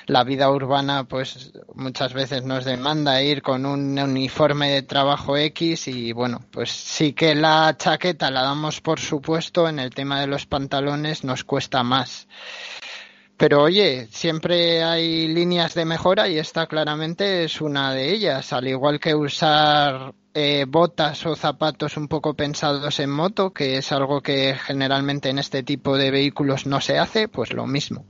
la 0.06 0.24
vida 0.24 0.50
urbana, 0.50 1.04
pues 1.04 1.52
muchas 1.74 2.14
veces 2.14 2.42
nos 2.42 2.64
demanda 2.64 3.20
ir 3.20 3.42
con 3.42 3.66
un 3.66 3.98
uniforme 3.98 4.70
de 4.70 4.82
trabajo 4.82 5.36
X 5.36 5.88
y 5.88 6.12
bueno, 6.12 6.40
pues 6.50 6.70
sí 6.70 7.12
que 7.12 7.34
la 7.34 7.76
chaqueta 7.76 8.30
la 8.30 8.44
damos 8.44 8.80
por 8.80 8.98
supuesto, 8.98 9.68
en 9.68 9.78
el 9.78 9.90
tema 9.90 10.18
de 10.18 10.26
los 10.26 10.46
pantalones 10.46 11.22
nos 11.22 11.44
cuesta 11.44 11.82
más. 11.82 12.26
Pero 13.36 13.64
oye, 13.64 14.08
siempre 14.10 14.82
hay 14.82 15.28
líneas 15.28 15.74
de 15.74 15.84
mejora 15.84 16.28
y 16.28 16.38
esta 16.38 16.66
claramente 16.66 17.44
es 17.44 17.60
una 17.60 17.92
de 17.92 18.10
ellas. 18.10 18.54
Al 18.54 18.66
igual 18.68 18.98
que 18.98 19.14
usar 19.14 20.14
eh, 20.38 20.66
botas 20.68 21.24
o 21.24 21.34
zapatos 21.34 21.96
un 21.96 22.08
poco 22.08 22.34
pensados 22.34 23.00
en 23.00 23.08
moto, 23.08 23.54
que 23.54 23.78
es 23.78 23.90
algo 23.90 24.20
que 24.20 24.54
generalmente 24.54 25.30
en 25.30 25.38
este 25.38 25.62
tipo 25.62 25.96
de 25.96 26.10
vehículos 26.10 26.66
no 26.66 26.82
se 26.82 26.98
hace, 26.98 27.26
pues 27.26 27.54
lo 27.54 27.66
mismo. 27.66 28.04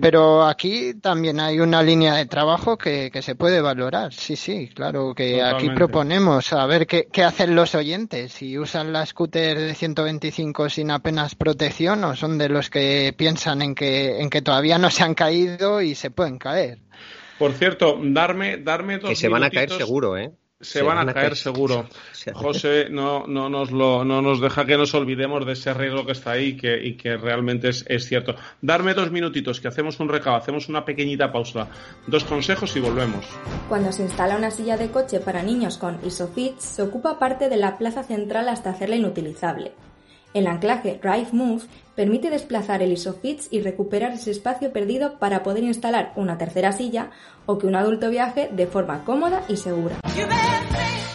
Pero 0.00 0.42
aquí 0.42 0.94
también 0.94 1.38
hay 1.38 1.60
una 1.60 1.84
línea 1.84 2.16
de 2.16 2.26
trabajo 2.26 2.76
que, 2.76 3.12
que 3.12 3.22
se 3.22 3.36
puede 3.36 3.60
valorar. 3.60 4.12
Sí, 4.12 4.34
sí, 4.34 4.68
claro, 4.74 5.14
que 5.14 5.34
Totalmente. 5.34 5.66
aquí 5.66 5.76
proponemos 5.76 6.52
a 6.52 6.66
ver 6.66 6.88
qué, 6.88 7.06
qué 7.12 7.22
hacen 7.22 7.54
los 7.54 7.76
oyentes. 7.76 8.32
Si 8.32 8.58
usan 8.58 8.92
la 8.92 9.06
scooter 9.06 9.56
de 9.56 9.74
125 9.74 10.68
sin 10.68 10.90
apenas 10.90 11.36
protección 11.36 12.02
o 12.02 12.16
son 12.16 12.38
de 12.38 12.48
los 12.48 12.70
que 12.70 13.14
piensan 13.16 13.62
en 13.62 13.76
que, 13.76 14.20
en 14.20 14.30
que 14.30 14.42
todavía 14.42 14.78
no 14.78 14.90
se 14.90 15.04
han 15.04 15.14
caído 15.14 15.80
y 15.80 15.94
se 15.94 16.10
pueden 16.10 16.38
caer. 16.38 16.80
Por 17.38 17.52
cierto, 17.52 18.00
darme, 18.02 18.56
darme 18.56 18.98
dos 18.98 19.10
Que 19.10 19.14
se 19.14 19.28
van 19.28 19.44
a 19.44 19.50
caer 19.50 19.70
seguro, 19.70 20.18
¿eh? 20.18 20.32
Se, 20.60 20.82
van, 20.82 20.98
a 20.98 21.12
caer, 21.12 21.36
seguro. 21.36 21.86
José 22.34 22.88
no, 22.90 23.26
no, 23.26 23.48
nos 23.48 23.70
lo, 23.70 24.04
no 24.04 24.20
nos 24.20 24.40
deja 24.40 24.66
que 24.66 24.76
nos 24.76 24.92
olvidemos 24.94 25.46
de 25.46 25.52
ese 25.52 25.72
riesgo 25.72 26.04
que 26.04 26.12
está 26.12 26.32
ahí 26.32 26.56
que, 26.56 26.78
y 26.84 26.96
que 26.96 27.16
realmente 27.16 27.70
es, 27.70 27.84
es 27.88 28.06
cierto. 28.06 28.34
Darme 28.60 28.92
dos 28.92 29.10
minutitos, 29.10 29.58
que 29.58 29.68
hacemos 29.68 29.98
un 30.00 30.10
recado, 30.10 30.36
hacemos 30.36 30.68
una 30.68 30.84
pequeñita 30.84 31.32
pausa. 31.32 31.68
Dos 32.06 32.24
consejos 32.24 32.76
y 32.76 32.80
volvemos. 32.80 33.24
Cuando 33.68 33.90
se 33.90 34.02
instala 34.02 34.36
una 34.36 34.50
silla 34.50 34.76
de 34.76 34.90
coche 34.90 35.20
para 35.20 35.42
niños 35.42 35.78
con 35.78 35.98
Isofix, 36.04 36.62
se 36.62 36.82
ocupa 36.82 37.18
parte 37.18 37.48
de 37.48 37.56
la 37.56 37.78
plaza 37.78 38.02
central 38.02 38.48
hasta 38.50 38.70
hacerla 38.70 38.96
inutilizable. 38.96 39.72
El 40.32 40.46
anclaje 40.46 41.00
Drive 41.02 41.30
Move 41.32 41.62
permite 42.00 42.30
desplazar 42.30 42.82
el 42.82 42.92
Isofix 42.92 43.48
y 43.50 43.60
recuperar 43.60 44.12
ese 44.12 44.30
espacio 44.30 44.72
perdido 44.72 45.18
para 45.18 45.42
poder 45.42 45.64
instalar 45.64 46.14
una 46.16 46.38
tercera 46.38 46.72
silla 46.72 47.10
o 47.44 47.58
que 47.58 47.66
un 47.66 47.76
adulto 47.76 48.08
viaje 48.08 48.48
de 48.50 48.66
forma 48.66 49.04
cómoda 49.04 49.42
y 49.48 49.58
segura. 49.58 49.96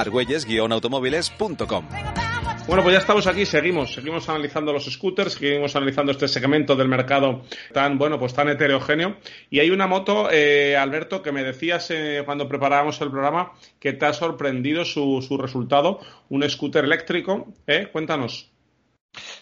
argüelles-automóviles.com 0.00 1.84
Bueno, 2.66 2.82
pues 2.82 2.92
ya 2.92 2.98
estamos 2.98 3.26
aquí, 3.26 3.46
seguimos, 3.46 3.94
seguimos 3.94 4.28
analizando 4.28 4.72
los 4.72 4.84
scooters, 4.86 5.34
seguimos 5.34 5.76
analizando 5.76 6.12
este 6.12 6.28
segmento 6.28 6.74
del 6.74 6.88
mercado 6.88 7.42
tan, 7.72 7.96
bueno, 7.96 8.18
pues 8.18 8.34
tan 8.34 8.48
heterogéneo. 8.48 9.16
Y 9.50 9.60
hay 9.60 9.70
una 9.70 9.86
moto, 9.86 10.28
eh, 10.30 10.76
Alberto, 10.76 11.22
que 11.22 11.32
me 11.32 11.44
decías 11.44 11.90
eh, 11.90 12.22
cuando 12.24 12.48
preparábamos 12.48 13.00
el 13.00 13.10
programa 13.10 13.52
que 13.78 13.92
te 13.92 14.06
ha 14.06 14.12
sorprendido 14.12 14.84
su, 14.84 15.24
su 15.26 15.38
resultado, 15.38 16.00
un 16.28 16.48
scooter 16.48 16.84
eléctrico, 16.84 17.52
¿eh? 17.66 17.88
Cuéntanos. 17.92 18.50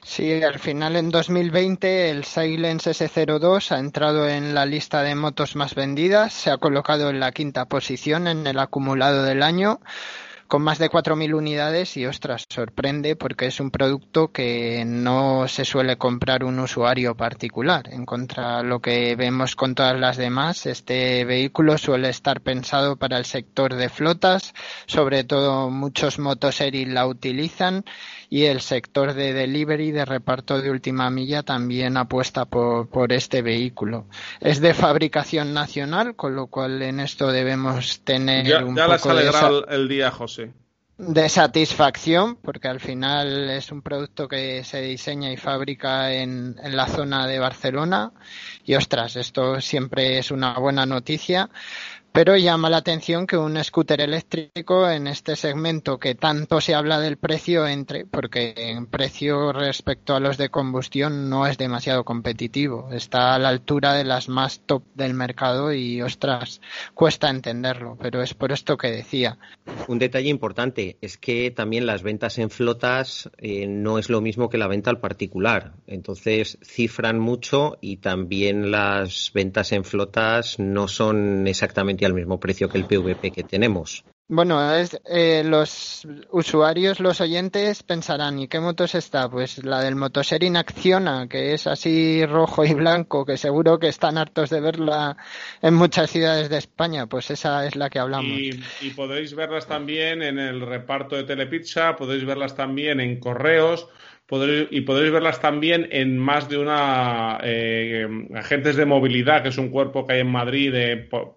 Sí, 0.02 0.42
al 0.42 0.58
final 0.58 0.96
en 0.96 1.10
2020 1.10 2.10
el 2.10 2.24
Silence 2.24 2.90
S02 2.90 3.72
ha 3.72 3.78
entrado 3.78 4.28
en 4.28 4.54
la 4.54 4.66
lista 4.66 5.02
de 5.02 5.14
motos 5.14 5.56
más 5.56 5.74
vendidas, 5.74 6.32
se 6.32 6.50
ha 6.50 6.58
colocado 6.58 7.10
en 7.10 7.20
la 7.20 7.32
quinta 7.32 7.64
posición 7.66 8.28
en 8.28 8.46
el 8.46 8.58
acumulado 8.58 9.24
del 9.24 9.42
año 9.42 9.80
con 10.48 10.62
más 10.62 10.78
de 10.78 10.90
4.000 10.90 11.34
unidades 11.34 11.96
y 11.96 12.06
ostras, 12.06 12.46
sorprende 12.48 13.16
porque 13.16 13.46
es 13.46 13.60
un 13.60 13.70
producto 13.70 14.32
que 14.32 14.84
no 14.86 15.48
se 15.48 15.64
suele 15.64 15.96
comprar 15.96 16.44
un 16.44 16.58
usuario 16.58 17.16
particular. 17.16 17.88
En 17.92 18.04
contra 18.04 18.62
lo 18.62 18.80
que 18.80 19.16
vemos 19.16 19.56
con 19.56 19.74
todas 19.74 19.98
las 19.98 20.16
demás, 20.16 20.66
este 20.66 21.24
vehículo 21.24 21.78
suele 21.78 22.08
estar 22.08 22.40
pensado 22.40 22.96
para 22.96 23.18
el 23.18 23.24
sector 23.24 23.74
de 23.74 23.88
flotas, 23.88 24.54
sobre 24.86 25.24
todo 25.24 25.70
muchos 25.70 26.18
motoseries 26.18 26.88
la 26.88 27.06
utilizan 27.06 27.84
y 28.30 28.44
el 28.44 28.60
sector 28.60 29.14
de 29.14 29.32
delivery, 29.32 29.90
de 29.92 30.04
reparto 30.04 30.60
de 30.60 30.70
última 30.70 31.10
milla 31.10 31.42
también 31.42 31.96
apuesta 31.96 32.44
por, 32.46 32.88
por 32.88 33.12
este 33.12 33.42
vehículo. 33.42 34.06
Es 34.40 34.60
de 34.60 34.74
fabricación 34.74 35.52
nacional, 35.54 36.16
con 36.16 36.34
lo 36.36 36.46
cual 36.48 36.82
en 36.82 37.00
esto 37.00 37.30
debemos 37.32 38.00
tener 38.04 38.46
Ya, 38.46 38.64
un 38.64 38.76
ya 38.76 38.86
poco 38.86 39.14
de 39.14 39.20
alegrado 39.20 39.66
el 39.68 39.88
día, 39.88 40.10
José. 40.10 40.52
de 40.96 41.28
satisfacción, 41.28 42.36
porque 42.36 42.68
al 42.68 42.78
final 42.80 43.50
es 43.50 43.72
un 43.72 43.82
producto 43.82 44.28
que 44.28 44.62
se 44.64 44.80
diseña 44.80 45.32
y 45.32 45.36
fabrica 45.36 46.12
en, 46.12 46.56
en 46.62 46.76
la 46.76 46.86
zona 46.86 47.26
de 47.26 47.38
Barcelona. 47.40 48.12
Y 48.64 48.74
ostras, 48.74 49.16
esto 49.16 49.60
siempre 49.60 50.18
es 50.18 50.30
una 50.30 50.58
buena 50.58 50.86
noticia. 50.86 51.50
Pero 52.16 52.36
llama 52.36 52.70
la 52.70 52.76
atención 52.76 53.26
que 53.26 53.36
un 53.36 53.58
scooter 53.64 54.00
eléctrico 54.00 54.88
en 54.88 55.08
este 55.08 55.34
segmento 55.34 55.98
que 55.98 56.14
tanto 56.14 56.60
se 56.60 56.72
habla 56.72 57.00
del 57.00 57.16
precio 57.16 57.66
entre, 57.66 58.06
porque 58.06 58.54
en 58.56 58.86
precio 58.86 59.52
respecto 59.52 60.14
a 60.14 60.20
los 60.20 60.38
de 60.38 60.48
combustión 60.48 61.28
no 61.28 61.44
es 61.48 61.58
demasiado 61.58 62.04
competitivo. 62.04 62.88
Está 62.92 63.34
a 63.34 63.38
la 63.40 63.48
altura 63.48 63.94
de 63.94 64.04
las 64.04 64.28
más 64.28 64.60
top 64.64 64.84
del 64.94 65.12
mercado 65.12 65.72
y 65.72 66.02
ostras, 66.02 66.60
cuesta 66.94 67.28
entenderlo, 67.28 67.98
pero 68.00 68.22
es 68.22 68.32
por 68.32 68.52
esto 68.52 68.76
que 68.76 68.92
decía. 68.92 69.36
Un 69.88 69.98
detalle 69.98 70.28
importante 70.28 70.98
es 71.00 71.18
que 71.18 71.50
también 71.50 71.84
las 71.84 72.04
ventas 72.04 72.38
en 72.38 72.48
flotas 72.48 73.28
eh, 73.38 73.66
no 73.66 73.98
es 73.98 74.08
lo 74.08 74.20
mismo 74.20 74.48
que 74.48 74.58
la 74.58 74.68
venta 74.68 74.88
al 74.88 75.00
particular. 75.00 75.72
Entonces 75.88 76.58
cifran 76.62 77.18
mucho 77.18 77.76
y 77.80 77.96
también 77.96 78.53
las 78.70 79.30
ventas 79.34 79.72
en 79.72 79.84
flotas 79.84 80.58
no 80.58 80.88
son 80.88 81.46
exactamente 81.46 82.06
al 82.06 82.14
mismo 82.14 82.38
precio 82.40 82.68
que 82.68 82.78
el 82.78 82.86
PVP 82.86 83.30
que 83.30 83.42
tenemos. 83.42 84.04
Bueno, 84.26 84.74
es, 84.74 84.98
eh, 85.04 85.42
los 85.44 86.08
usuarios, 86.30 86.98
los 86.98 87.20
oyentes 87.20 87.82
pensarán, 87.82 88.38
¿y 88.38 88.48
qué 88.48 88.58
motos 88.58 88.94
está? 88.94 89.28
Pues 89.28 89.62
la 89.62 89.82
del 89.82 89.96
Motosharing 89.96 90.56
Acciona, 90.56 91.28
que 91.28 91.52
es 91.52 91.66
así 91.66 92.24
rojo 92.24 92.64
y 92.64 92.72
blanco, 92.72 93.26
que 93.26 93.36
seguro 93.36 93.78
que 93.78 93.88
están 93.88 94.16
hartos 94.16 94.48
de 94.48 94.62
verla 94.62 95.18
en 95.60 95.74
muchas 95.74 96.10
ciudades 96.10 96.48
de 96.48 96.56
España, 96.56 97.06
pues 97.06 97.30
esa 97.30 97.66
es 97.66 97.76
la 97.76 97.90
que 97.90 97.98
hablamos. 97.98 98.30
Y, 98.30 98.62
y 98.80 98.90
podéis 98.90 99.34
verlas 99.34 99.66
también 99.66 100.22
en 100.22 100.38
el 100.38 100.62
reparto 100.62 101.16
de 101.16 101.24
Telepizza, 101.24 101.94
podéis 101.94 102.24
verlas 102.24 102.56
también 102.56 103.00
en 103.00 103.20
correos, 103.20 103.88
podréis- 104.26 104.68
y 104.70 104.80
podréis 104.82 105.12
verlas 105.12 105.40
también 105.40 105.88
en 105.92 106.18
más 106.18 106.48
de 106.48 106.58
una 106.58 107.38
eh, 107.42 108.06
agentes 108.34 108.76
de 108.76 108.86
movilidad, 108.86 109.42
que 109.42 109.48
es 109.50 109.58
un 109.58 109.70
cuerpo 109.70 110.06
que 110.06 110.14
hay 110.14 110.20
en 110.20 110.30
Madrid 110.30 110.74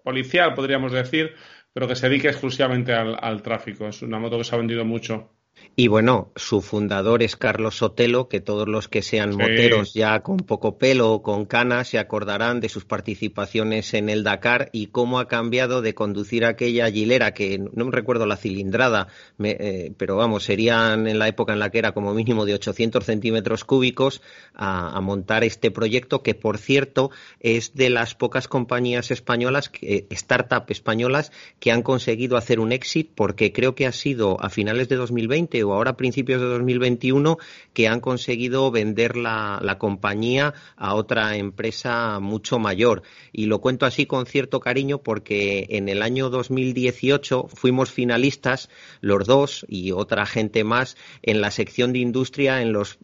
policial, 0.03 0.53
podríamos 0.53 0.91
decir, 0.91 1.33
pero 1.73 1.87
que 1.87 1.95
se 1.95 2.09
dedica 2.09 2.29
exclusivamente 2.29 2.93
al 2.93 3.41
tráfico. 3.41 3.87
Es 3.87 4.01
una 4.01 4.19
moto 4.19 4.37
que 4.37 4.43
se 4.43 4.55
ha 4.55 4.57
vendido 4.59 4.85
mucho. 4.85 5.36
Y 5.79 5.89
bueno, 5.89 6.31
su 6.35 6.61
fundador 6.61 7.21
es 7.21 7.35
Carlos 7.35 7.77
Sotelo, 7.77 8.29
que 8.29 8.39
todos 8.41 8.67
los 8.67 8.87
que 8.87 9.03
sean 9.03 9.33
Sí. 9.33 9.37
moteros 9.37 9.93
ya 9.93 10.21
con 10.21 10.37
poco 10.37 10.79
pelo 10.79 11.11
o 11.13 11.21
con 11.21 11.45
canas 11.45 11.89
se 11.89 11.99
acordarán 11.99 12.59
de 12.61 12.67
sus 12.67 12.83
participaciones 12.83 13.93
en 13.93 14.09
el 14.09 14.23
Dakar 14.23 14.69
y 14.73 14.87
cómo 14.87 15.19
ha 15.19 15.27
cambiado 15.27 15.83
de 15.83 15.93
conducir 15.93 16.45
aquella 16.45 16.89
gilera 16.89 17.35
que 17.35 17.59
no 17.59 17.85
me 17.85 17.91
recuerdo 17.91 18.25
la 18.25 18.37
cilindrada, 18.37 19.09
me- 19.37 19.55
eh, 19.59 19.91
pero 19.95 20.15
vamos, 20.15 20.45
serían 20.45 21.07
en 21.07 21.19
la 21.19 21.27
época 21.27 21.53
en 21.53 21.59
la 21.59 21.69
que 21.69 21.77
era 21.77 21.91
como 21.91 22.11
mínimo 22.15 22.45
de 22.47 22.55
800 22.55 23.05
centímetros 23.05 23.63
cúbicos 23.63 24.23
a, 24.55 24.97
a 24.97 24.99
montar 25.01 25.43
este 25.43 25.69
proyecto 25.69 26.23
que, 26.23 26.33
por 26.33 26.57
cierto, 26.57 27.11
es 27.39 27.75
de 27.75 27.91
las 27.91 28.15
pocas 28.15 28.47
compañías 28.47 29.11
españolas, 29.11 29.69
eh, 29.83 30.07
startup 30.09 30.63
españolas, 30.69 31.31
que 31.59 31.71
han 31.71 31.83
conseguido 31.83 32.35
hacer 32.35 32.59
un 32.59 32.71
exit 32.71 33.11
porque 33.13 33.53
creo 33.53 33.75
que 33.75 33.85
ha 33.85 33.91
sido 33.91 34.41
a 34.43 34.49
finales 34.49 34.89
de 34.89 34.95
2020 34.95 35.66
o 35.67 35.73
ahora 35.73 35.91
a 35.91 35.97
principios 35.97 36.41
de 36.41 36.47
2021 36.47 37.37
que 37.73 37.87
han 37.87 37.99
conseguido 37.99 38.71
vender 38.71 39.17
la, 39.17 39.59
la 39.61 39.77
compañía 39.77 40.53
a 40.75 40.95
otra 40.95 41.37
empresa 41.37 42.19
mucho 42.19 42.59
mayor. 42.59 43.03
Y 43.31 43.45
lo 43.45 43.59
cuento 43.59 43.85
así 43.85 44.05
con 44.05 44.25
cierto 44.25 44.59
cariño 44.59 44.99
porque 44.99 45.67
en 45.69 45.89
el 45.89 46.01
año 46.01 46.29
2018 46.29 47.47
fuimos 47.53 47.91
finalistas 47.91 48.69
los 49.01 49.25
dos 49.27 49.65
y 49.67 49.91
otra 49.91 50.25
gente 50.25 50.63
más 50.63 50.97
en 51.21 51.41
la 51.41 51.51
sección 51.51 51.93
de 51.93 51.99
industria 51.99 52.61
en 52.61 52.73
los 52.73 52.97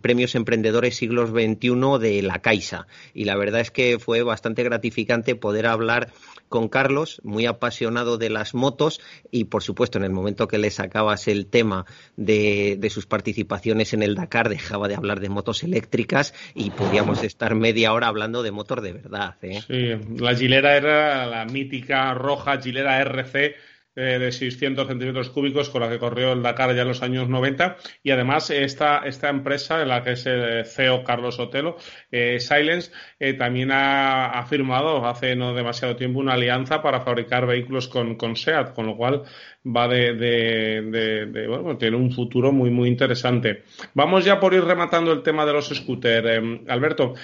premios 0.00 0.34
emprendedores 0.34 0.96
siglos 0.96 1.30
XXI 1.30 1.98
de 2.00 2.22
la 2.22 2.40
Caixa. 2.40 2.86
Y 3.14 3.24
la 3.24 3.36
verdad 3.36 3.60
es 3.60 3.70
que 3.70 3.98
fue 3.98 4.22
bastante 4.22 4.62
gratificante 4.62 5.34
poder 5.34 5.66
hablar 5.66 6.12
con 6.48 6.68
Carlos, 6.68 7.20
muy 7.22 7.46
apasionado 7.46 8.18
de 8.18 8.28
las 8.28 8.54
motos 8.54 9.00
y, 9.30 9.44
por 9.44 9.62
supuesto, 9.62 9.98
en 9.98 10.04
el 10.04 10.10
momento 10.10 10.48
que 10.48 10.58
le 10.58 10.70
sacabas 10.70 11.28
el 11.28 11.46
tema 11.46 11.86
de, 12.16 12.76
de 12.78 12.90
sus 12.90 13.06
participaciones 13.06 13.92
en 13.92 14.02
el 14.02 14.14
Dakar, 14.14 14.48
dejaba 14.48 14.88
de 14.88 14.94
hablar 14.94 15.20
de 15.20 15.28
motos 15.28 15.62
eléctricas 15.62 16.34
y 16.54 16.70
podíamos 16.70 17.22
estar 17.22 17.54
media 17.54 17.92
hora 17.92 18.08
hablando 18.08 18.42
de 18.42 18.50
motor 18.50 18.80
de 18.80 18.92
verdad. 18.92 19.36
¿eh? 19.42 19.60
Sí, 19.66 20.16
la 20.18 20.34
Gilera 20.34 20.76
era 20.76 21.26
la 21.26 21.44
mítica 21.44 22.12
roja 22.14 22.60
Gilera 22.60 23.00
RC 23.00 23.54
eh, 23.96 24.18
de 24.20 24.30
600 24.30 24.86
centímetros 24.86 25.30
cúbicos 25.30 25.68
con 25.68 25.80
la 25.80 25.88
que 25.88 25.98
corrió 25.98 26.32
el 26.32 26.42
Dakar 26.42 26.74
ya 26.76 26.82
en 26.82 26.88
los 26.88 27.02
años 27.02 27.28
90 27.28 27.76
y 28.04 28.12
además 28.12 28.48
esta, 28.50 28.98
esta 28.98 29.28
empresa 29.28 29.82
en 29.82 29.88
la 29.88 30.04
que 30.04 30.12
es 30.12 30.26
el 30.26 30.64
CEO 30.64 31.02
Carlos 31.02 31.40
Otelo, 31.40 31.76
eh, 32.12 32.38
Silence, 32.38 32.92
eh, 33.18 33.34
también 33.34 33.70
ha, 33.72 34.46
firmado 34.48 35.06
hace 35.06 35.36
no 35.36 35.54
demasiado 35.54 35.96
tiempo 35.96 36.20
una 36.20 36.34
alianza 36.34 36.82
para 36.82 37.00
fabricar 37.00 37.46
vehículos 37.46 37.88
con, 37.88 38.14
con 38.16 38.36
SEAT, 38.36 38.74
con 38.74 38.86
lo 38.86 38.96
cual 38.96 39.22
va 39.66 39.86
de, 39.86 40.14
de, 40.14 40.82
de, 40.82 41.26
de, 41.26 41.46
bueno, 41.46 41.76
tiene 41.76 41.96
un 41.96 42.10
futuro 42.10 42.52
muy, 42.52 42.70
muy 42.70 42.88
interesante. 42.88 43.64
Vamos 43.94 44.24
ya 44.24 44.40
por 44.40 44.54
ir 44.54 44.64
rematando 44.64 45.12
el 45.12 45.22
tema 45.22 45.44
de 45.44 45.52
los 45.52 45.68
scooters. 45.68 46.26
Eh, 46.26 46.60
Alberto, 46.68 47.14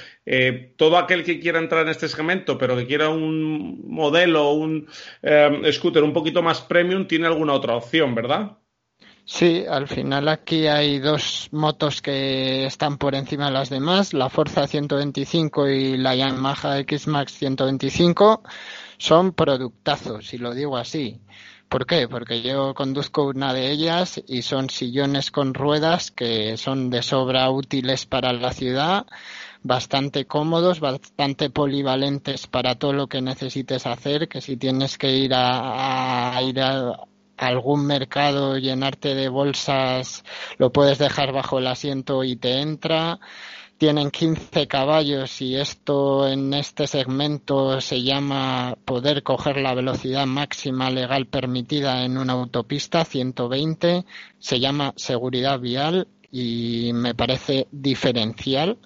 todo 0.76 0.98
aquel 0.98 1.24
que 1.24 1.40
quiera 1.40 1.58
entrar 1.58 1.84
en 1.84 1.90
este 1.90 2.08
segmento, 2.08 2.58
pero 2.58 2.76
que 2.76 2.86
quiera 2.86 3.08
un 3.08 3.82
modelo, 3.88 4.52
un 4.52 4.86
eh, 5.22 5.72
scooter 5.72 6.02
un 6.02 6.12
poquito 6.12 6.42
más 6.42 6.60
premium, 6.66 7.06
tiene 7.06 7.26
alguna 7.26 7.54
otra 7.54 7.76
opción, 7.76 8.14
¿verdad? 8.14 8.58
Sí, 9.24 9.64
al 9.68 9.88
final 9.88 10.28
aquí 10.28 10.68
hay 10.68 11.00
dos 11.00 11.48
motos 11.50 12.00
que 12.00 12.64
están 12.64 12.96
por 12.96 13.16
encima 13.16 13.46
de 13.46 13.50
las 13.50 13.70
demás, 13.70 14.14
la 14.14 14.28
Forza 14.28 14.68
125 14.68 15.68
y 15.68 15.96
la 15.96 16.14
Yamaha 16.14 16.78
X-Max 16.78 17.32
125 17.32 18.44
son 18.98 19.32
productazos, 19.32 20.28
si 20.28 20.38
lo 20.38 20.54
digo 20.54 20.76
así. 20.76 21.20
¿Por 21.68 21.86
qué? 21.86 22.06
Porque 22.06 22.42
yo 22.42 22.74
conduzco 22.74 23.24
una 23.24 23.52
de 23.52 23.72
ellas 23.72 24.22
y 24.28 24.42
son 24.42 24.70
sillones 24.70 25.32
con 25.32 25.54
ruedas 25.54 26.12
que 26.12 26.56
son 26.56 26.90
de 26.90 27.02
sobra 27.02 27.50
útiles 27.50 28.06
para 28.06 28.32
la 28.32 28.52
ciudad, 28.52 29.06
bastante 29.62 30.26
cómodos, 30.26 30.80
bastante 30.80 31.50
polivalentes 31.50 32.46
para 32.46 32.76
todo 32.76 32.92
lo 32.92 33.06
que 33.06 33.20
necesites 33.20 33.86
hacer, 33.86 34.28
que 34.28 34.40
si 34.40 34.56
tienes 34.56 34.98
que 34.98 35.10
ir 35.10 35.32
a, 35.34 36.38
ir 36.42 36.60
a 36.60 37.06
algún 37.36 37.86
mercado, 37.86 38.58
llenarte 38.58 39.14
de 39.14 39.28
bolsas, 39.28 40.24
lo 40.58 40.72
puedes 40.72 40.98
dejar 40.98 41.32
bajo 41.32 41.58
el 41.58 41.66
asiento 41.66 42.24
y 42.24 42.36
te 42.36 42.60
entra. 42.60 43.18
Tienen 43.78 44.10
15 44.10 44.66
caballos 44.68 45.42
y 45.42 45.56
esto 45.56 46.26
en 46.26 46.54
este 46.54 46.86
segmento 46.86 47.78
se 47.82 48.02
llama 48.02 48.74
poder 48.86 49.22
coger 49.22 49.58
la 49.58 49.74
velocidad 49.74 50.24
máxima 50.24 50.88
legal 50.88 51.26
permitida 51.26 52.02
en 52.02 52.16
una 52.16 52.32
autopista 52.32 53.04
120 53.04 54.06
se 54.38 54.60
llama 54.60 54.94
seguridad 54.96 55.60
vial 55.60 56.08
y 56.32 56.92
me 56.94 57.14
parece 57.14 57.68
diferencial 57.70 58.78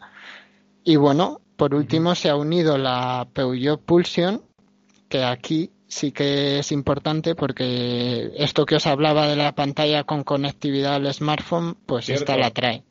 y 0.85 0.97
bueno 0.97 1.41
por 1.57 1.75
último 1.75 2.15
se 2.15 2.31
ha 2.31 2.37
unido 2.37 2.79
la 2.79 3.29
Peugeot 3.33 3.81
Pulsion 3.83 4.43
que 5.09 5.25
aquí 5.25 5.71
sí 5.89 6.13
que 6.13 6.59
es 6.61 6.73
importante 6.73 7.35
porque 7.35 8.31
esto 8.37 8.65
que 8.65 8.77
os 8.77 8.87
hablaba 8.87 9.27
de 9.27 9.37
la 9.37 9.55
pantalla 9.55 10.05
con 10.05 10.23
conectividad 10.25 10.95
al 10.95 11.13
smartphone 11.13 11.77
pues 11.87 12.07
Cierto. 12.07 12.23
esta 12.23 12.37
la 12.37 12.51
trae. 12.51 12.85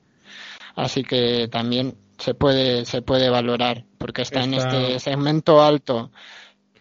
Así 0.75 1.03
que 1.03 1.47
también 1.49 1.95
se 2.17 2.33
puede 2.33 2.85
se 2.85 3.01
puede 3.01 3.29
valorar 3.29 3.85
porque 3.97 4.21
está, 4.21 4.43
en 4.43 4.53
este 4.53 4.99
segmento 4.99 5.61
alto. 5.63 6.11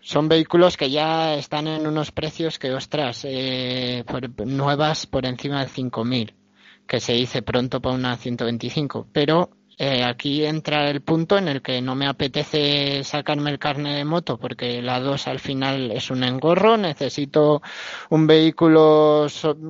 Son 0.00 0.28
vehículos 0.28 0.76
que 0.76 0.90
ya 0.90 1.34
están 1.36 1.68
en 1.68 1.86
unos 1.86 2.10
precios 2.12 2.58
que 2.58 2.72
ostras 2.72 3.24
eh, 3.24 4.04
por- 4.06 4.44
nuevas 4.46 5.06
por 5.06 5.24
encima 5.26 5.60
de 5.64 5.68
5.000 5.70 6.34
que 6.86 7.00
se 7.00 7.12
dice 7.12 7.42
pronto 7.42 7.80
para 7.80 7.94
una 7.94 8.16
125 8.16 9.06
pero 9.12 9.50
eh, 9.78 10.02
aquí 10.02 10.44
entra 10.44 10.90
el 10.90 11.02
punto 11.02 11.38
en 11.38 11.46
el 11.46 11.62
que 11.62 11.80
no 11.80 11.94
me 11.94 12.08
apetece 12.08 13.04
sacarme 13.04 13.50
el 13.50 13.60
carne 13.60 13.94
de 13.96 14.04
moto 14.04 14.36
porque 14.36 14.82
la 14.82 14.98
2 14.98 15.28
al 15.28 15.38
final 15.38 15.92
es 15.92 16.10
un 16.10 16.24
engorro, 16.24 16.76
necesito 16.76 17.62
un 18.10 18.26
vehículo 18.26 19.26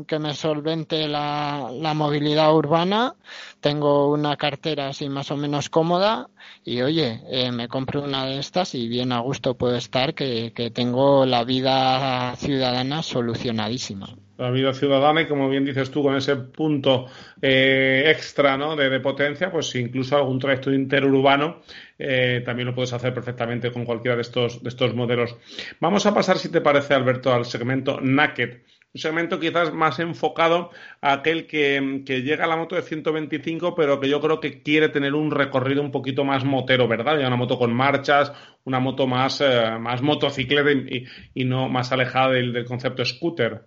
que 0.06 0.18
me 0.18 0.34
solvente 0.34 1.08
la, 1.08 1.70
la 1.72 1.92
movilidad 1.92 2.54
urbana, 2.54 3.16
tengo 3.60 4.10
una 4.10 4.36
cartera 4.36 4.88
así 4.88 5.10
más 5.10 5.30
o 5.30 5.36
menos 5.36 5.68
cómoda 5.68 6.30
y 6.64 6.80
oye, 6.80 7.22
eh, 7.30 7.52
me 7.52 7.68
compro 7.68 8.02
una 8.02 8.24
de 8.24 8.38
estas 8.38 8.74
y 8.74 8.88
bien 8.88 9.12
a 9.12 9.20
gusto 9.20 9.56
puedo 9.56 9.76
estar 9.76 10.14
que, 10.14 10.52
que 10.54 10.70
tengo 10.70 11.26
la 11.26 11.44
vida 11.44 12.34
ciudadana 12.36 13.02
solucionadísima. 13.02 14.16
La 14.38 14.52
vida 14.52 14.72
ciudadana 14.72 15.22
y 15.22 15.26
como 15.26 15.48
bien 15.48 15.64
dices 15.64 15.90
tú, 15.90 16.00
con 16.00 16.14
ese 16.14 16.36
punto 16.36 17.06
eh, 17.42 18.04
extra 18.06 18.56
¿no? 18.56 18.76
de, 18.76 19.00
potencia, 19.00 19.50
pues 19.50 19.74
incluso 19.74 20.16
algún 20.16 20.38
trayecto 20.38 20.72
interurbano 20.72 21.60
eh, 21.98 22.42
también 22.44 22.68
lo 22.68 22.74
puedes 22.74 22.92
hacer 22.92 23.12
perfectamente 23.12 23.72
con 23.72 23.84
cualquiera 23.84 24.14
de 24.14 24.22
estos, 24.22 24.62
de 24.62 24.68
estos 24.68 24.94
modelos. 24.94 25.36
Vamos 25.80 26.06
a 26.06 26.14
pasar, 26.14 26.38
si 26.38 26.52
te 26.52 26.60
parece, 26.60 26.94
Alberto, 26.94 27.32
al 27.34 27.46
segmento 27.46 28.00
Naked. 28.00 28.60
Un 28.94 29.00
segmento 29.00 29.40
quizás 29.40 29.72
más 29.74 29.98
enfocado 29.98 30.70
a 31.00 31.14
aquel 31.14 31.48
que, 31.48 32.04
llega 32.06 32.44
a 32.44 32.48
la 32.48 32.56
moto 32.56 32.76
de 32.76 32.82
125, 32.82 33.74
pero 33.74 33.98
que 33.98 34.08
yo 34.08 34.20
creo 34.20 34.38
que 34.38 34.62
quiere 34.62 34.88
tener 34.88 35.14
un 35.14 35.32
recorrido 35.32 35.82
un 35.82 35.90
poquito 35.90 36.24
más 36.24 36.44
motero, 36.44 36.86
¿verdad? 36.86 37.18
Ya 37.18 37.26
una 37.26 37.36
moto 37.36 37.58
con 37.58 37.74
marchas, 37.74 38.32
una 38.64 38.78
moto 38.78 39.08
más, 39.08 39.40
eh, 39.40 39.76
más 39.80 40.00
motocicleta 40.00 40.70
y, 40.70 41.04
y 41.34 41.44
no 41.44 41.68
más 41.68 41.90
alejada 41.90 42.30
del, 42.30 42.52
del 42.52 42.64
concepto 42.64 43.04
scooter. 43.04 43.66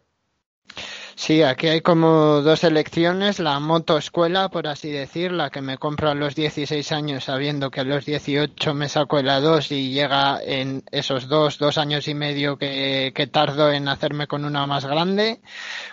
Sí, 1.15 1.43
aquí 1.43 1.67
hay 1.67 1.81
como 1.81 2.41
dos 2.41 2.63
elecciones, 2.63 3.39
la 3.39 3.59
moto 3.59 3.97
escuela, 3.97 4.49
por 4.49 4.67
así 4.67 4.89
decir, 4.89 5.31
la 5.31 5.49
que 5.49 5.61
me 5.61 5.77
compro 5.77 6.09
a 6.09 6.15
los 6.15 6.35
16 6.35 6.91
años 6.91 7.25
sabiendo 7.25 7.69
que 7.69 7.81
a 7.81 7.83
los 7.83 8.05
18 8.05 8.73
me 8.73 8.89
saco 8.89 9.21
la 9.21 9.39
2 9.39 9.71
y 9.71 9.91
llega 9.91 10.39
en 10.43 10.83
esos 10.91 11.27
dos, 11.27 11.57
dos 11.59 11.77
años 11.77 12.07
y 12.07 12.15
medio 12.15 12.57
que, 12.57 13.11
que 13.13 13.27
tardo 13.27 13.71
en 13.71 13.87
hacerme 13.87 14.27
con 14.27 14.45
una 14.45 14.65
más 14.65 14.85
grande, 14.85 15.41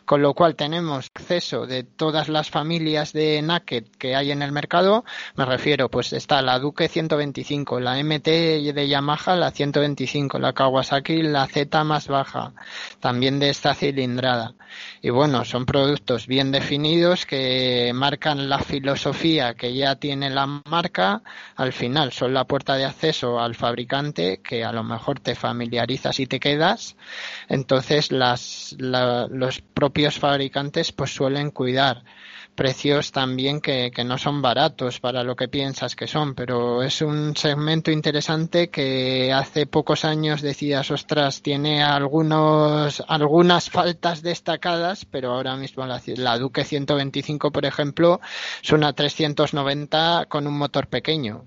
con 0.04 0.22
lo 0.22 0.34
cual 0.34 0.54
tenemos 0.56 1.10
acceso 1.14 1.66
de 1.66 1.82
todas 1.82 2.28
las 2.28 2.48
familias 2.48 3.12
de 3.12 3.42
Naked 3.42 3.84
que 3.98 4.14
hay 4.16 4.30
en 4.30 4.42
el 4.42 4.52
mercado, 4.52 5.04
me 5.36 5.44
refiero, 5.44 5.90
pues 5.90 6.12
está 6.12 6.40
la 6.42 6.58
Duke 6.58 6.88
125, 6.88 7.80
la 7.80 8.02
MT 8.02 8.24
de 8.24 8.88
Yamaha, 8.88 9.36
la 9.36 9.50
125, 9.50 10.38
la 10.38 10.52
Kawasaki, 10.52 11.22
la 11.22 11.46
Z 11.46 11.84
más 11.84 12.08
baja, 12.08 12.52
también 13.00 13.38
de 13.38 13.50
esta 13.50 13.74
cilindrada. 13.74 14.54
Y 15.00 15.10
bueno, 15.10 15.44
son 15.44 15.64
productos 15.64 16.26
bien 16.26 16.50
definidos 16.50 17.24
que 17.24 17.92
marcan 17.94 18.48
la 18.48 18.58
filosofía 18.58 19.54
que 19.54 19.74
ya 19.74 19.96
tiene 19.96 20.30
la 20.30 20.46
marca. 20.46 21.22
Al 21.56 21.72
final 21.72 22.12
son 22.12 22.34
la 22.34 22.44
puerta 22.44 22.74
de 22.74 22.84
acceso 22.84 23.38
al 23.38 23.54
fabricante 23.54 24.40
que 24.42 24.64
a 24.64 24.72
lo 24.72 24.82
mejor 24.82 25.20
te 25.20 25.34
familiarizas 25.34 26.18
y 26.18 26.26
te 26.26 26.40
quedas. 26.40 26.96
Entonces 27.48 28.10
las, 28.10 28.74
los 28.78 29.60
propios 29.60 30.18
fabricantes 30.18 30.92
pues 30.92 31.14
suelen 31.14 31.50
cuidar 31.50 32.02
precios 32.58 33.12
también 33.12 33.60
que, 33.60 33.92
que, 33.94 34.02
no 34.02 34.18
son 34.18 34.42
baratos 34.42 34.98
para 34.98 35.22
lo 35.22 35.36
que 35.36 35.46
piensas 35.46 35.94
que 35.94 36.08
son, 36.08 36.34
pero 36.34 36.82
es 36.82 37.00
un 37.02 37.36
segmento 37.36 37.92
interesante 37.92 38.68
que 38.68 39.32
hace 39.32 39.66
pocos 39.66 40.04
años 40.04 40.42
decías, 40.42 40.90
ostras, 40.90 41.40
tiene 41.40 41.84
algunos, 41.84 43.00
algunas 43.06 43.70
faltas 43.70 44.22
destacadas, 44.22 45.04
pero 45.04 45.34
ahora 45.34 45.54
mismo 45.54 45.86
la, 45.86 46.02
la 46.16 46.36
Duque 46.36 46.64
125, 46.64 47.52
por 47.52 47.64
ejemplo, 47.64 48.20
es 48.60 48.72
una 48.72 48.92
390 48.92 50.26
con 50.28 50.48
un 50.48 50.58
motor 50.58 50.88
pequeño, 50.88 51.44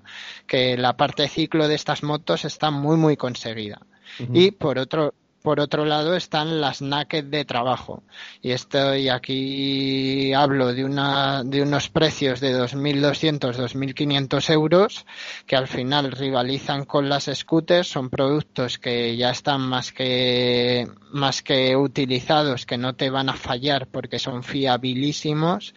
que 0.48 0.78
la 0.78 0.96
parte 0.96 1.28
ciclo 1.28 1.68
de 1.68 1.76
estas 1.76 2.04
motos 2.04 2.46
está 2.46 2.72
muy, 2.72 2.96
muy 2.96 3.18
conseguida. 3.18 3.82
Uh 4.18 4.24
-huh. 4.24 4.30
Y 4.48 4.52
por 4.52 4.80
otro, 4.80 5.14
por 5.42 5.60
otro 5.60 5.86
lado 5.86 6.16
están 6.16 6.62
las 6.62 6.82
naked 6.82 7.26
de 7.26 7.46
trabajo. 7.46 8.04
Y 8.42 8.52
estoy 8.52 9.10
aquí 9.10 10.34
hablo 10.34 10.74
de 10.74 10.86
una 10.86 11.44
de 11.44 11.62
unos 11.62 11.90
precios 11.90 12.40
de 12.40 12.54
2.200, 12.56 13.40
2.500 13.40 14.50
euros 14.52 15.06
que 15.46 15.56
al 15.56 15.68
final 15.68 16.12
rivalizan 16.12 16.86
con 16.86 17.10
las 17.10 17.30
scooters. 17.34 17.88
Son 17.88 18.10
productos 18.10 18.78
que 18.78 19.16
ya 19.18 19.32
están 19.32 19.62
más 19.62 19.92
que 19.92 20.88
más 21.12 21.42
que 21.42 21.76
utilizados, 21.76 22.66
que 22.66 22.78
no 22.78 22.94
te 22.94 23.10
van 23.10 23.30
a 23.30 23.34
fallar 23.34 23.88
porque 23.88 24.20
son 24.20 24.44
fiabilísimos. 24.44 25.74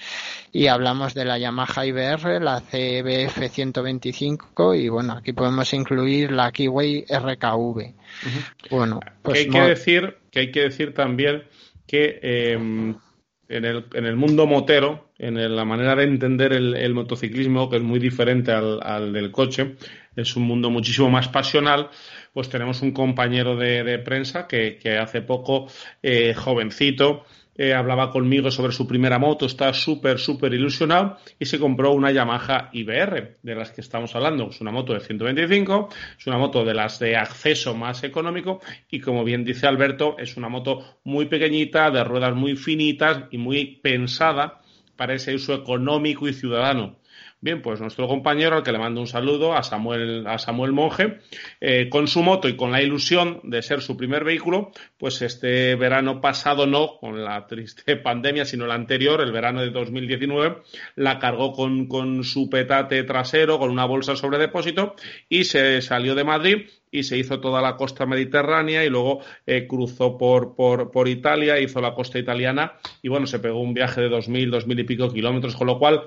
Y 0.52 0.68
hablamos 0.68 1.14
de 1.14 1.24
la 1.24 1.38
Yamaha 1.38 1.86
IBR, 1.86 2.40
la 2.40 2.60
CBF 2.60 3.50
125 3.50 4.74
y 4.74 4.88
bueno, 4.88 5.14
aquí 5.14 5.32
podemos 5.32 5.72
incluir 5.72 6.30
la 6.30 6.52
Kiwi 6.52 7.06
RKV. 7.08 7.56
Uh 7.56 7.80
-huh. 7.80 8.70
Bueno, 8.70 9.00
pues 9.22 9.46
que 9.54 9.68
decir 9.68 10.16
que 10.30 10.40
hay 10.40 10.50
que 10.50 10.60
decir 10.60 10.94
también 10.94 11.44
que 11.86 12.18
eh, 12.22 12.52
en, 12.54 13.64
el, 13.64 13.84
en 13.94 14.06
el 14.06 14.16
mundo 14.16 14.46
motero, 14.46 15.10
en 15.18 15.36
el, 15.38 15.54
la 15.54 15.64
manera 15.64 15.94
de 15.94 16.04
entender 16.04 16.52
el, 16.52 16.74
el, 16.74 16.94
motociclismo, 16.94 17.70
que 17.70 17.76
es 17.76 17.82
muy 17.82 17.98
diferente 17.98 18.52
al, 18.52 18.80
al, 18.82 19.12
del 19.12 19.30
coche, 19.30 19.76
es 20.16 20.36
un 20.36 20.44
mundo 20.44 20.70
muchísimo 20.70 21.10
más 21.10 21.28
pasional, 21.28 21.90
pues 22.32 22.48
tenemos 22.48 22.82
un 22.82 22.92
compañero 22.92 23.56
de, 23.56 23.84
de 23.84 23.98
prensa 23.98 24.46
que, 24.46 24.78
que, 24.78 24.98
hace 24.98 25.22
poco, 25.22 25.68
eh, 26.02 26.34
jovencito, 26.34 27.24
eh, 27.56 27.72
hablaba 27.72 28.10
conmigo 28.10 28.50
sobre 28.50 28.72
su 28.72 28.86
primera 28.86 29.18
moto, 29.18 29.46
está 29.46 29.72
súper, 29.72 30.18
súper 30.18 30.54
ilusionado 30.54 31.18
y 31.38 31.46
se 31.46 31.58
compró 31.58 31.92
una 31.92 32.10
Yamaha 32.10 32.70
IBR, 32.72 33.38
de 33.42 33.54
las 33.54 33.70
que 33.70 33.80
estamos 33.80 34.14
hablando. 34.16 34.48
Es 34.50 34.60
una 34.60 34.72
moto 34.72 34.92
de 34.92 35.00
125, 35.00 35.88
es 36.18 36.26
una 36.26 36.38
moto 36.38 36.64
de 36.64 36.74
las 36.74 36.98
de 36.98 37.16
acceso 37.16 37.74
más 37.74 38.02
económico 38.02 38.60
y 38.90 39.00
como 39.00 39.24
bien 39.24 39.44
dice 39.44 39.66
Alberto, 39.66 40.16
es 40.18 40.36
una 40.36 40.48
moto 40.48 40.98
muy 41.04 41.26
pequeñita, 41.26 41.90
de 41.90 42.02
ruedas 42.02 42.34
muy 42.34 42.56
finitas 42.56 43.24
y 43.30 43.38
muy 43.38 43.76
pensada 43.82 44.60
para 44.96 45.14
ese 45.14 45.34
uso 45.34 45.54
económico 45.54 46.28
y 46.28 46.32
ciudadano. 46.32 46.98
Bien, 47.44 47.60
pues 47.60 47.78
nuestro 47.78 48.08
compañero, 48.08 48.56
al 48.56 48.62
que 48.62 48.72
le 48.72 48.78
mando 48.78 49.02
un 49.02 49.06
saludo, 49.06 49.52
a 49.52 49.62
Samuel, 49.62 50.26
a 50.26 50.38
Samuel 50.38 50.72
Monge, 50.72 51.18
eh, 51.60 51.90
con 51.90 52.08
su 52.08 52.22
moto 52.22 52.48
y 52.48 52.56
con 52.56 52.72
la 52.72 52.80
ilusión 52.80 53.40
de 53.42 53.60
ser 53.60 53.82
su 53.82 53.98
primer 53.98 54.24
vehículo, 54.24 54.72
pues 54.96 55.20
este 55.20 55.74
verano 55.74 56.22
pasado 56.22 56.66
no, 56.66 56.96
con 56.98 57.22
la 57.22 57.46
triste 57.46 57.96
pandemia, 58.02 58.46
sino 58.46 58.64
el 58.64 58.70
anterior, 58.70 59.20
el 59.20 59.30
verano 59.30 59.60
de 59.60 59.68
2019, 59.68 60.62
la 60.96 61.18
cargó 61.18 61.52
con, 61.52 61.86
con 61.86 62.24
su 62.24 62.48
petate 62.48 63.02
trasero, 63.02 63.58
con 63.58 63.70
una 63.70 63.84
bolsa 63.84 64.16
sobre 64.16 64.38
depósito 64.38 64.94
y 65.28 65.44
se 65.44 65.82
salió 65.82 66.14
de 66.14 66.24
Madrid 66.24 66.66
y 66.94 67.02
se 67.02 67.18
hizo 67.18 67.40
toda 67.40 67.60
la 67.60 67.76
costa 67.76 68.06
mediterránea 68.06 68.84
y 68.84 68.88
luego 68.88 69.20
eh, 69.46 69.66
cruzó 69.66 70.16
por, 70.16 70.54
por, 70.54 70.92
por, 70.92 71.08
Italia, 71.08 71.58
hizo 71.58 71.80
la 71.80 71.92
costa 71.92 72.20
italiana 72.20 72.74
y 73.02 73.08
bueno, 73.08 73.26
se 73.26 73.40
pegó 73.40 73.60
un 73.60 73.74
viaje 73.74 74.00
de 74.00 74.08
dos 74.08 74.28
mil, 74.28 74.48
dos 74.48 74.68
mil 74.68 74.78
y 74.78 74.84
pico 74.84 75.12
kilómetros, 75.12 75.56
con 75.56 75.66
lo 75.66 75.80
cual 75.80 76.04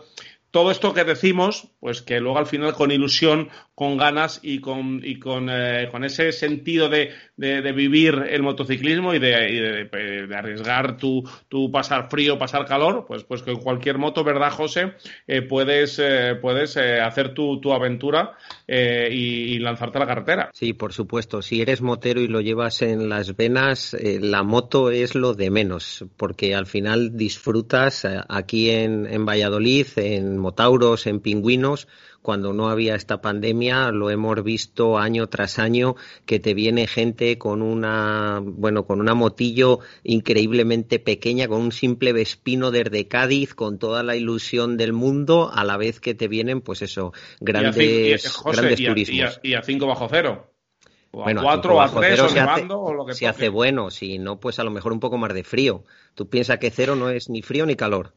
todo 0.58 0.72
esto 0.72 0.95
que 0.95 1.03
decimos, 1.03 1.68
pues 1.80 2.01
que 2.01 2.20
luego 2.20 2.39
al 2.39 2.47
final 2.47 2.74
con 2.74 2.89
ilusión, 2.89 3.49
con 3.78 3.95
ganas 3.95 4.39
y 4.41 4.59
con, 4.59 5.01
y 5.03 5.19
con, 5.19 5.51
eh, 5.51 5.88
con 5.91 6.03
ese 6.03 6.32
sentido 6.32 6.89
de, 6.89 7.11
de, 7.36 7.71
vivir 7.73 8.25
el 8.28 8.41
motociclismo 8.41 9.13
y 9.13 9.19
de, 9.19 9.88
de, 10.28 10.36
arriesgar 10.36 10.97
tu, 10.97 11.23
tu, 11.47 11.69
pasar 11.69 12.09
frío, 12.09 12.39
pasar 12.39 12.65
calor, 12.65 13.05
pues, 13.07 13.23
pues 13.23 13.43
en 13.45 13.57
cualquier 13.57 13.99
moto, 13.99 14.23
¿verdad, 14.23 14.49
José? 14.51 14.93
Eh, 15.28 15.43
puedes 15.43 15.99
eh, 15.99 16.34
puedes 16.41 16.75
hacer 16.75 17.36
tu, 17.36 17.61
tu 17.61 17.71
aventura 17.71 18.36
y, 18.67 18.73
y, 19.13 19.59
lanzarte 19.59 19.99
a 19.99 20.01
la 20.01 20.07
carretera. 20.07 20.49
Sí, 20.53 20.73
por 20.73 20.91
supuesto. 20.91 21.43
Si 21.43 21.61
eres 21.61 21.84
motero 21.84 22.19
y 22.19 22.28
lo 22.28 22.41
llevas 22.41 22.82
en 22.82 23.09
las 23.09 23.36
venas, 23.36 23.95
la 24.01 24.41
moto 24.41 24.89
es 24.89 25.13
lo 25.13 25.36
de 25.36 25.51
menos, 25.51 26.03
porque 26.17 26.55
al 26.55 26.65
final 26.65 27.15
disfrutas 27.15 28.07
aquí 28.28 28.71
en, 28.71 29.05
en 29.05 29.23
Valladolid, 29.23 29.86
en 29.97 30.39
motauros, 30.39 31.05
en 31.05 31.19
pingüinos, 31.19 31.88
cuando 32.28 32.51
no 32.51 32.67
había 32.67 32.95
esta 32.95 33.21
pandemia, 33.21 33.89
lo 33.91 34.09
hemos 34.09 34.43
visto 34.43 34.97
año 34.97 35.28
tras 35.28 35.59
año 35.59 35.95
que 36.25 36.41
te 36.41 36.53
viene 36.53 36.86
gente 36.86 37.38
con 37.38 37.61
una, 37.61 38.41
bueno, 38.43 38.86
con 38.86 38.99
una 38.99 39.13
motillo 39.13 39.80
increíblemente 40.03 40.99
pequeña, 40.99 41.47
con 41.47 41.61
un 41.61 41.71
simple 41.71 42.11
vespino 42.11 42.69
desde 42.69 43.07
Cádiz, 43.07 43.53
con 43.53 43.80
toda 43.80 44.03
la 44.03 44.17
ilusión 44.17 44.75
del 44.75 44.91
mundo, 44.91 45.49
a 45.53 45.63
la 45.63 45.78
vez 45.78 46.01
que 46.01 46.15
te 46.15 46.28
vienen, 46.28 46.59
pues 46.59 46.82
eso, 46.82 47.13
grandes, 47.39 47.78
y 47.78 48.13
a, 48.13 48.17
cinco, 48.17 48.36
y, 48.36 48.43
José, 48.43 48.57
grandes 48.57 48.80
y 48.82 48.86
a, 48.86 48.89
turismos. 48.89 49.39
Y 49.41 49.53
a 49.53 49.61
5 49.61 49.88
bajo 49.88 50.07
cero. 50.09 50.53
O 51.11 51.23
bueno, 51.23 51.39
a 51.39 51.43
4 51.43 51.75
o 51.75 51.80
a 51.80 51.89
3 51.89 52.19
o 52.19 52.30
nevando 52.34 52.84
hace, 52.84 52.91
o 52.91 52.93
lo 52.93 53.05
que 53.05 53.13
Si 53.13 53.19
toque. 53.21 53.30
hace 53.30 53.47
bueno, 53.47 53.89
si 53.89 54.19
no, 54.19 54.38
pues 54.38 54.59
a 54.59 54.65
lo 54.65 54.71
mejor 54.71 54.91
un 54.91 54.99
poco 54.99 55.17
más 55.17 55.34
de 55.34 55.45
frío. 55.45 55.86
Tú 56.13 56.28
piensas 56.28 56.57
que 56.57 56.71
cero 56.71 56.97
no 56.97 57.09
es 57.09 57.30
ni 57.30 57.41
frío 57.41 57.65
ni 57.65 57.78
calor. 57.78 58.11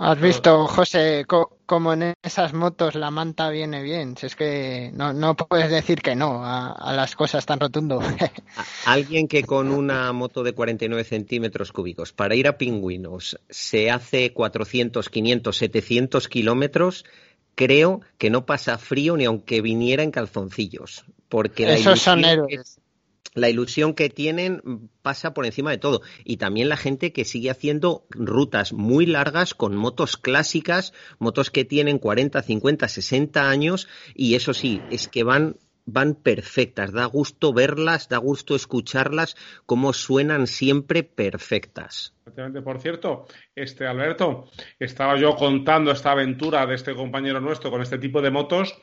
Has 0.00 0.20
visto, 0.20 0.66
José, 0.66 1.24
co 1.26 1.58
como 1.66 1.92
en 1.92 2.14
esas 2.22 2.54
motos 2.54 2.94
la 2.94 3.10
manta 3.10 3.50
viene 3.50 3.82
bien. 3.82 4.16
Si 4.16 4.26
es 4.26 4.36
que 4.36 4.90
no, 4.94 5.12
no 5.12 5.36
puedes 5.36 5.70
decir 5.70 6.00
que 6.00 6.14
no 6.14 6.44
a, 6.44 6.72
a 6.72 6.92
las 6.94 7.14
cosas 7.14 7.44
tan 7.44 7.60
rotundo. 7.60 8.00
Alguien 8.86 9.28
que 9.28 9.42
con 9.44 9.70
una 9.70 10.10
moto 10.12 10.42
de 10.42 10.52
49 10.52 11.04
centímetros 11.04 11.72
cúbicos 11.72 12.12
para 12.12 12.34
ir 12.36 12.48
a 12.48 12.56
pingüinos 12.56 13.38
se 13.50 13.90
hace 13.90 14.32
400, 14.32 15.08
500, 15.10 15.56
700 15.56 16.28
kilómetros, 16.28 17.04
creo 17.54 18.00
que 18.16 18.30
no 18.30 18.46
pasa 18.46 18.78
frío 18.78 19.16
ni 19.16 19.24
aunque 19.24 19.60
viniera 19.60 20.02
en 20.02 20.10
calzoncillos. 20.10 21.04
Porque 21.28 21.66
la 21.66 21.74
Esos 21.74 22.00
son 22.00 22.24
héroes. 22.24 22.77
La 23.38 23.48
ilusión 23.48 23.94
que 23.94 24.10
tienen 24.10 24.90
pasa 25.02 25.34
por 25.34 25.46
encima 25.46 25.70
de 25.70 25.78
todo. 25.78 26.02
Y 26.24 26.36
también 26.36 26.68
la 26.68 26.76
gente 26.76 27.12
que 27.12 27.24
sigue 27.24 27.50
haciendo 27.50 28.06
rutas 28.10 28.72
muy 28.72 29.06
largas 29.06 29.54
con 29.54 29.76
motos 29.76 30.16
clásicas, 30.16 30.92
motos 31.18 31.50
que 31.50 31.64
tienen 31.64 31.98
40, 31.98 32.42
50, 32.42 32.88
60 32.88 33.48
años 33.48 33.88
y 34.14 34.34
eso 34.34 34.54
sí, 34.54 34.80
es 34.90 35.08
que 35.08 35.24
van 35.24 35.56
van 35.90 36.14
perfectas, 36.14 36.92
da 36.92 37.06
gusto 37.06 37.54
verlas, 37.54 38.10
da 38.10 38.18
gusto 38.18 38.54
escucharlas, 38.54 39.36
cómo 39.64 39.94
suenan 39.94 40.46
siempre 40.46 41.02
perfectas. 41.02 42.14
Por 42.62 42.78
cierto, 42.78 43.24
este 43.54 43.86
Alberto, 43.86 44.50
estaba 44.78 45.16
yo 45.16 45.34
contando 45.34 45.90
esta 45.90 46.12
aventura 46.12 46.66
de 46.66 46.74
este 46.74 46.94
compañero 46.94 47.40
nuestro 47.40 47.70
con 47.70 47.80
este 47.80 47.96
tipo 47.96 48.20
de 48.20 48.30
motos, 48.30 48.78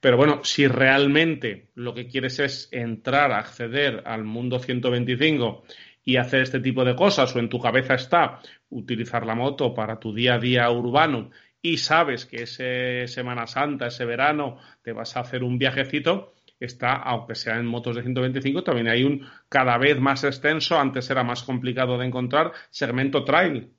pero 0.00 0.16
bueno, 0.16 0.40
si 0.44 0.66
realmente 0.66 1.70
lo 1.74 1.94
que 1.94 2.06
quieres 2.06 2.38
es 2.38 2.68
entrar, 2.72 3.32
acceder 3.32 4.02
al 4.06 4.24
mundo 4.24 4.58
125 4.58 5.64
y 6.04 6.16
hacer 6.16 6.42
este 6.42 6.60
tipo 6.60 6.84
de 6.84 6.94
cosas, 6.94 7.34
o 7.34 7.38
en 7.38 7.48
tu 7.48 7.60
cabeza 7.60 7.94
está 7.94 8.40
utilizar 8.70 9.26
la 9.26 9.34
moto 9.34 9.74
para 9.74 9.98
tu 9.98 10.14
día 10.14 10.34
a 10.34 10.38
día 10.38 10.70
urbano 10.70 11.30
y 11.62 11.78
sabes 11.78 12.26
que 12.26 12.44
ese 12.44 13.08
Semana 13.08 13.46
Santa, 13.46 13.88
ese 13.88 14.04
verano, 14.04 14.58
te 14.82 14.92
vas 14.92 15.16
a 15.16 15.20
hacer 15.20 15.42
un 15.42 15.58
viajecito, 15.58 16.34
está, 16.60 16.94
aunque 16.94 17.34
sea 17.34 17.56
en 17.58 17.66
motos 17.66 17.96
de 17.96 18.02
125, 18.02 18.62
también 18.62 18.88
hay 18.88 19.02
un 19.02 19.26
cada 19.48 19.76
vez 19.76 19.98
más 19.98 20.22
extenso, 20.22 20.78
antes 20.78 21.10
era 21.10 21.24
más 21.24 21.42
complicado 21.42 21.98
de 21.98 22.06
encontrar, 22.06 22.52
segmento 22.70 23.24
trail. 23.24 23.72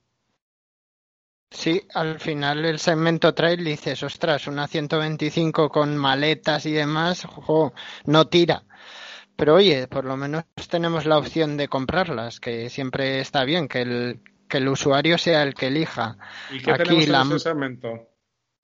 Sí, 1.49 1.81
al 1.93 2.19
final 2.19 2.65
el 2.65 2.77
segmento 2.79 3.33
trail 3.33 3.63
dices, 3.63 4.03
ostras, 4.03 4.47
una 4.47 4.67
125 4.67 5.69
con 5.69 5.97
maletas 5.97 6.65
y 6.65 6.71
demás, 6.71 7.25
ojo, 7.25 7.73
no 8.05 8.27
tira. 8.27 8.63
Pero 9.35 9.55
oye, 9.55 9.87
por 9.87 10.05
lo 10.05 10.17
menos 10.17 10.43
tenemos 10.69 11.05
la 11.05 11.17
opción 11.17 11.57
de 11.57 11.67
comprarlas, 11.67 12.39
que 12.39 12.69
siempre 12.69 13.19
está 13.19 13.43
bien 13.45 13.67
que 13.67 13.81
el, 13.81 14.19
que 14.49 14.57
el 14.57 14.67
usuario 14.67 15.17
sea 15.17 15.43
el 15.43 15.53
que 15.53 15.67
elija. 15.67 16.17
¿Y 16.51 16.59
qué 16.61 16.71
Aquí 16.71 16.83
tenemos 16.83 17.07
la- 17.09 17.21
en 17.21 17.25
ese 17.27 17.39
segmento? 17.39 17.87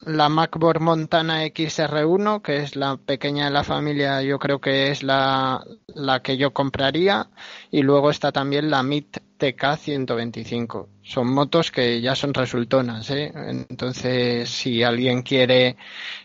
La 0.05 0.27
MacBook 0.27 0.79
Montana 0.81 1.45
XR1, 1.45 2.41
que 2.41 2.57
es 2.57 2.75
la 2.75 2.97
pequeña 2.97 3.45
de 3.45 3.51
la 3.51 3.63
familia, 3.63 4.21
yo 4.21 4.37
creo 4.37 4.59
que 4.59 4.91
es 4.91 5.01
la, 5.01 5.63
la 5.87 6.21
que 6.21 6.35
yo 6.37 6.51
compraría. 6.51 7.29
Y 7.71 7.83
luego 7.83 8.09
está 8.09 8.31
también 8.31 8.69
la 8.69 8.81
MIT 8.81 9.19
TK 9.37 9.77
125. 9.77 10.89
Son 11.05 11.27
motos 11.27 11.69
que 11.69 11.99
ya 11.99 12.15
son 12.15 12.33
resultonas, 12.33 13.09
¿eh? 13.09 13.31
Entonces, 13.69 14.49
si 14.49 14.83
alguien 14.83 15.21
quiere 15.21 15.75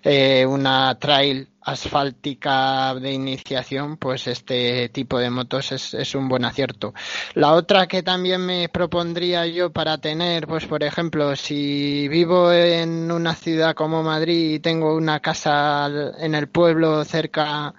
eh, 0.04 0.46
una 0.46 0.96
trail 0.98 1.48
asfáltica 1.62 2.94
de 2.94 3.12
iniciación, 3.12 3.96
pues 3.96 4.28
este 4.28 4.88
tipo 4.90 5.18
de 5.18 5.30
motos 5.30 5.72
es, 5.72 5.94
es 5.94 6.14
un 6.14 6.28
buen 6.28 6.44
acierto. 6.44 6.94
La 7.34 7.54
otra 7.54 7.88
que 7.88 8.04
también 8.04 8.46
me 8.46 8.68
propondría 8.68 9.46
yo 9.46 9.72
para 9.72 9.98
tener, 9.98 10.46
pues 10.46 10.66
por 10.66 10.82
ejemplo, 10.84 11.34
si 11.34 12.06
vivo 12.08 12.52
en 12.52 13.10
una 13.10 13.34
ciudad 13.34 13.74
como 13.74 14.02
Madrid 14.04 14.54
y 14.54 14.60
tengo 14.60 14.94
una 14.94 15.20
casa 15.20 15.90
en 16.18 16.34
el 16.36 16.48
pueblo 16.48 17.04
cerca 17.04 17.74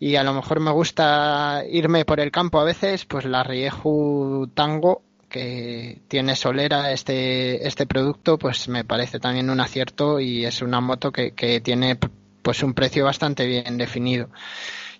y 0.00 0.16
a 0.16 0.22
lo 0.24 0.34
mejor 0.34 0.60
me 0.60 0.70
gusta 0.72 1.62
irme 1.70 2.04
por 2.04 2.20
el 2.20 2.30
campo 2.30 2.60
a 2.60 2.64
veces, 2.64 3.04
pues 3.04 3.24
la 3.24 3.42
Rieju 3.42 4.50
Tango 4.54 5.07
que 5.28 6.00
tiene 6.08 6.36
solera 6.36 6.92
este, 6.92 7.66
este 7.66 7.86
producto, 7.86 8.38
pues 8.38 8.68
me 8.68 8.84
parece 8.84 9.20
también 9.20 9.50
un 9.50 9.60
acierto 9.60 10.20
y 10.20 10.44
es 10.44 10.62
una 10.62 10.80
moto 10.80 11.12
que, 11.12 11.32
que 11.32 11.60
tiene 11.60 11.98
pues 12.42 12.62
un 12.62 12.74
precio 12.74 13.04
bastante 13.04 13.46
bien 13.46 13.76
definido. 13.78 14.28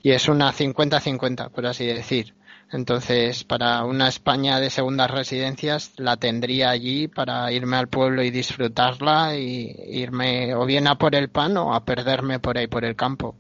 Y 0.03 0.13
es 0.13 0.29
una 0.29 0.53
50-50, 0.53 1.51
por 1.51 1.67
así 1.67 1.87
decir. 1.87 2.35
Entonces, 2.71 3.45
para 3.45 3.85
una 3.85 4.09
España 4.09 4.61
de 4.61 4.69
segundas 4.69 5.11
residencias, 5.11 5.93
la 5.97 6.19
tendría 6.19 6.69
allí 6.69 7.09
para 7.09 7.51
irme 7.51 7.79
al 7.79 7.89
pueblo 7.89 8.23
y 8.23 8.31
disfrutarla 8.31 9.37
y 9.37 9.75
irme 9.89 10.55
o 10.55 10.67
bien 10.67 10.87
a 10.87 10.99
por 10.99 11.15
el 11.15 11.31
pan 11.31 11.57
o 11.57 11.75
a 11.75 11.85
perderme 11.85 12.41
por 12.41 12.59
ahí 12.59 12.67
por 12.67 12.85
el 12.85 12.95
campo. 12.95 13.37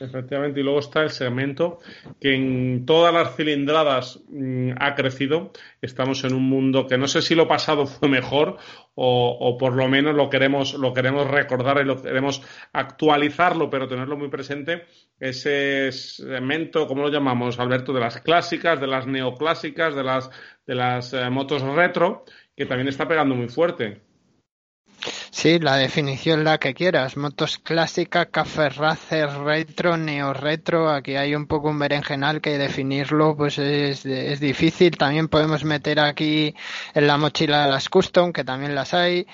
Efectivamente, 0.00 0.60
y 0.60 0.62
luego 0.62 0.78
está 0.78 1.02
el 1.02 1.10
segmento 1.10 1.78
que 2.18 2.34
en 2.34 2.86
todas 2.86 3.12
las 3.12 3.36
cilindradas 3.36 4.18
mm, 4.30 4.70
ha 4.80 4.94
crecido. 4.94 5.52
Estamos 5.82 6.24
en 6.24 6.32
un 6.32 6.44
mundo 6.44 6.86
que 6.86 6.96
no 6.96 7.06
sé 7.06 7.20
si 7.20 7.34
lo 7.34 7.46
pasado 7.46 7.84
fue 7.86 8.08
mejor 8.08 8.56
o, 8.94 9.56
por 9.58 9.74
lo 9.74 9.88
menos 9.88 10.14
lo 10.14 10.30
queremos, 10.30 10.74
lo 10.74 10.94
queremos 10.94 11.26
recordar 11.26 11.82
y 11.82 11.84
lo 11.84 12.00
queremos 12.00 12.42
actualizarlo, 12.72 13.68
pero 13.68 13.88
tenerlo 13.88 14.16
muy 14.16 14.28
presente. 14.28 14.84
Ese 15.18 15.92
segmento, 15.92 16.86
¿cómo 16.86 17.02
lo 17.02 17.10
llamamos, 17.10 17.58
Alberto? 17.58 17.92
De 17.92 18.00
las 18.00 18.20
clásicas, 18.22 18.80
de 18.80 18.86
las 18.86 19.06
neoclásicas, 19.06 19.94
de 19.94 20.02
las, 20.02 20.30
de 20.66 20.74
las 20.74 21.12
eh, 21.12 21.28
motos 21.28 21.62
retro, 21.62 22.24
que 22.56 22.64
también 22.64 22.88
está 22.88 23.06
pegando 23.06 23.34
muy 23.34 23.48
fuerte. 23.48 24.09
Sí, 25.32 25.58
la 25.60 25.76
definición 25.76 26.44
la 26.44 26.58
que 26.58 26.74
quieras. 26.74 27.16
Motos 27.16 27.58
clásica, 27.58 28.26
café 28.26 28.68
racer, 28.68 29.28
retro, 29.30 29.96
neo 29.96 30.32
retro. 30.34 30.90
Aquí 30.90 31.16
hay 31.16 31.34
un 31.34 31.46
poco 31.46 31.68
un 31.70 31.78
berenjenal 31.78 32.40
que 32.40 32.58
definirlo 32.58 33.36
pues 33.36 33.58
es, 33.58 34.04
es 34.06 34.40
difícil. 34.40 34.96
También 34.98 35.28
podemos 35.28 35.64
meter 35.64 36.00
aquí 36.00 36.54
en 36.94 37.06
la 37.06 37.16
mochila 37.16 37.66
las 37.68 37.88
custom, 37.88 38.32
que 38.32 38.44
también 38.44 38.74
las 38.74 38.92
hay. 38.92 39.26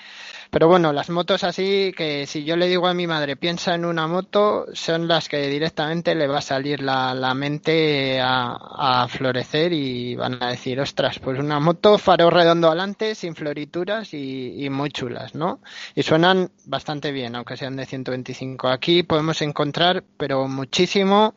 Pero 0.51 0.67
bueno, 0.67 0.93
las 0.93 1.09
motos 1.09 1.43
así 1.43 1.93
que 1.95 2.25
si 2.25 2.43
yo 2.43 2.55
le 2.55 2.67
digo 2.67 2.87
a 2.87 2.93
mi 2.93 3.07
madre 3.07 3.35
piensa 3.35 3.75
en 3.75 3.85
una 3.85 4.07
moto, 4.07 4.65
son 4.73 5.07
las 5.07 5.27
que 5.29 5.47
directamente 5.47 6.15
le 6.15 6.27
va 6.27 6.39
a 6.39 6.41
salir 6.41 6.81
la, 6.81 7.13
la 7.13 7.33
mente 7.33 8.19
a, 8.21 8.57
a 9.03 9.07
florecer 9.07 9.73
y 9.73 10.15
van 10.15 10.41
a 10.41 10.49
decir, 10.49 10.79
ostras, 10.79 11.19
pues 11.19 11.39
una 11.39 11.59
moto 11.59 11.97
faro 11.97 12.29
redondo 12.29 12.67
adelante, 12.67 13.15
sin 13.15 13.35
florituras 13.35 14.13
y, 14.13 14.65
y 14.65 14.69
muy 14.69 14.89
chulas, 14.89 15.35
¿no? 15.35 15.59
Y 15.95 16.03
suenan 16.03 16.51
bastante 16.65 17.11
bien, 17.11 17.35
aunque 17.35 17.57
sean 17.57 17.75
de 17.75 17.85
125. 17.85 18.67
Aquí 18.69 19.03
podemos 19.03 19.41
encontrar, 19.41 20.03
pero 20.17 20.47
muchísimo, 20.47 21.35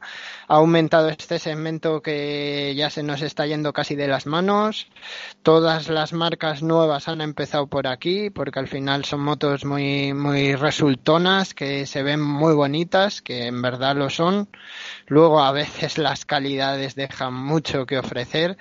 ha 0.50 0.56
aumentado 0.56 1.08
este 1.10 1.38
segmento 1.38 2.02
que 2.02 2.74
ya 2.74 2.90
se 2.90 3.04
nos 3.04 3.22
está 3.22 3.46
yendo 3.46 3.72
casi 3.72 3.94
de 3.94 4.08
las 4.08 4.26
manos. 4.26 4.88
Todas 5.44 5.88
las 5.88 6.12
marcas 6.12 6.60
nuevas 6.60 7.06
han 7.06 7.20
empezado 7.20 7.68
por 7.68 7.86
aquí, 7.86 8.30
porque 8.30 8.58
al 8.58 8.66
final 8.66 9.04
son 9.04 9.20
motos 9.20 9.64
muy, 9.64 10.12
muy 10.12 10.56
resultonas, 10.56 11.54
que 11.54 11.86
se 11.86 12.02
ven 12.02 12.20
muy 12.20 12.52
bonitas, 12.54 13.22
que 13.22 13.46
en 13.46 13.62
verdad 13.62 13.94
lo 13.94 14.10
son. 14.10 14.48
Luego 15.06 15.40
a 15.40 15.52
veces 15.52 15.98
las 15.98 16.24
calidades 16.24 16.96
dejan 16.96 17.32
mucho 17.32 17.86
que 17.86 17.98
ofrecer, 17.98 18.56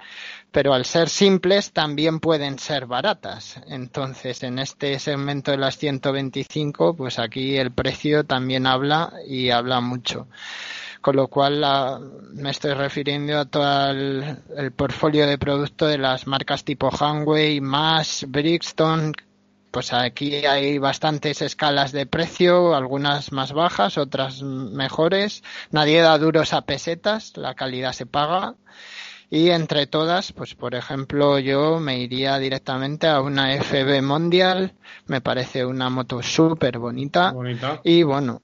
pero 0.52 0.76
al 0.76 0.86
ser 0.86 1.10
simples 1.10 1.72
también 1.72 2.20
pueden 2.20 2.60
ser 2.60 2.86
baratas. 2.86 3.60
Entonces, 3.68 4.44
en 4.44 4.60
este 4.60 5.00
segmento 5.00 5.50
de 5.50 5.58
las 5.58 5.80
125, 5.80 6.96
pues 6.96 7.18
aquí 7.18 7.58
el 7.58 7.72
precio 7.72 8.26
también 8.26 8.68
habla 8.68 9.12
y 9.28 9.50
habla 9.50 9.82
mucho. 9.82 10.28
Con 11.02 11.16
lo 11.16 11.28
cual 11.28 11.62
la- 11.62 12.00
me 12.34 12.50
estoy 12.50 12.74
refiriendo 12.74 13.40
a 13.40 13.46
todo 13.46 13.90
el, 13.92 14.38
el 14.58 14.72
portfolio 14.72 15.26
de 15.28 15.38
producto 15.38 15.86
de 15.88 15.98
las 15.98 16.28
marcas 16.28 16.64
tipo 16.64 16.90
Hanway, 16.90 17.62
Mash, 17.62 18.26
Brixton. 18.28 19.14
Pues 19.72 19.94
aquí 19.94 20.34
hay 20.46 20.80
bastantes 20.80 21.42
escalas 21.44 21.92
de 21.92 22.08
precio, 22.08 22.76
algunas 22.76 23.32
más 23.32 23.54
bajas, 23.54 23.98
otras 24.00 24.42
mejores. 24.42 25.44
Nadie 25.72 26.02
da 26.02 26.18
duros 26.18 26.54
a 26.54 26.62
pesetas, 26.62 27.38
la 27.38 27.54
calidad 27.54 27.94
se 27.94 28.06
paga. 28.08 28.56
Y 29.30 29.52
entre 29.52 29.86
todas, 29.86 30.34
pues 30.34 30.56
por 30.56 30.74
ejemplo, 30.74 31.38
yo 31.38 31.80
me 31.80 32.00
iría 32.00 32.40
directamente 32.40 33.08
a 33.08 33.22
una 33.22 33.54
FB 33.54 34.02
Mondial, 34.02 34.74
me 35.06 35.22
parece 35.22 35.64
una 35.64 35.92
moto 35.92 36.24
súper 36.24 36.80
bonita. 36.80 37.32
Bonita. 37.32 37.80
Y 37.84 38.02
bueno, 38.02 38.42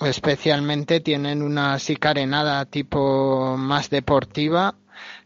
especialmente 0.00 1.00
tienen 1.00 1.42
una 1.42 1.78
sicarenada 1.78 2.64
tipo 2.66 3.56
más 3.56 3.90
deportiva, 3.90 4.74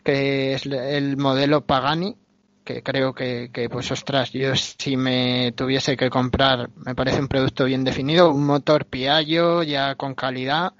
que 0.05 0.55
es 0.55 0.67
el 0.67 1.17
modelo 1.17 1.65
Pagani, 1.65 2.17
que 2.65 2.83
creo 2.83 3.15
que, 3.15 3.51
que, 3.53 3.69
pues 3.69 3.91
ostras, 3.91 4.33
yo 4.33 4.55
si 4.57 4.97
me 4.97 5.53
tuviese 5.53 5.97
que 5.97 6.11
comprar, 6.11 6.71
me 6.77 6.95
parece 6.95 7.21
un 7.21 7.29
producto 7.29 7.65
bien 7.65 7.85
definido, 7.85 8.31
un 8.31 8.47
motor 8.47 8.87
Piaggio 8.87 9.63
ya 9.63 9.95
con 9.97 10.15
calidad, 10.15 10.73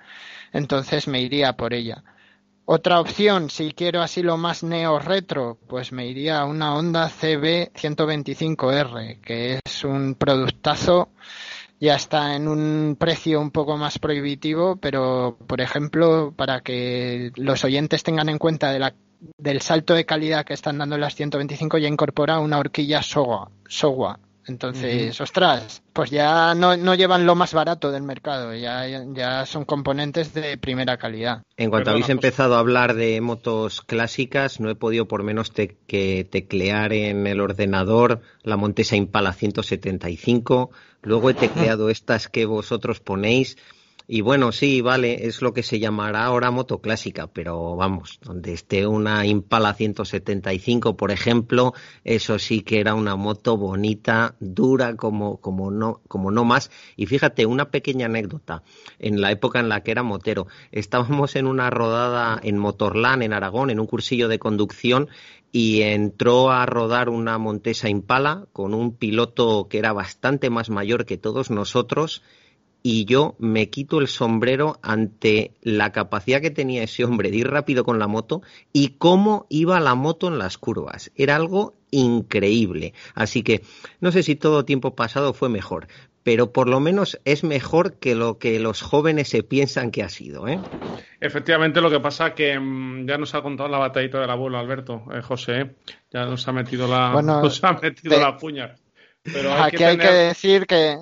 entonces 0.53 1.09
me 1.09 1.21
iría 1.21 1.55
por 1.55 1.75
ella. 1.75 2.05
Otra 2.65 3.01
opción, 3.01 3.51
si 3.51 3.73
quiero 3.73 4.03
así 4.03 4.23
lo 4.23 4.37
más 4.37 4.63
neo 4.63 5.01
retro, 5.01 5.59
pues 5.69 5.91
me 5.91 6.07
iría 6.07 6.39
a 6.39 6.45
una 6.45 6.75
Honda 6.75 7.09
CB 7.09 7.73
125R, 7.75 9.21
que 9.21 9.61
es 9.65 9.85
un 9.85 10.15
productazo, 10.15 11.09
ya 11.83 11.97
está 11.97 12.37
en 12.37 12.47
un 12.47 12.97
precio 12.97 13.41
un 13.41 13.51
poco 13.51 13.77
más 13.77 13.99
prohibitivo, 13.99 14.77
pero 14.77 15.37
por 15.49 15.61
ejemplo, 15.61 16.33
para 16.37 16.61
que 16.61 17.33
los 17.35 17.65
oyentes 17.65 18.05
tengan 18.05 18.29
en 18.29 18.39
cuenta 18.39 18.71
de 18.71 18.79
la, 18.79 18.95
del 19.37 19.61
salto 19.63 19.93
de 19.93 20.07
calidad 20.07 20.45
que 20.45 20.55
están 20.55 20.79
dando 20.79 20.97
las 20.97 21.17
125, 21.17 21.79
ya 21.79 21.89
incorpora 21.89 22.39
una 22.39 22.61
horquilla 22.61 23.03
Sowa. 23.03 23.51
Sowa. 23.67 24.21
Entonces, 24.47 25.19
uh 25.19 25.23
-huh. 25.23 25.23
ostras, 25.23 25.83
pues 25.93 26.11
ya 26.11 26.55
no, 26.55 26.77
no, 26.77 26.95
llevan 26.95 27.27
lo 27.27 27.35
más 27.37 27.55
barato 27.55 27.93
del 27.93 28.03
mercado, 28.03 28.55
ya, 28.55 28.85
ya 29.13 29.47
son 29.47 29.65
componentes 29.65 30.35
de 30.35 30.59
primera 30.59 30.97
calidad. 30.97 31.43
En 31.57 31.71
cuanto 31.71 31.87
Perdona, 31.87 32.05
habéis 32.05 32.09
empezado 32.11 32.57
a 32.57 32.59
hablar 32.59 32.95
de 32.95 33.21
motos 33.21 33.83
clásicas, 33.83 34.59
no 34.59 34.69
he 34.69 34.75
podido 34.75 35.07
por 35.07 35.23
menos 35.23 35.53
te 35.53 35.77
que 35.87 36.27
teclear 36.29 36.93
en 36.93 37.27
el 37.29 37.41
ordenador 37.41 38.21
la 38.43 38.57
Montesa 38.57 38.97
Impala 38.97 39.33
175, 39.33 40.71
luego 41.03 41.31
he 41.31 41.35
tecleado 41.35 41.91
estas 41.91 42.29
que 42.29 42.47
vosotros 42.47 43.01
ponéis. 43.01 43.57
Y 44.09 44.21
bueno, 44.21 44.51
sí, 44.51 44.81
vale, 44.81 45.27
es 45.27 45.43
lo 45.43 45.55
que 45.55 45.63
se 45.63 45.79
llamará 45.79 46.25
ahora 46.25 46.51
moto 46.51 46.81
clásica, 46.81 47.29
pero 47.29 47.77
vamos, 47.77 48.19
donde 48.21 48.53
esté 48.53 48.87
una 48.87 49.25
Impala 49.27 49.75
175, 49.75 50.97
por 50.97 51.13
ejemplo, 51.13 51.73
eso 52.03 52.39
sí 52.39 52.63
que 52.63 52.81
era 52.81 52.95
una 52.95 53.15
moto 53.15 53.57
bonita, 53.57 54.35
dura 54.41 54.97
como, 54.97 55.41
como, 55.41 55.71
no, 55.71 56.01
como 56.09 56.33
no 56.33 56.45
más. 56.45 56.71
Y 56.97 57.07
fíjate, 57.07 57.47
una 57.47 57.71
pequeña 57.71 58.07
anécdota, 58.07 58.65
en 58.99 59.21
la 59.21 59.31
época 59.31 59.61
en 59.61 59.69
la 59.69 59.83
que 59.83 59.93
era 59.93 60.03
motero, 60.03 60.49
estábamos 60.73 61.37
en 61.37 61.47
una 61.47 61.71
rodada 61.71 62.41
en 62.43 62.59
Motorland, 62.59 63.23
en 63.23 63.33
Aragón, 63.33 63.71
en 63.71 63.79
un 63.79 63.87
cursillo 63.87 64.27
de 64.27 64.41
conducción, 64.41 65.09
y 65.53 65.83
entró 65.83 66.51
a 66.51 66.65
rodar 66.65 67.11
una 67.11 67.37
Montesa 67.37 67.91
Impala 67.91 68.47
con 68.55 68.73
un 68.73 68.97
piloto 68.97 69.69
que 69.69 69.79
era 69.79 69.93
bastante 69.93 70.49
más 70.49 70.71
mayor 70.71 71.05
que 71.05 71.19
todos 71.19 71.51
nosotros, 71.51 72.23
y 72.83 73.05
yo 73.05 73.37
me 73.39 73.71
quito 73.71 74.01
el 74.01 74.09
sombrero 74.09 74.81
ante 74.83 75.53
la 75.63 75.93
capacidad 75.93 76.41
que 76.41 76.51
tenía 76.51 76.83
ese 76.83 77.05
hombre 77.05 77.31
de 77.31 77.37
ir 77.37 77.49
rápido 77.49 77.85
con 77.85 77.99
la 77.99 78.09
moto 78.09 78.43
y 78.73 78.97
cómo 78.99 79.47
iba 79.51 79.79
la 79.79 79.95
moto 79.95 80.27
en 80.27 80.39
las 80.39 80.59
curvas. 80.59 81.13
Era 81.15 81.37
algo 81.37 81.75
increíble. 81.93 82.95
Así 83.15 83.43
que 83.43 83.63
no 84.01 84.11
sé 84.11 84.25
si 84.25 84.35
todo 84.35 84.65
tiempo 84.65 84.97
pasado 84.97 85.33
fue 85.33 85.49
mejor, 85.49 85.87
pero 86.23 86.53
por 86.53 86.69
lo 86.69 86.81
menos 86.81 87.19
es 87.25 87.45
mejor 87.45 87.95
que 87.99 88.15
lo 88.15 88.39
que 88.39 88.59
los 88.61 88.83
jóvenes 88.83 89.29
se 89.29 89.43
piensan 89.43 89.91
que 89.91 90.03
ha 90.03 90.09
sido. 90.09 90.47
¿eh? 90.49 90.59
Efectivamente, 91.21 91.81
lo 91.81 91.91
que 91.91 92.01
pasa 92.01 92.35
que 92.35 92.59
mm, 92.59 93.07
ya 93.09 93.19
nos 93.19 93.35
ha 93.35 93.43
contado 93.43 93.69
la 93.69 93.79
batallita 93.79 94.21
del 94.21 94.31
abuelo 94.31 94.59
Alberto, 94.59 95.03
eh, 95.13 95.23
José, 95.23 95.61
¿eh? 95.61 95.71
ya 96.13 96.25
nos 96.25 96.47
ha 96.49 96.53
metido 96.53 96.87
la, 96.89 97.11
Bueno, 97.13 97.41
nos 97.43 97.63
ha 97.65 97.73
metido 97.75 98.17
de- 98.17 98.21
la 98.23 98.37
puña. 98.37 98.75
Pero 99.23 99.53
hay 99.55 99.63
Aquí 99.63 99.77
que 99.77 99.85
hay 99.85 99.99
que 99.99 100.11
decir 100.11 100.67
que, 100.67 100.97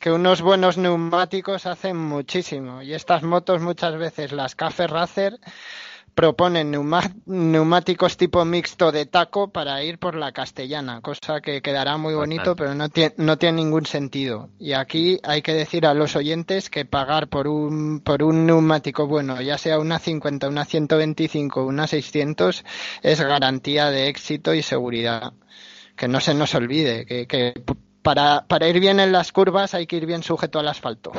que 0.00 0.10
unos 0.10 0.40
buenos 0.40 0.78
neumáticos 0.78 1.66
hacen 1.66 1.96
muchísimo. 1.98 2.80
Y 2.82 2.94
estas 2.94 3.22
motos 3.22 3.60
muchas 3.60 3.96
veces, 3.98 4.32
las 4.32 4.54
Cafe 4.54 4.86
Racer, 4.86 5.34
proponen 6.18 6.72
neumáticos 7.26 8.16
tipo 8.16 8.44
mixto 8.44 8.90
de 8.90 9.06
taco 9.06 9.52
para 9.52 9.84
ir 9.84 10.00
por 10.00 10.16
la 10.16 10.32
castellana, 10.32 11.00
cosa 11.00 11.40
que 11.40 11.62
quedará 11.62 11.96
muy 11.96 12.12
bonito, 12.12 12.56
pero 12.56 12.74
no 12.74 12.88
tiene, 12.88 13.14
no 13.18 13.38
tiene 13.38 13.62
ningún 13.62 13.86
sentido. 13.86 14.48
Y 14.58 14.72
aquí 14.72 15.20
hay 15.22 15.42
que 15.42 15.54
decir 15.54 15.86
a 15.86 15.94
los 15.94 16.16
oyentes 16.16 16.70
que 16.70 16.84
pagar 16.84 17.28
por 17.28 17.46
un, 17.46 18.00
por 18.00 18.24
un 18.24 18.46
neumático 18.46 19.06
bueno, 19.06 19.40
ya 19.40 19.58
sea 19.58 19.78
una 19.78 20.00
50, 20.00 20.48
una 20.48 20.64
125, 20.64 21.64
una 21.64 21.86
600, 21.86 22.64
es 23.02 23.20
garantía 23.20 23.88
de 23.92 24.08
éxito 24.08 24.54
y 24.54 24.62
seguridad 24.62 25.34
que 25.94 26.08
no 26.08 26.18
se 26.18 26.34
nos 26.34 26.52
olvide 26.56 27.06
que, 27.06 27.28
que 27.28 27.54
para, 28.02 28.44
para 28.48 28.68
ir 28.68 28.80
bien 28.80 28.98
en 28.98 29.12
las 29.12 29.30
curvas 29.30 29.72
hay 29.74 29.86
que 29.86 29.94
ir 29.94 30.06
bien 30.06 30.24
sujeto 30.24 30.58
al 30.58 30.66
asfalto. 30.66 31.12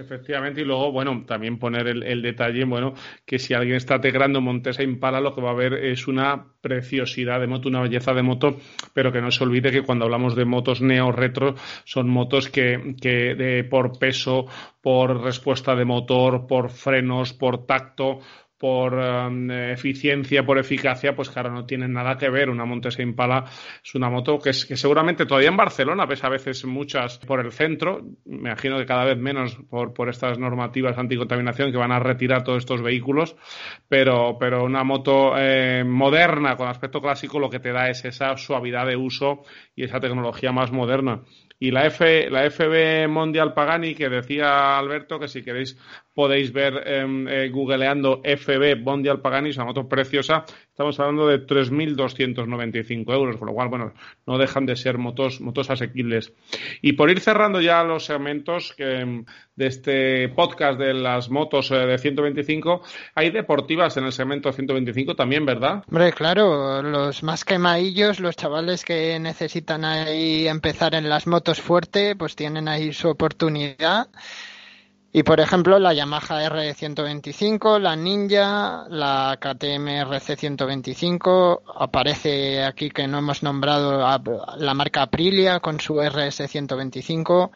Efectivamente, 0.00 0.60
y 0.60 0.64
luego, 0.64 0.92
bueno, 0.92 1.24
también 1.26 1.58
poner 1.58 1.88
el, 1.88 2.04
el 2.04 2.22
detalle, 2.22 2.64
bueno, 2.64 2.94
que 3.26 3.40
si 3.40 3.52
alguien 3.52 3.74
está 3.74 4.00
tegrando 4.00 4.40
Montesa 4.40 4.84
Impala, 4.84 5.20
lo 5.20 5.34
que 5.34 5.40
va 5.40 5.50
a 5.50 5.54
ver 5.54 5.72
es 5.74 6.06
una 6.06 6.52
preciosidad 6.60 7.40
de 7.40 7.48
moto, 7.48 7.68
una 7.68 7.80
belleza 7.80 8.14
de 8.14 8.22
moto, 8.22 8.58
pero 8.94 9.10
que 9.10 9.20
no 9.20 9.32
se 9.32 9.42
olvide 9.42 9.72
que 9.72 9.82
cuando 9.82 10.04
hablamos 10.04 10.36
de 10.36 10.44
motos 10.44 10.80
neo-retro, 10.82 11.56
son 11.84 12.08
motos 12.10 12.48
que, 12.48 12.94
que 13.02 13.34
de- 13.34 13.64
por 13.64 13.98
peso, 13.98 14.46
por 14.80 15.20
respuesta 15.20 15.74
de 15.74 15.84
motor, 15.84 16.46
por 16.46 16.70
frenos, 16.70 17.32
por 17.32 17.66
tacto, 17.66 18.20
por 18.58 18.94
um, 18.94 19.50
eficiencia, 19.50 20.44
por 20.44 20.58
eficacia, 20.58 21.14
pues 21.14 21.30
claro, 21.30 21.50
no 21.50 21.64
tienen 21.64 21.92
nada 21.92 22.16
que 22.18 22.28
ver. 22.28 22.50
Una 22.50 22.64
Montesa 22.64 23.02
Impala 23.02 23.44
es 23.82 23.94
una 23.94 24.10
moto 24.10 24.38
que, 24.38 24.50
es, 24.50 24.66
que 24.66 24.76
seguramente 24.76 25.26
todavía 25.26 25.48
en 25.48 25.56
Barcelona 25.56 26.06
ves 26.06 26.24
a 26.24 26.28
veces 26.28 26.64
muchas 26.64 27.18
por 27.18 27.40
el 27.40 27.52
centro, 27.52 28.02
me 28.24 28.50
imagino 28.50 28.78
que 28.78 28.86
cada 28.86 29.04
vez 29.04 29.16
menos 29.16 29.56
por, 29.70 29.94
por 29.94 30.08
estas 30.08 30.38
normativas 30.38 30.98
anticontaminación 30.98 31.70
que 31.70 31.78
van 31.78 31.92
a 31.92 32.00
retirar 32.00 32.42
todos 32.42 32.58
estos 32.58 32.82
vehículos, 32.82 33.36
pero, 33.88 34.36
pero 34.38 34.64
una 34.64 34.82
moto 34.82 35.38
eh, 35.38 35.84
moderna 35.84 36.56
con 36.56 36.68
aspecto 36.68 37.00
clásico 37.00 37.38
lo 37.38 37.50
que 37.50 37.60
te 37.60 37.72
da 37.72 37.88
es 37.88 38.04
esa 38.04 38.36
suavidad 38.36 38.86
de 38.86 38.96
uso 38.96 39.42
y 39.76 39.84
esa 39.84 40.00
tecnología 40.00 40.52
más 40.52 40.72
moderna. 40.72 41.22
Y 41.60 41.72
la, 41.72 41.86
F, 41.86 42.30
la 42.30 42.48
FB 42.48 43.08
Mondial 43.08 43.52
Pagani, 43.52 43.94
que 43.94 44.08
decía 44.08 44.78
Alberto, 44.78 45.18
que 45.18 45.26
si 45.26 45.42
queréis 45.42 45.76
podéis 46.18 46.52
ver 46.52 46.82
em, 46.84 47.28
eh, 47.28 47.48
googleando 47.48 48.20
FB 48.24 48.82
Mondial 48.82 49.20
Pagani, 49.20 49.50
una 49.50 49.66
moto 49.66 49.88
preciosa. 49.88 50.44
Estamos 50.68 50.98
hablando 50.98 51.28
de 51.28 51.46
3.295 51.46 53.14
euros, 53.14 53.36
con 53.36 53.46
lo 53.46 53.54
cual, 53.54 53.68
bueno, 53.68 53.92
no 54.26 54.36
dejan 54.36 54.66
de 54.66 54.74
ser 54.74 54.98
motos, 54.98 55.40
motos 55.40 55.70
asequibles. 55.70 56.32
Y 56.82 56.94
por 56.94 57.08
ir 57.08 57.20
cerrando 57.20 57.60
ya 57.60 57.84
los 57.84 58.06
segmentos 58.06 58.74
que, 58.76 58.98
em, 58.98 59.24
de 59.54 59.66
este 59.68 60.28
podcast 60.30 60.80
de 60.80 60.92
las 60.92 61.30
motos 61.30 61.70
eh, 61.70 61.76
de 61.76 61.98
125, 61.98 62.82
hay 63.14 63.30
deportivas 63.30 63.96
en 63.96 64.06
el 64.06 64.10
segmento 64.10 64.52
125 64.52 65.14
también, 65.14 65.46
¿verdad? 65.46 65.84
Hombre, 65.88 66.12
claro, 66.12 66.82
los 66.82 67.22
más 67.22 67.44
quemaillos, 67.44 68.18
los 68.18 68.34
chavales 68.34 68.84
que 68.84 69.20
necesitan 69.20 69.84
ahí 69.84 70.48
empezar 70.48 70.96
en 70.96 71.08
las 71.08 71.28
motos 71.28 71.60
fuerte, 71.60 72.16
pues 72.16 72.34
tienen 72.34 72.66
ahí 72.66 72.92
su 72.92 73.08
oportunidad. 73.08 74.08
Y 75.10 75.22
por 75.22 75.40
ejemplo, 75.40 75.78
la 75.78 75.94
Yamaha 75.94 76.42
R125, 76.50 77.78
la 77.80 77.96
Ninja, 77.96 78.84
la 78.90 79.38
KTM 79.40 80.04
RC125, 80.04 81.62
aparece 81.76 82.62
aquí 82.62 82.90
que 82.90 83.08
no 83.08 83.18
hemos 83.18 83.42
nombrado 83.42 84.00
la 84.58 84.74
marca 84.74 85.02
Aprilia 85.02 85.60
con 85.60 85.80
su 85.80 85.94
RS125. 85.94 87.50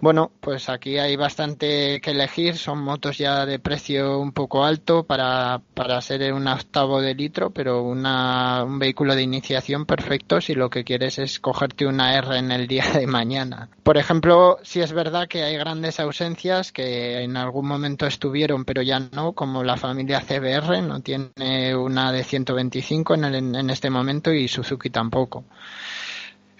Bueno, 0.00 0.32
pues 0.40 0.70
aquí 0.70 0.96
hay 0.96 1.16
bastante 1.16 2.00
que 2.00 2.12
elegir, 2.12 2.56
son 2.56 2.82
motos 2.82 3.18
ya 3.18 3.44
de 3.44 3.58
precio 3.58 4.18
un 4.18 4.32
poco 4.32 4.64
alto 4.64 5.04
para, 5.04 5.60
para 5.74 6.00
ser 6.00 6.32
un 6.32 6.48
octavo 6.48 7.02
de 7.02 7.14
litro, 7.14 7.50
pero 7.50 7.82
una, 7.82 8.64
un 8.64 8.78
vehículo 8.78 9.14
de 9.14 9.22
iniciación 9.22 9.84
perfecto 9.84 10.40
si 10.40 10.54
lo 10.54 10.70
que 10.70 10.84
quieres 10.84 11.18
es 11.18 11.38
cogerte 11.38 11.84
una 11.84 12.16
R 12.16 12.38
en 12.38 12.50
el 12.50 12.66
día 12.66 12.86
de 12.94 13.06
mañana. 13.06 13.68
Por 13.82 13.98
ejemplo, 13.98 14.58
si 14.62 14.80
es 14.80 14.94
verdad 14.94 15.28
que 15.28 15.42
hay 15.42 15.58
grandes 15.58 16.00
ausencias 16.00 16.72
que 16.72 17.22
en 17.22 17.36
algún 17.36 17.66
momento 17.66 18.06
estuvieron, 18.06 18.64
pero 18.64 18.80
ya 18.80 19.00
no, 19.00 19.34
como 19.34 19.62
la 19.64 19.76
familia 19.76 20.22
CBR, 20.22 20.80
no 20.80 21.00
tiene 21.00 21.76
una 21.76 22.10
de 22.10 22.24
125 22.24 23.14
en, 23.14 23.24
el, 23.24 23.34
en 23.54 23.68
este 23.68 23.90
momento 23.90 24.32
y 24.32 24.48
Suzuki 24.48 24.88
tampoco. 24.88 25.44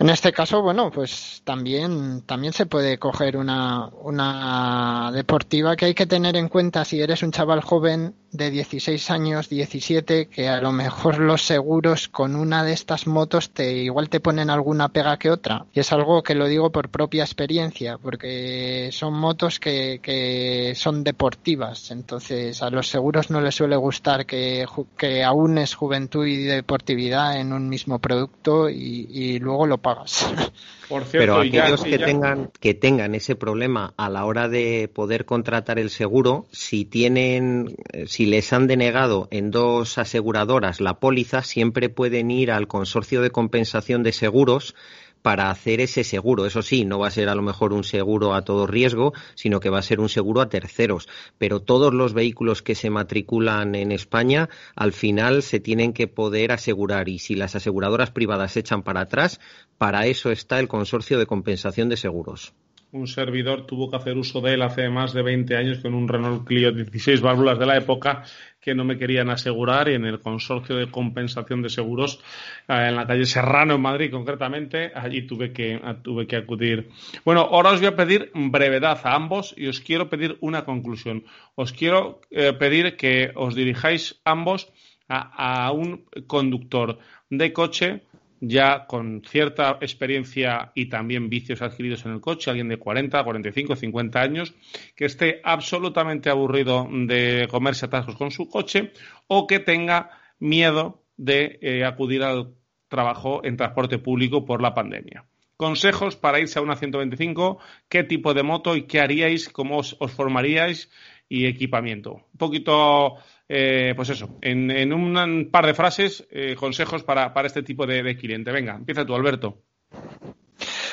En 0.00 0.08
este 0.08 0.32
caso, 0.32 0.62
bueno, 0.62 0.90
pues 0.90 1.42
también, 1.44 2.22
también 2.22 2.54
se 2.54 2.64
puede 2.64 2.98
coger 2.98 3.36
una, 3.36 3.88
una 4.00 5.10
deportiva 5.12 5.76
que 5.76 5.84
hay 5.84 5.94
que 5.94 6.06
tener 6.06 6.36
en 6.36 6.48
cuenta 6.48 6.86
si 6.86 7.02
eres 7.02 7.22
un 7.22 7.32
chaval 7.32 7.60
joven 7.60 8.14
de 8.32 8.50
16 8.50 9.10
años, 9.10 9.48
17, 9.48 10.28
que 10.28 10.48
a 10.48 10.60
lo 10.60 10.72
mejor 10.72 11.18
los 11.18 11.42
seguros 11.42 12.08
con 12.08 12.36
una 12.36 12.64
de 12.64 12.72
estas 12.72 13.06
motos 13.06 13.50
te 13.50 13.72
igual 13.72 14.08
te 14.08 14.20
ponen 14.20 14.50
alguna 14.50 14.88
pega 14.88 15.18
que 15.18 15.30
otra. 15.30 15.66
Y 15.72 15.80
es 15.80 15.92
algo 15.92 16.22
que 16.22 16.34
lo 16.34 16.46
digo 16.46 16.70
por 16.70 16.88
propia 16.88 17.24
experiencia, 17.24 17.98
porque 17.98 18.90
son 18.92 19.14
motos 19.14 19.58
que, 19.58 20.00
que 20.02 20.72
son 20.76 21.04
deportivas. 21.04 21.90
Entonces 21.90 22.62
a 22.62 22.70
los 22.70 22.88
seguros 22.88 23.30
no 23.30 23.40
les 23.40 23.54
suele 23.54 23.76
gustar 23.76 24.24
que, 24.26 24.64
que 24.96 25.24
aunes 25.24 25.74
juventud 25.74 26.26
y 26.26 26.44
deportividad 26.44 27.38
en 27.38 27.52
un 27.52 27.68
mismo 27.68 27.98
producto 27.98 28.70
y, 28.70 29.08
y 29.10 29.38
luego 29.40 29.66
lo 29.66 29.78
pagas. 29.94 30.26
Por 30.88 31.04
cierto, 31.04 31.34
Pero 31.34 31.44
ya- 31.44 31.62
aquellos 31.62 31.84
que 31.84 31.98
ya- 31.98 32.04
tengan, 32.04 32.50
que 32.58 32.74
tengan 32.74 33.14
ese 33.14 33.36
problema 33.36 33.94
a 33.96 34.08
la 34.10 34.24
hora 34.24 34.48
de 34.48 34.90
poder 34.92 35.24
contratar 35.24 35.78
el 35.78 35.88
seguro, 35.88 36.46
si 36.50 36.84
tienen, 36.84 37.76
eh, 37.92 38.06
si 38.08 38.26
les 38.26 38.52
han 38.52 38.66
denegado 38.66 39.28
en 39.30 39.52
dos 39.52 39.98
aseguradoras 39.98 40.80
la 40.80 40.98
póliza, 40.98 41.42
siempre 41.42 41.90
pueden 41.90 42.32
ir 42.32 42.50
al 42.50 42.66
consorcio 42.66 43.22
de 43.22 43.30
compensación 43.30 44.02
de 44.02 44.12
seguros 44.12 44.74
para 45.22 45.50
hacer 45.50 45.80
ese 45.80 46.04
seguro. 46.04 46.46
Eso 46.46 46.62
sí, 46.62 46.84
no 46.84 46.98
va 46.98 47.08
a 47.08 47.10
ser 47.10 47.28
a 47.28 47.34
lo 47.34 47.42
mejor 47.42 47.72
un 47.72 47.84
seguro 47.84 48.34
a 48.34 48.42
todo 48.42 48.66
riesgo, 48.66 49.12
sino 49.34 49.60
que 49.60 49.70
va 49.70 49.78
a 49.78 49.82
ser 49.82 50.00
un 50.00 50.08
seguro 50.08 50.40
a 50.40 50.48
terceros. 50.48 51.08
Pero 51.38 51.60
todos 51.60 51.92
los 51.92 52.14
vehículos 52.14 52.62
que 52.62 52.74
se 52.74 52.90
matriculan 52.90 53.74
en 53.74 53.92
España, 53.92 54.48
al 54.74 54.92
final 54.92 55.42
se 55.42 55.60
tienen 55.60 55.92
que 55.92 56.08
poder 56.08 56.52
asegurar. 56.52 57.08
Y 57.08 57.18
si 57.18 57.34
las 57.34 57.56
aseguradoras 57.56 58.10
privadas 58.10 58.52
se 58.52 58.60
echan 58.60 58.82
para 58.82 59.02
atrás, 59.02 59.40
para 59.78 60.06
eso 60.06 60.30
está 60.30 60.58
el 60.58 60.68
consorcio 60.68 61.18
de 61.18 61.26
compensación 61.26 61.88
de 61.88 61.96
seguros. 61.96 62.54
Un 62.92 63.06
servidor 63.06 63.66
tuvo 63.66 63.88
que 63.90 63.96
hacer 63.96 64.16
uso 64.16 64.40
de 64.40 64.54
él 64.54 64.62
hace 64.62 64.88
más 64.88 65.12
de 65.12 65.22
20 65.22 65.56
años 65.56 65.78
con 65.78 65.94
un 65.94 66.08
Renault 66.08 66.46
Clio 66.46 66.72
16 66.72 67.20
válvulas 67.20 67.58
de 67.58 67.66
la 67.66 67.76
época 67.76 68.24
que 68.60 68.74
no 68.74 68.84
me 68.84 68.98
querían 68.98 69.30
asegurar 69.30 69.88
y 69.88 69.94
en 69.94 70.04
el 70.04 70.20
consorcio 70.20 70.76
de 70.76 70.90
compensación 70.90 71.62
de 71.62 71.68
seguros 71.68 72.20
eh, 72.68 72.86
en 72.88 72.96
la 72.96 73.06
calle 73.06 73.24
Serrano 73.26 73.74
en 73.74 73.80
Madrid 73.80 74.10
concretamente 74.10 74.92
allí 74.94 75.22
tuve 75.26 75.52
que 75.52 75.80
tuve 76.02 76.26
que 76.26 76.36
acudir. 76.36 76.90
Bueno 77.24 77.40
ahora 77.40 77.70
os 77.70 77.80
voy 77.80 77.88
a 77.88 77.96
pedir 77.96 78.32
brevedad 78.34 79.00
a 79.04 79.14
ambos 79.14 79.54
y 79.56 79.68
os 79.68 79.80
quiero 79.80 80.08
pedir 80.08 80.36
una 80.40 80.64
conclusión. 80.64 81.24
Os 81.54 81.72
quiero 81.72 82.20
eh, 82.30 82.52
pedir 82.52 82.96
que 82.96 83.30
os 83.34 83.54
dirijáis 83.54 84.20
ambos 84.24 84.72
a, 85.08 85.66
a 85.66 85.72
un 85.72 86.04
conductor 86.26 86.98
de 87.30 87.52
coche 87.52 88.02
ya 88.40 88.86
con 88.86 89.22
cierta 89.22 89.78
experiencia 89.80 90.72
y 90.74 90.86
también 90.86 91.28
vicios 91.28 91.62
adquiridos 91.62 92.04
en 92.06 92.12
el 92.12 92.20
coche, 92.20 92.50
alguien 92.50 92.68
de 92.68 92.78
40, 92.78 93.22
45, 93.22 93.76
50 93.76 94.20
años, 94.20 94.54
que 94.96 95.04
esté 95.04 95.40
absolutamente 95.44 96.30
aburrido 96.30 96.88
de 96.90 97.46
comerse 97.50 97.86
atascos 97.86 98.16
con 98.16 98.30
su 98.30 98.48
coche 98.48 98.92
o 99.26 99.46
que 99.46 99.60
tenga 99.60 100.10
miedo 100.38 101.04
de 101.16 101.58
eh, 101.60 101.84
acudir 101.84 102.22
al 102.22 102.54
trabajo 102.88 103.44
en 103.44 103.56
transporte 103.56 103.98
público 103.98 104.44
por 104.44 104.62
la 104.62 104.74
pandemia. 104.74 105.26
Consejos 105.56 106.16
para 106.16 106.40
irse 106.40 106.58
a 106.58 106.62
una 106.62 106.76
125, 106.76 107.58
qué 107.88 108.02
tipo 108.02 108.32
de 108.32 108.42
moto 108.42 108.76
y 108.76 108.86
qué 108.86 109.00
haríais, 109.00 109.50
cómo 109.50 109.76
os, 109.76 109.94
os 110.00 110.10
formaríais 110.12 110.90
y 111.28 111.44
equipamiento. 111.46 112.14
Un 112.32 112.38
poquito, 112.38 113.16
eh, 113.52 113.94
pues 113.96 114.08
eso, 114.10 114.38
en, 114.42 114.92
un 114.92 115.48
par 115.50 115.66
de 115.66 115.74
frases, 115.74 116.24
eh, 116.30 116.54
consejos 116.54 117.02
para, 117.02 117.32
este 117.44 117.64
tipo 117.64 117.84
de, 117.84 118.16
cliente. 118.16 118.52
Venga, 118.52 118.76
empieza 118.76 119.04
tú, 119.04 119.12
Alberto. 119.12 119.64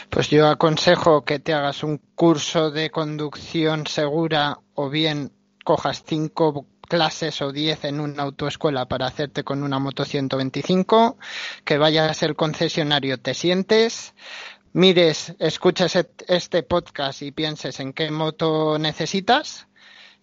Pues 0.10 0.32
yo 0.32 0.48
aconsejo 0.48 1.24
que 1.24 1.38
te 1.38 1.54
hagas 1.54 1.84
un 1.84 2.00
curso 2.16 2.72
de 2.72 2.90
conducción 2.90 3.86
segura 3.86 4.58
o 4.74 4.90
bien 4.90 5.32
cojas 5.64 6.04
cinco 6.04 6.66
clases 6.82 7.44
o 7.44 7.52
diez 7.52 7.86
en 7.86 8.00
una 8.00 8.24
autoescuela 8.24 8.88
para 8.88 9.06
hacerte 9.06 9.44
con 9.44 9.62
una 9.62 9.78
moto 9.78 10.04
125, 10.04 11.20
que 11.64 11.78
vayas 11.78 12.24
al 12.24 12.36
concesionario, 12.36 13.20
te 13.20 13.36
sientes, 13.36 14.16
mires, 14.74 15.36
escuches 15.38 15.96
este 16.28 16.64
podcast 16.64 17.22
y 17.22 17.32
pienses 17.32 17.80
en 17.80 17.94
qué 17.94 18.10
moto 18.10 18.80
necesitas 18.80 19.68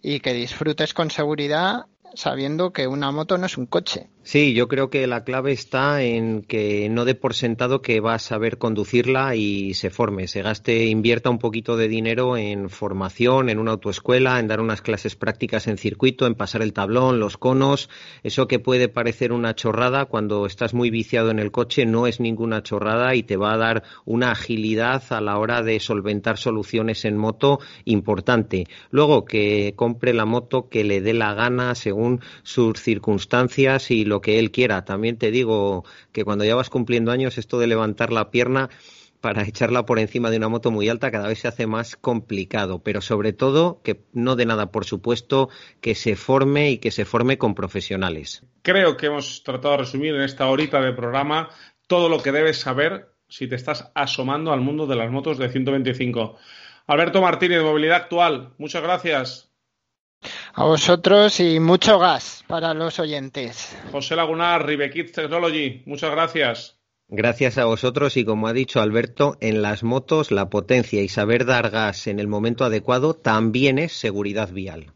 y 0.01 0.19
que 0.19 0.33
disfrutes 0.33 0.93
con 0.93 1.09
seguridad 1.11 1.85
sabiendo 2.15 2.71
que 2.71 2.87
una 2.87 3.11
moto 3.11 3.37
no 3.37 3.45
es 3.45 3.57
un 3.57 3.65
coche. 3.65 4.09
Sí, 4.27 4.55
yo 4.55 4.67
creo 4.67 4.89
que 4.89 5.05
la 5.05 5.23
clave 5.23 5.51
está 5.51 6.01
en 6.01 6.41
que 6.41 6.89
no 6.89 7.05
dé 7.05 7.13
por 7.13 7.35
sentado 7.35 7.83
que 7.83 7.99
va 7.99 8.15
a 8.15 8.19
saber 8.19 8.57
conducirla 8.57 9.35
y 9.35 9.75
se 9.75 9.91
forme, 9.91 10.27
se 10.27 10.41
gaste, 10.41 10.85
invierta 10.85 11.29
un 11.29 11.37
poquito 11.37 11.77
de 11.77 11.87
dinero 11.87 12.35
en 12.35 12.71
formación, 12.71 13.49
en 13.49 13.59
una 13.59 13.73
autoescuela, 13.73 14.39
en 14.39 14.47
dar 14.47 14.61
unas 14.61 14.81
clases 14.81 15.15
prácticas 15.15 15.67
en 15.67 15.77
circuito, 15.77 16.25
en 16.25 16.33
pasar 16.33 16.63
el 16.63 16.73
tablón, 16.73 17.19
los 17.19 17.37
conos. 17.37 17.87
Eso 18.23 18.47
que 18.47 18.57
puede 18.57 18.89
parecer 18.89 19.31
una 19.31 19.53
chorrada 19.53 20.05
cuando 20.05 20.47
estás 20.47 20.73
muy 20.73 20.89
viciado 20.89 21.29
en 21.29 21.37
el 21.37 21.51
coche 21.51 21.85
no 21.85 22.07
es 22.07 22.19
ninguna 22.19 22.63
chorrada 22.63 23.13
y 23.13 23.21
te 23.21 23.37
va 23.37 23.53
a 23.53 23.57
dar 23.57 23.83
una 24.05 24.31
agilidad 24.31 25.03
a 25.11 25.21
la 25.21 25.37
hora 25.37 25.61
de 25.61 25.79
solventar 25.79 26.39
soluciones 26.39 27.05
en 27.05 27.15
moto 27.15 27.59
importante. 27.83 28.65
Luego 28.89 29.23
que 29.23 29.73
compre 29.75 30.15
la 30.15 30.25
moto 30.25 30.67
que 30.67 30.83
le 30.83 30.99
dé 31.01 31.13
la 31.13 31.35
gana 31.35 31.75
según 31.75 32.21
sus 32.41 32.81
circunstancias 32.81 33.91
y 33.91 34.03
lo 34.03 34.14
que 34.21 34.39
él 34.39 34.51
quiera. 34.51 34.85
También 34.85 35.17
te 35.17 35.31
digo 35.31 35.85
que 36.11 36.23
cuando 36.23 36.45
ya 36.45 36.55
vas 36.55 36.69
cumpliendo 36.69 37.11
años, 37.11 37.37
esto 37.37 37.59
de 37.59 37.67
levantar 37.67 38.11
la 38.11 38.31
pierna 38.31 38.69
para 39.25 39.41
echarla 39.41 39.87
por 39.87 39.97
encima 39.97 40.29
de 40.29 40.37
una 40.37 40.49
moto 40.49 40.69
muy 40.69 40.87
alta 40.87 41.09
cada 41.09 41.27
vez 41.27 41.39
se 41.39 41.47
hace 41.47 41.65
más 41.65 41.95
complicado, 41.95 42.83
pero 42.83 43.01
sobre 43.01 43.33
todo 43.33 43.81
que 43.83 44.01
no 44.13 44.35
de 44.35 44.45
nada, 44.45 44.71
por 44.71 44.85
supuesto, 44.85 45.49
que 45.81 45.95
se 45.95 46.15
forme 46.15 46.69
y 46.69 46.77
que 46.77 46.91
se 46.91 47.05
forme 47.05 47.39
con 47.39 47.55
profesionales. 47.55 48.43
Creo 48.61 48.97
que 48.97 49.07
hemos 49.07 49.41
tratado 49.41 49.71
de 49.71 49.77
resumir 49.79 50.13
en 50.13 50.21
esta 50.21 50.45
horita 50.47 50.79
de 50.79 50.93
programa 50.93 51.49
todo 51.87 52.07
lo 52.07 52.21
que 52.21 52.31
debes 52.31 52.59
saber 52.59 53.15
si 53.27 53.47
te 53.47 53.55
estás 53.55 53.91
asomando 53.95 54.53
al 54.53 54.61
mundo 54.61 54.85
de 54.85 54.95
las 54.95 55.09
motos 55.09 55.39
de 55.39 55.49
125. 55.49 56.37
Alberto 56.85 57.19
Martínez, 57.19 57.63
Movilidad 57.63 58.03
Actual, 58.03 58.53
muchas 58.59 58.83
gracias. 58.83 59.54
A 60.57 60.63
vosotros 60.63 61.41
y 61.41 61.59
mucho 61.59 61.99
gas 61.99 62.45
para 62.47 62.73
los 62.73 62.97
oyentes. 63.01 63.77
José 63.91 64.15
Lagunar, 64.15 64.65
Ribequit 64.65 65.11
Technology, 65.11 65.83
muchas 65.85 66.11
gracias. 66.11 66.79
Gracias 67.09 67.57
a 67.57 67.65
vosotros 67.65 68.15
y 68.15 68.23
como 68.23 68.47
ha 68.47 68.53
dicho 68.53 68.79
Alberto, 68.79 69.35
en 69.41 69.61
las 69.61 69.83
motos 69.83 70.31
la 70.31 70.49
potencia 70.49 71.01
y 71.01 71.09
saber 71.09 71.45
dar 71.45 71.71
gas 71.71 72.07
en 72.07 72.21
el 72.21 72.29
momento 72.29 72.63
adecuado 72.63 73.15
también 73.15 73.77
es 73.79 73.91
seguridad 73.91 74.49
vial. 74.53 74.93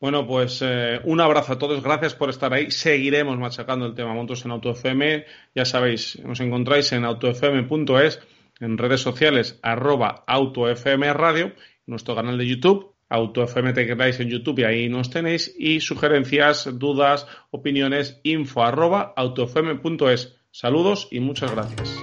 Bueno, 0.00 0.26
pues 0.26 0.62
eh, 0.62 1.00
un 1.04 1.20
abrazo 1.20 1.52
a 1.52 1.58
todos, 1.58 1.82
gracias 1.82 2.14
por 2.14 2.30
estar 2.30 2.54
ahí. 2.54 2.70
Seguiremos 2.70 3.36
machacando 3.36 3.84
el 3.84 3.94
tema 3.94 4.14
motos 4.14 4.42
en 4.46 4.52
AutoFM. 4.52 5.26
Ya 5.54 5.66
sabéis, 5.66 6.18
nos 6.24 6.40
encontráis 6.40 6.92
en 6.92 7.04
autofm.es, 7.04 8.20
en 8.58 8.78
redes 8.78 9.02
sociales 9.02 9.58
arroba 9.60 10.24
AutoFM 10.26 11.12
Radio, 11.12 11.52
nuestro 11.84 12.14
canal 12.14 12.38
de 12.38 12.46
YouTube 12.46 12.97
AutoFM 13.08 13.72
te 13.72 13.86
quedáis 13.86 14.20
en 14.20 14.28
YouTube 14.28 14.60
y 14.60 14.64
ahí 14.64 14.88
nos 14.88 15.10
tenéis. 15.10 15.54
Y 15.58 15.80
sugerencias, 15.80 16.68
dudas, 16.78 17.26
opiniones, 17.50 18.20
info 18.22 18.62
arroba 18.62 19.12
autofm.es. 19.16 20.36
Saludos 20.50 21.08
y 21.10 21.20
muchas 21.20 21.52
gracias. 21.52 21.96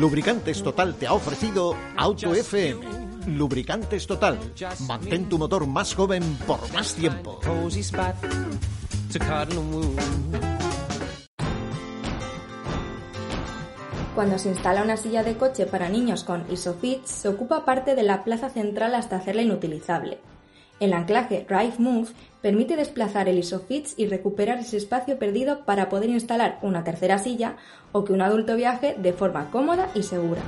Lubricantes 0.00 0.62
Total 0.62 0.94
te 0.94 1.06
ha 1.06 1.12
ofrecido 1.12 1.76
Auto 1.96 2.34
FM. 2.34 2.80
Lubricantes 3.36 4.06
Total. 4.06 4.38
Mantén 4.86 5.28
tu 5.28 5.38
motor 5.38 5.66
más 5.66 5.94
joven 5.94 6.22
por 6.46 6.60
más 6.72 6.94
tiempo. 6.94 7.40
Cuando 14.18 14.36
se 14.36 14.48
instala 14.48 14.82
una 14.82 14.96
silla 14.96 15.22
de 15.22 15.36
coche 15.36 15.64
para 15.66 15.88
niños 15.88 16.24
con 16.24 16.44
Isofix, 16.50 17.08
se 17.08 17.28
ocupa 17.28 17.64
parte 17.64 17.94
de 17.94 18.02
la 18.02 18.24
plaza 18.24 18.50
central 18.50 18.96
hasta 18.96 19.14
hacerla 19.14 19.42
inutilizable. 19.42 20.18
El 20.80 20.92
anclaje 20.92 21.46
Drive 21.48 21.74
Move 21.78 22.08
permite 22.42 22.74
desplazar 22.74 23.28
el 23.28 23.38
Isofix 23.38 23.94
y 23.96 24.08
recuperar 24.08 24.58
ese 24.58 24.76
espacio 24.76 25.20
perdido 25.20 25.64
para 25.64 25.88
poder 25.88 26.10
instalar 26.10 26.58
una 26.62 26.82
tercera 26.82 27.18
silla 27.18 27.58
o 27.92 28.02
que 28.02 28.12
un 28.12 28.20
adulto 28.20 28.56
viaje 28.56 28.96
de 28.98 29.12
forma 29.12 29.52
cómoda 29.52 29.88
y 29.94 30.02
segura. 30.02 30.42